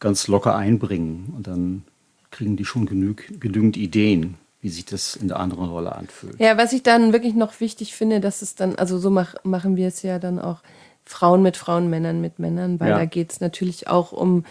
ganz 0.00 0.26
locker 0.26 0.56
einbringen. 0.56 1.32
Und 1.36 1.46
dann 1.46 1.84
kriegen 2.30 2.56
die 2.56 2.64
schon 2.64 2.86
genüg, 2.86 3.40
genügend 3.40 3.76
Ideen, 3.76 4.34
wie 4.62 4.68
sich 4.70 4.84
das 4.84 5.16
in 5.16 5.28
der 5.28 5.38
anderen 5.38 5.68
Rolle 5.68 5.94
anfühlt. 5.94 6.40
Ja, 6.40 6.56
was 6.56 6.72
ich 6.72 6.82
dann 6.82 7.12
wirklich 7.12 7.34
noch 7.34 7.60
wichtig 7.60 7.94
finde, 7.94 8.20
dass 8.20 8.42
es 8.42 8.54
dann, 8.54 8.74
also 8.76 8.98
so 8.98 9.10
mach, 9.10 9.34
machen 9.44 9.76
wir 9.76 9.88
es 9.88 10.02
ja 10.02 10.18
dann 10.18 10.38
auch 10.38 10.62
Frauen 11.04 11.42
mit 11.42 11.56
Frauen, 11.56 11.88
Männern 11.88 12.20
mit 12.20 12.38
Männern, 12.38 12.80
weil 12.80 12.90
ja. 12.90 12.98
da 12.98 13.04
geht 13.04 13.32
es 13.32 13.40
natürlich 13.40 13.86
auch 13.86 14.12
um 14.12 14.44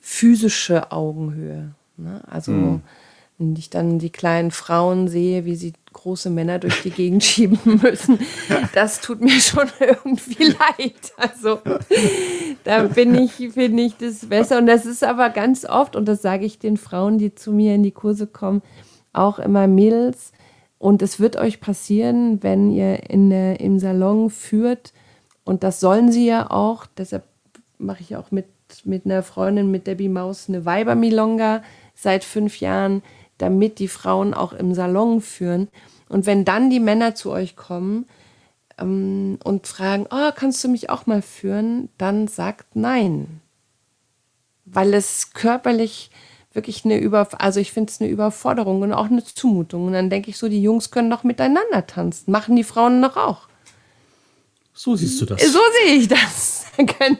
physische 0.00 0.90
Augenhöhe. 0.90 1.74
Ne? 1.96 2.22
Also 2.26 2.52
mhm. 2.52 2.82
wenn 3.38 3.54
ich 3.54 3.70
dann 3.70 3.98
die 3.98 4.10
kleinen 4.10 4.50
Frauen 4.50 5.08
sehe, 5.08 5.44
wie 5.44 5.54
sie 5.54 5.74
große 5.92 6.30
Männer 6.30 6.58
durch 6.58 6.82
die 6.82 6.90
Gegend 6.90 7.22
schieben 7.24 7.58
müssen, 7.82 8.18
das 8.74 9.00
tut 9.00 9.20
mir 9.20 9.40
schon 9.40 9.68
irgendwie 9.80 10.44
leid. 10.44 11.12
Also 11.16 11.60
da 12.64 12.84
bin 12.84 13.14
ich, 13.14 13.32
finde 13.52 13.82
ich 13.82 13.96
das 13.96 14.26
besser. 14.26 14.58
Und 14.58 14.66
das 14.66 14.86
ist 14.86 15.04
aber 15.04 15.30
ganz 15.30 15.64
oft, 15.64 15.96
und 15.96 16.06
das 16.06 16.22
sage 16.22 16.44
ich 16.44 16.58
den 16.58 16.76
Frauen, 16.76 17.18
die 17.18 17.34
zu 17.34 17.52
mir 17.52 17.74
in 17.74 17.82
die 17.82 17.92
Kurse 17.92 18.26
kommen, 18.26 18.62
auch 19.12 19.38
immer 19.38 19.66
Mädels. 19.66 20.32
Und 20.78 21.02
es 21.02 21.20
wird 21.20 21.36
euch 21.36 21.60
passieren, 21.60 22.42
wenn 22.42 22.70
ihr 22.70 23.10
in 23.10 23.28
der, 23.28 23.60
im 23.60 23.78
Salon 23.78 24.30
führt, 24.30 24.94
und 25.44 25.62
das 25.64 25.80
sollen 25.80 26.12
sie 26.12 26.26
ja 26.26 26.50
auch, 26.50 26.86
deshalb 26.86 27.24
mache 27.78 28.02
ich 28.02 28.16
auch 28.16 28.30
mit 28.30 28.46
mit 28.84 29.04
einer 29.04 29.22
Freundin, 29.22 29.70
mit 29.70 29.86
Debbie 29.86 30.08
Maus, 30.08 30.48
eine 30.48 30.64
Weibermilonga 30.64 31.62
seit 31.94 32.24
fünf 32.24 32.60
Jahren, 32.60 33.02
damit 33.38 33.78
die 33.78 33.88
Frauen 33.88 34.34
auch 34.34 34.52
im 34.52 34.74
Salon 34.74 35.20
führen. 35.20 35.68
Und 36.08 36.26
wenn 36.26 36.44
dann 36.44 36.70
die 36.70 36.80
Männer 36.80 37.14
zu 37.14 37.30
euch 37.30 37.56
kommen 37.56 38.06
ähm, 38.78 39.38
und 39.44 39.66
fragen, 39.66 40.06
oh, 40.10 40.30
kannst 40.34 40.62
du 40.64 40.68
mich 40.68 40.90
auch 40.90 41.06
mal 41.06 41.22
führen, 41.22 41.88
dann 41.98 42.28
sagt 42.28 42.74
nein. 42.74 43.40
Weil 44.64 44.94
es 44.94 45.32
körperlich 45.32 46.10
wirklich 46.52 46.84
eine 46.84 46.98
Über, 46.98 47.28
also 47.38 47.60
ich 47.60 47.72
finde 47.72 47.90
es 47.90 48.00
eine 48.00 48.10
Überforderung 48.10 48.82
und 48.82 48.92
auch 48.92 49.06
eine 49.06 49.24
Zumutung. 49.24 49.86
Und 49.86 49.92
dann 49.92 50.10
denke 50.10 50.30
ich 50.30 50.38
so, 50.38 50.48
die 50.48 50.62
Jungs 50.62 50.90
können 50.90 51.10
doch 51.10 51.22
miteinander 51.22 51.86
tanzen. 51.86 52.30
Machen 52.30 52.56
die 52.56 52.64
Frauen 52.64 53.00
noch 53.00 53.16
auch. 53.16 53.49
So 54.82 54.96
siehst 54.96 55.20
du 55.20 55.26
das. 55.26 55.42
So 55.42 55.58
sehe 55.84 55.94
ich 55.96 56.08
das. 56.08 56.64
können, 56.98 57.18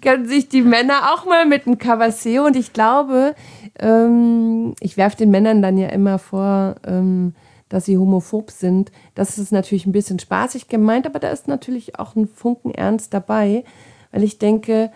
können 0.00 0.26
sich 0.26 0.48
die 0.48 0.62
Männer 0.62 1.12
auch 1.12 1.26
mal 1.26 1.44
mit 1.44 1.66
einem 1.66 1.76
Cavasseo 1.76 2.46
und 2.46 2.56
ich 2.56 2.72
glaube, 2.72 3.34
ähm, 3.78 4.74
ich 4.80 4.96
werfe 4.96 5.18
den 5.18 5.30
Männern 5.30 5.60
dann 5.60 5.76
ja 5.76 5.88
immer 5.88 6.18
vor, 6.18 6.76
ähm, 6.86 7.34
dass 7.68 7.84
sie 7.84 7.98
homophob 7.98 8.50
sind. 8.50 8.92
Das 9.14 9.36
ist 9.36 9.52
natürlich 9.52 9.84
ein 9.84 9.92
bisschen 9.92 10.18
spaßig 10.18 10.68
gemeint, 10.68 11.04
aber 11.04 11.18
da 11.18 11.28
ist 11.28 11.48
natürlich 11.48 11.98
auch 11.98 12.16
ein 12.16 12.28
Funken 12.28 12.70
Ernst 12.70 13.12
dabei, 13.12 13.64
weil 14.10 14.22
ich 14.22 14.38
denke, 14.38 14.90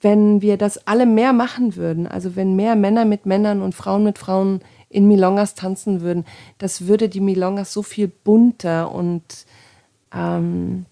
wenn 0.00 0.40
wir 0.40 0.56
das 0.56 0.86
alle 0.86 1.04
mehr 1.04 1.34
machen 1.34 1.76
würden, 1.76 2.06
also 2.06 2.34
wenn 2.34 2.56
mehr 2.56 2.76
Männer 2.76 3.04
mit 3.04 3.26
Männern 3.26 3.60
und 3.60 3.74
Frauen 3.74 4.04
mit 4.04 4.16
Frauen 4.16 4.60
in 4.88 5.06
Milongas 5.06 5.54
tanzen 5.54 6.00
würden, 6.00 6.24
das 6.56 6.86
würde 6.86 7.10
die 7.10 7.20
Milongas 7.20 7.74
so 7.74 7.82
viel 7.82 8.08
bunter 8.08 8.90
und 8.90 9.44
ähm, 10.12 10.86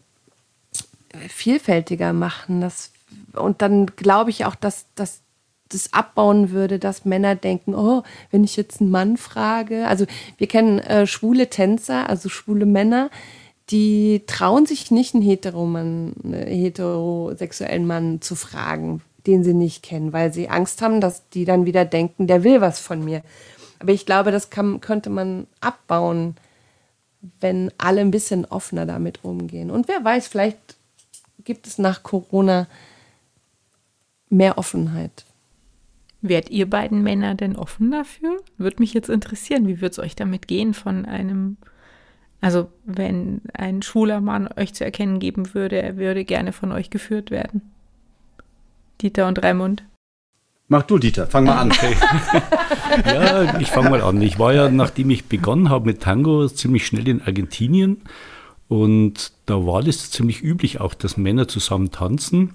vielfältiger 1.29 2.13
machen. 2.13 2.61
Das, 2.61 2.93
und 3.35 3.63
dann 3.63 3.87
glaube 3.87 4.31
ich 4.31 4.45
auch, 4.45 4.55
dass, 4.55 4.87
dass 4.95 5.23
das 5.69 5.93
abbauen 5.93 6.51
würde, 6.51 6.79
dass 6.79 7.05
Männer 7.05 7.35
denken, 7.35 7.75
oh, 7.75 8.03
wenn 8.31 8.45
ich 8.45 8.57
jetzt 8.57 8.81
einen 8.81 8.91
Mann 8.91 9.17
frage, 9.17 9.87
also 9.89 10.07
wir 10.39 10.47
kennen 10.47 10.79
äh, 10.79 11.07
schwule 11.07 11.51
Tänzer, 11.51 12.09
also 12.09 12.29
schwule 12.29 12.67
Männer, 12.67 13.11
die 13.71 14.23
trauen 14.27 14.65
sich 14.67 14.91
nicht, 14.91 15.15
einen, 15.15 15.25
Heteroman, 15.25 16.15
einen 16.23 16.47
heterosexuellen 16.47 17.87
Mann 17.87 18.21
zu 18.21 18.37
fragen, 18.37 19.03
den 19.27 19.43
sie 19.43 19.55
nicht 19.55 19.83
kennen, 19.83 20.13
weil 20.13 20.33
sie 20.33 20.49
Angst 20.49 20.83
haben, 20.83 21.01
dass 21.01 21.29
die 21.31 21.45
dann 21.45 21.67
wieder 21.67 21.85
denken, 21.85 22.29
der 22.29 22.45
will 22.45 22.61
was 22.61 22.79
von 22.79 23.05
mir. 23.05 23.23
Aber 23.81 23.93
ich 23.93 24.07
glaube, 24.07 24.31
das 24.31 24.51
kann, 24.51 24.81
könnte 24.81 25.11
man 25.11 25.49
abbauen, 25.61 26.37
wenn 27.41 27.73
alle 27.79 28.01
ein 28.01 28.11
bisschen 28.11 28.45
offener 28.45 28.87
damit 28.87 29.25
umgehen. 29.25 29.71
Und 29.71 29.89
wer 29.89 30.05
weiß, 30.05 30.29
vielleicht 30.29 30.77
gibt 31.45 31.67
es 31.67 31.79
nach 31.79 32.03
Corona 32.03 32.67
mehr 34.29 34.59
Offenheit. 34.59 35.25
Werdet 36.23 36.51
ihr 36.51 36.69
beiden 36.69 37.03
Männer 37.03 37.35
denn 37.35 37.57
offen 37.57 37.91
dafür? 37.91 38.43
Würde 38.59 38.81
mich 38.81 38.95
jetzt 38.95 39.09
interessieren, 39.09 39.67
wie 39.67 39.81
würde 39.81 39.93
es 39.93 39.99
euch 39.99 40.17
damit 40.17 40.49
gehen 40.49 40.75
von 40.75 41.05
einem, 41.05 41.57
also 42.41 42.71
wenn 42.85 43.43
ein 43.53 43.83
schwuler 43.83 44.21
Mann 44.21 44.49
euch 44.57 44.75
zu 44.75 44.85
erkennen 44.85 45.21
geben 45.21 45.55
würde, 45.55 45.81
er 45.81 45.97
würde 45.97 46.25
gerne 46.25 46.53
von 46.53 46.73
euch 46.73 46.91
geführt 46.91 47.31
werden? 47.31 47.63
Dieter 49.01 49.29
und 49.29 49.43
Raimund. 49.43 49.85
Mach 50.69 50.83
du, 50.83 50.99
Dieter, 50.99 51.27
fang 51.27 51.45
mal 51.45 51.59
an. 51.59 51.73
Ja, 53.05 53.59
ich 53.59 53.71
fange 53.71 53.91
mal 53.91 54.01
an. 54.01 54.21
Ich 54.23 54.39
war 54.39 54.55
ja, 54.55 54.69
nachdem 54.69 55.11
ich 55.11 55.27
begonnen 55.27 55.71
habe 55.71 55.87
mit 55.87 56.03
Tango, 56.03 56.49
ziemlich 56.49 56.87
schnell 56.87 57.07
in 57.09 57.21
Argentinien. 57.23 58.03
Und 58.69 59.33
da 59.47 59.67
war 59.67 59.83
das 59.83 60.11
ziemlich 60.11 60.43
üblich 60.43 60.81
auch, 60.81 60.95
dass 60.95 61.17
Männer 61.17 61.47
zusammen 61.47 61.91
tanzen. 61.91 62.55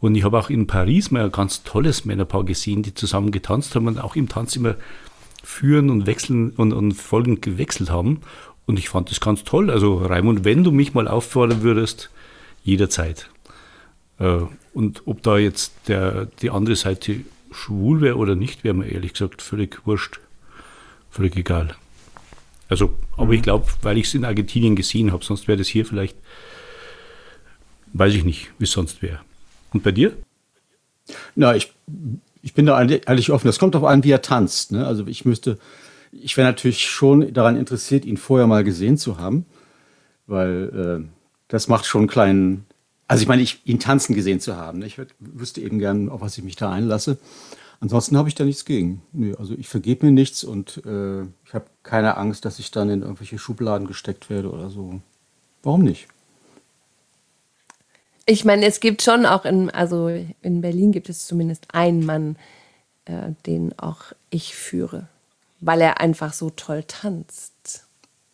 Und 0.00 0.14
ich 0.14 0.24
habe 0.24 0.38
auch 0.38 0.48
in 0.48 0.66
Paris 0.66 1.10
mal 1.10 1.24
ein 1.24 1.32
ganz 1.32 1.64
tolles 1.64 2.04
Männerpaar 2.04 2.44
gesehen, 2.44 2.82
die 2.82 2.94
zusammen 2.94 3.30
getanzt 3.30 3.74
haben 3.74 3.88
und 3.88 3.98
auch 3.98 4.16
im 4.16 4.28
Tanz 4.28 4.56
immer 4.56 4.76
führen 5.42 5.90
und 5.90 6.06
wechseln 6.06 6.50
und, 6.50 6.72
und 6.72 6.92
folgend 6.92 7.42
gewechselt 7.42 7.90
haben. 7.90 8.20
Und 8.66 8.78
ich 8.78 8.88
fand 8.88 9.10
das 9.10 9.20
ganz 9.20 9.44
toll. 9.44 9.70
Also 9.70 9.96
Raimund, 9.98 10.44
wenn 10.44 10.62
du 10.62 10.70
mich 10.70 10.94
mal 10.94 11.08
auffordern 11.08 11.62
würdest, 11.62 12.10
jederzeit. 12.62 13.28
Äh, 14.18 14.40
und 14.74 15.02
ob 15.06 15.22
da 15.22 15.38
jetzt 15.38 15.72
der, 15.88 16.26
die 16.42 16.50
andere 16.50 16.76
Seite 16.76 17.20
schwul 17.50 18.00
wäre 18.00 18.16
oder 18.16 18.34
nicht, 18.34 18.64
wäre 18.64 18.74
mir 18.74 18.86
ehrlich 18.86 19.12
gesagt 19.12 19.42
völlig 19.42 19.86
wurscht. 19.86 20.20
Völlig 21.10 21.36
egal. 21.36 21.74
Also, 22.68 22.94
aber 23.16 23.26
mhm. 23.26 23.32
ich 23.32 23.42
glaube, 23.42 23.66
weil 23.82 23.98
ich 23.98 24.06
es 24.06 24.14
in 24.14 24.24
Argentinien 24.24 24.76
gesehen 24.76 25.12
habe, 25.12 25.24
sonst 25.24 25.48
wäre 25.48 25.58
das 25.58 25.68
hier 25.68 25.86
vielleicht, 25.86 26.16
weiß 27.92 28.14
ich 28.14 28.24
nicht, 28.24 28.50
wie 28.58 28.64
es 28.64 28.72
sonst 28.72 29.02
wäre. 29.02 29.20
Und 29.72 29.82
bei 29.82 29.92
dir? 29.92 30.16
Na, 31.34 31.56
ich, 31.56 31.72
ich 32.42 32.54
bin 32.54 32.66
da 32.66 32.76
eigentlich 32.76 33.30
offen. 33.30 33.46
Das 33.46 33.58
kommt 33.58 33.74
darauf 33.74 33.88
an, 33.88 34.04
wie 34.04 34.10
er 34.10 34.22
tanzt. 34.22 34.72
Ne? 34.72 34.86
Also 34.86 35.06
ich 35.06 35.24
müsste, 35.24 35.58
ich 36.12 36.36
wäre 36.36 36.46
natürlich 36.46 36.88
schon 36.88 37.32
daran 37.32 37.56
interessiert, 37.56 38.04
ihn 38.04 38.16
vorher 38.16 38.46
mal 38.46 38.64
gesehen 38.64 38.98
zu 38.98 39.18
haben, 39.18 39.46
weil 40.26 41.00
äh, 41.04 41.08
das 41.48 41.68
macht 41.68 41.86
schon 41.86 42.02
einen 42.02 42.08
kleinen, 42.08 42.66
also 43.08 43.22
ich 43.22 43.28
meine, 43.28 43.42
ich, 43.42 43.60
ihn 43.64 43.80
tanzen 43.80 44.14
gesehen 44.14 44.38
zu 44.38 44.56
haben. 44.56 44.80
Ne? 44.80 44.86
Ich 44.86 45.00
wüsste 45.18 45.62
eben 45.62 45.78
gern, 45.78 46.10
auf 46.10 46.20
was 46.20 46.36
ich 46.36 46.44
mich 46.44 46.56
da 46.56 46.70
einlasse. 46.70 47.18
Ansonsten 47.80 48.16
habe 48.18 48.28
ich 48.28 48.34
da 48.34 48.44
nichts 48.44 48.64
gegen. 48.64 49.02
Nee, 49.12 49.34
also 49.36 49.54
ich 49.54 49.68
vergebe 49.68 50.06
mir 50.06 50.12
nichts 50.12 50.44
und 50.44 50.82
äh, 50.84 51.22
ich 51.22 51.54
habe 51.54 51.66
keine 51.82 52.16
Angst, 52.16 52.44
dass 52.44 52.58
ich 52.58 52.70
dann 52.70 52.90
in 52.90 53.02
irgendwelche 53.02 53.38
Schubladen 53.38 53.86
gesteckt 53.86 54.28
werde 54.28 54.50
oder 54.50 54.68
so. 54.68 55.00
Warum 55.62 55.84
nicht? 55.84 56.08
Ich 58.26 58.44
meine, 58.44 58.66
es 58.66 58.80
gibt 58.80 59.00
schon 59.00 59.24
auch 59.24 59.46
in, 59.46 59.70
also 59.70 60.08
in 60.42 60.60
Berlin 60.60 60.92
gibt 60.92 61.08
es 61.08 61.26
zumindest 61.26 61.72
einen 61.72 62.04
Mann, 62.04 62.36
äh, 63.06 63.30
den 63.46 63.78
auch 63.78 64.12
ich 64.28 64.54
führe, 64.54 65.08
weil 65.60 65.80
er 65.80 66.00
einfach 66.00 66.34
so 66.34 66.50
toll 66.50 66.84
tanzt. 66.86 67.87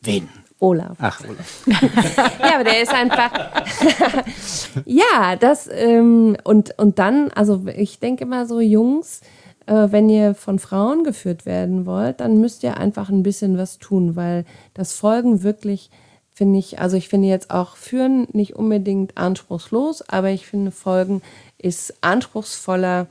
Wen? 0.05 0.29
Olaf. 0.61 0.97
Ach, 1.01 1.21
Olaf. 1.29 1.67
ja, 2.41 2.55
aber 2.55 2.65
der 2.65 2.83
ist 2.83 2.95
einfach. 2.95 3.31
ja, 4.87 5.37
das 5.37 5.69
ähm, 5.71 6.37
und, 6.45 6.79
und 6.79 6.99
dann, 6.99 7.31
also 7.33 7.67
ich 7.67 7.99
denke 7.99 8.25
immer 8.25 8.47
so, 8.47 8.61
Jungs, 8.61 9.21
äh, 9.67 9.89
wenn 9.91 10.09
ihr 10.09 10.35
von 10.35 10.59
Frauen 10.59 11.05
geführt 11.05 11.45
werden 11.45 11.87
wollt, 11.87 12.21
dann 12.21 12.41
müsst 12.41 12.63
ihr 12.63 12.77
einfach 12.77 13.09
ein 13.11 13.23
bisschen 13.23 13.59
was 13.59 13.79
tun, 13.79 14.17
weil 14.17 14.45
das 14.75 14.93
Folgen 14.93 15.43
wirklich, 15.43 15.91
finde 16.33 16.59
ich, 16.59 16.79
also 16.79 16.97
ich 16.97 17.09
finde 17.09 17.29
jetzt 17.29 17.51
auch 17.51 17.77
Führen 17.77 18.27
nicht 18.33 18.57
unbedingt 18.57 19.19
anspruchslos, 19.19 20.09
aber 20.09 20.31
ich 20.31 20.47
finde 20.47 20.71
Folgen 20.71 21.23
ist 21.59 21.95
anspruchsvoller 22.03 23.07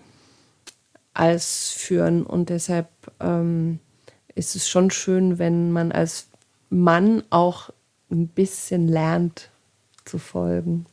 als 1.13 1.71
Führen 1.71 2.23
und 2.23 2.49
deshalb 2.49 2.87
ähm, 3.19 3.79
ist 4.35 4.55
es 4.55 4.67
schon 4.67 4.89
schön, 4.89 5.37
wenn 5.37 5.71
man 5.71 5.91
als 5.91 6.27
Mann 6.73 7.23
auch 7.29 7.69
ein 8.11 8.27
bisschen 8.27 8.87
lernt 8.87 9.49
zu 10.05 10.17
folgen. 10.17 10.85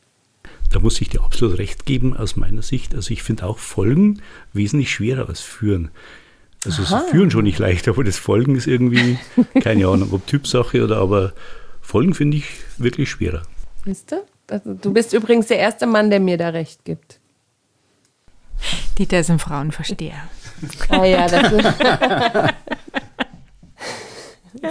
Da 0.71 0.79
muss 0.79 1.01
ich 1.01 1.09
dir 1.09 1.21
absolut 1.21 1.57
recht 1.57 1.85
geben 1.85 2.15
aus 2.15 2.35
meiner 2.35 2.61
Sicht. 2.61 2.95
Also 2.95 3.11
ich 3.11 3.23
finde 3.23 3.45
auch 3.45 3.59
Folgen 3.59 4.21
wesentlich 4.53 4.91
schwerer 4.91 5.27
als 5.27 5.41
Führen. 5.41 5.91
Also 6.65 6.83
Aha. 6.83 7.01
das 7.01 7.11
Führen 7.11 7.31
schon 7.31 7.43
nicht 7.43 7.59
leicht, 7.59 7.87
aber 7.87 8.03
das 8.03 8.17
Folgen 8.17 8.55
ist 8.55 8.67
irgendwie, 8.67 9.17
keine 9.61 9.87
Ahnung, 9.87 10.09
ob 10.13 10.25
Typsache 10.27 10.83
oder 10.83 10.97
aber 10.97 11.33
Folgen 11.81 12.13
finde 12.13 12.37
ich 12.37 12.45
wirklich 12.77 13.09
schwerer. 13.09 13.41
Wisst 13.83 14.11
du? 14.11 14.23
Also, 14.49 14.73
du 14.73 14.93
bist 14.93 15.13
übrigens 15.13 15.47
der 15.47 15.59
erste 15.59 15.87
Mann, 15.87 16.09
der 16.09 16.19
mir 16.19 16.37
da 16.37 16.49
recht 16.49 16.85
gibt. 16.85 17.19
Dieter 18.97 19.19
ist 19.19 19.29
ein 19.29 19.39
Frauenversteher. 19.39 20.29
Ah 20.89 21.05
ja, 21.05 21.27
das 21.27 21.51
ist 21.51 21.65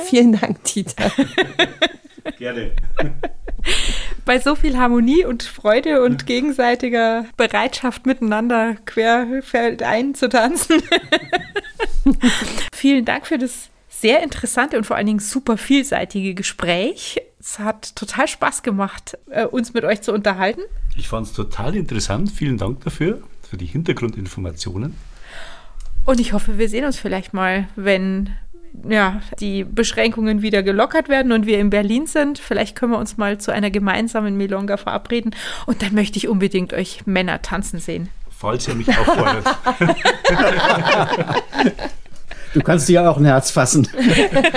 Vielen 0.04 0.32
Dank, 0.32 0.62
Dieter. 0.64 1.10
Gerne. 2.38 2.72
Bei 4.24 4.38
so 4.38 4.54
viel 4.54 4.76
Harmonie 4.76 5.24
und 5.24 5.42
Freude 5.42 6.02
und 6.02 6.26
gegenseitiger 6.26 7.26
Bereitschaft 7.36 8.06
miteinander 8.06 8.76
querfeldein 8.84 10.14
zu 10.14 10.28
tanzen. 10.28 10.82
Vielen 12.72 13.04
Dank 13.04 13.26
für 13.26 13.38
das 13.38 13.70
sehr 13.88 14.22
interessante 14.22 14.76
und 14.78 14.84
vor 14.84 14.96
allen 14.96 15.06
Dingen 15.06 15.18
super 15.18 15.56
vielseitige 15.56 16.34
Gespräch. 16.34 17.20
Es 17.38 17.58
hat 17.58 17.96
total 17.96 18.28
Spaß 18.28 18.62
gemacht, 18.62 19.18
äh, 19.30 19.44
uns 19.44 19.74
mit 19.74 19.84
euch 19.84 20.02
zu 20.02 20.12
unterhalten. 20.12 20.60
Ich 20.96 21.08
fand 21.08 21.26
es 21.26 21.32
total 21.32 21.74
interessant. 21.74 22.30
Vielen 22.30 22.58
Dank 22.58 22.82
dafür, 22.84 23.22
für 23.42 23.56
die 23.56 23.66
Hintergrundinformationen. 23.66 24.96
Und 26.04 26.20
ich 26.20 26.32
hoffe, 26.32 26.58
wir 26.58 26.68
sehen 26.68 26.84
uns 26.84 26.98
vielleicht 26.98 27.34
mal, 27.34 27.68
wenn 27.76 28.30
ja, 28.88 29.20
die 29.40 29.64
Beschränkungen 29.64 30.42
wieder 30.42 30.62
gelockert 30.62 31.08
werden 31.08 31.32
und 31.32 31.46
wir 31.46 31.58
in 31.58 31.70
Berlin 31.70 32.06
sind. 32.06 32.38
Vielleicht 32.38 32.76
können 32.76 32.92
wir 32.92 32.98
uns 32.98 33.16
mal 33.16 33.38
zu 33.38 33.52
einer 33.52 33.70
gemeinsamen 33.70 34.36
Milonga 34.36 34.76
verabreden. 34.76 35.34
Und 35.66 35.82
dann 35.82 35.94
möchte 35.94 36.18
ich 36.18 36.28
unbedingt 36.28 36.72
euch 36.72 37.06
Männer 37.06 37.42
tanzen 37.42 37.78
sehen. 37.78 38.08
Falls 38.30 38.66
ihr 38.68 38.74
mich 38.74 38.88
auffordert. 38.88 39.44
Du 42.52 42.60
kannst 42.62 42.88
dir 42.88 43.08
auch 43.08 43.16
ein 43.16 43.24
Herz 43.24 43.50
fassen. 43.50 43.86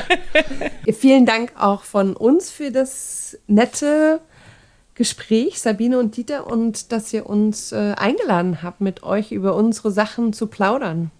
Vielen 0.98 1.26
Dank 1.26 1.54
auch 1.58 1.84
von 1.84 2.16
uns 2.16 2.50
für 2.50 2.72
das 2.72 3.38
nette 3.48 4.20
Gespräch, 4.96 5.62
Sabine 5.62 6.00
und 6.00 6.18
Dieter, 6.18 6.48
und 6.48 6.92
dass 6.92 7.14
ihr 7.14 7.28
uns 7.28 7.72
äh, 7.72 7.94
eingeladen 7.96 8.64
habt, 8.64 8.82
mit 8.82 9.04
euch 9.04 9.32
über 9.32 9.56
unsere 9.56 9.92
Sachen 9.92 10.34
zu 10.34 10.48
plaudern. 10.48 11.12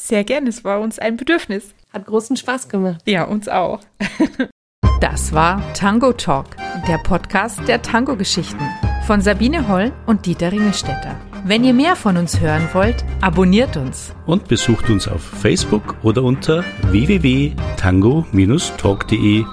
Sehr 0.00 0.24
gerne, 0.24 0.48
es 0.48 0.64
war 0.64 0.80
uns 0.80 0.98
ein 0.98 1.16
Bedürfnis. 1.16 1.74
Hat 1.96 2.04
großen 2.04 2.36
Spaß 2.36 2.68
gemacht. 2.68 3.00
Ja, 3.06 3.24
uns 3.24 3.48
auch. 3.48 3.80
Das 4.98 5.34
war 5.34 5.60
Tango 5.74 6.14
Talk, 6.14 6.56
der 6.88 6.96
Podcast 6.96 7.68
der 7.68 7.82
Tango-Geschichten 7.82 8.62
von 9.06 9.20
Sabine 9.20 9.68
Holl 9.68 9.92
und 10.06 10.24
Dieter 10.24 10.52
Ringelstetter. 10.52 11.16
Wenn 11.44 11.64
ihr 11.64 11.74
mehr 11.74 11.96
von 11.96 12.16
uns 12.16 12.40
hören 12.40 12.66
wollt, 12.72 13.04
abonniert 13.20 13.76
uns. 13.76 14.14
Und 14.24 14.48
besucht 14.48 14.88
uns 14.88 15.06
auf 15.06 15.22
Facebook 15.22 15.96
oder 16.02 16.22
unter 16.22 16.64
www.tango-talk.de 16.90 19.44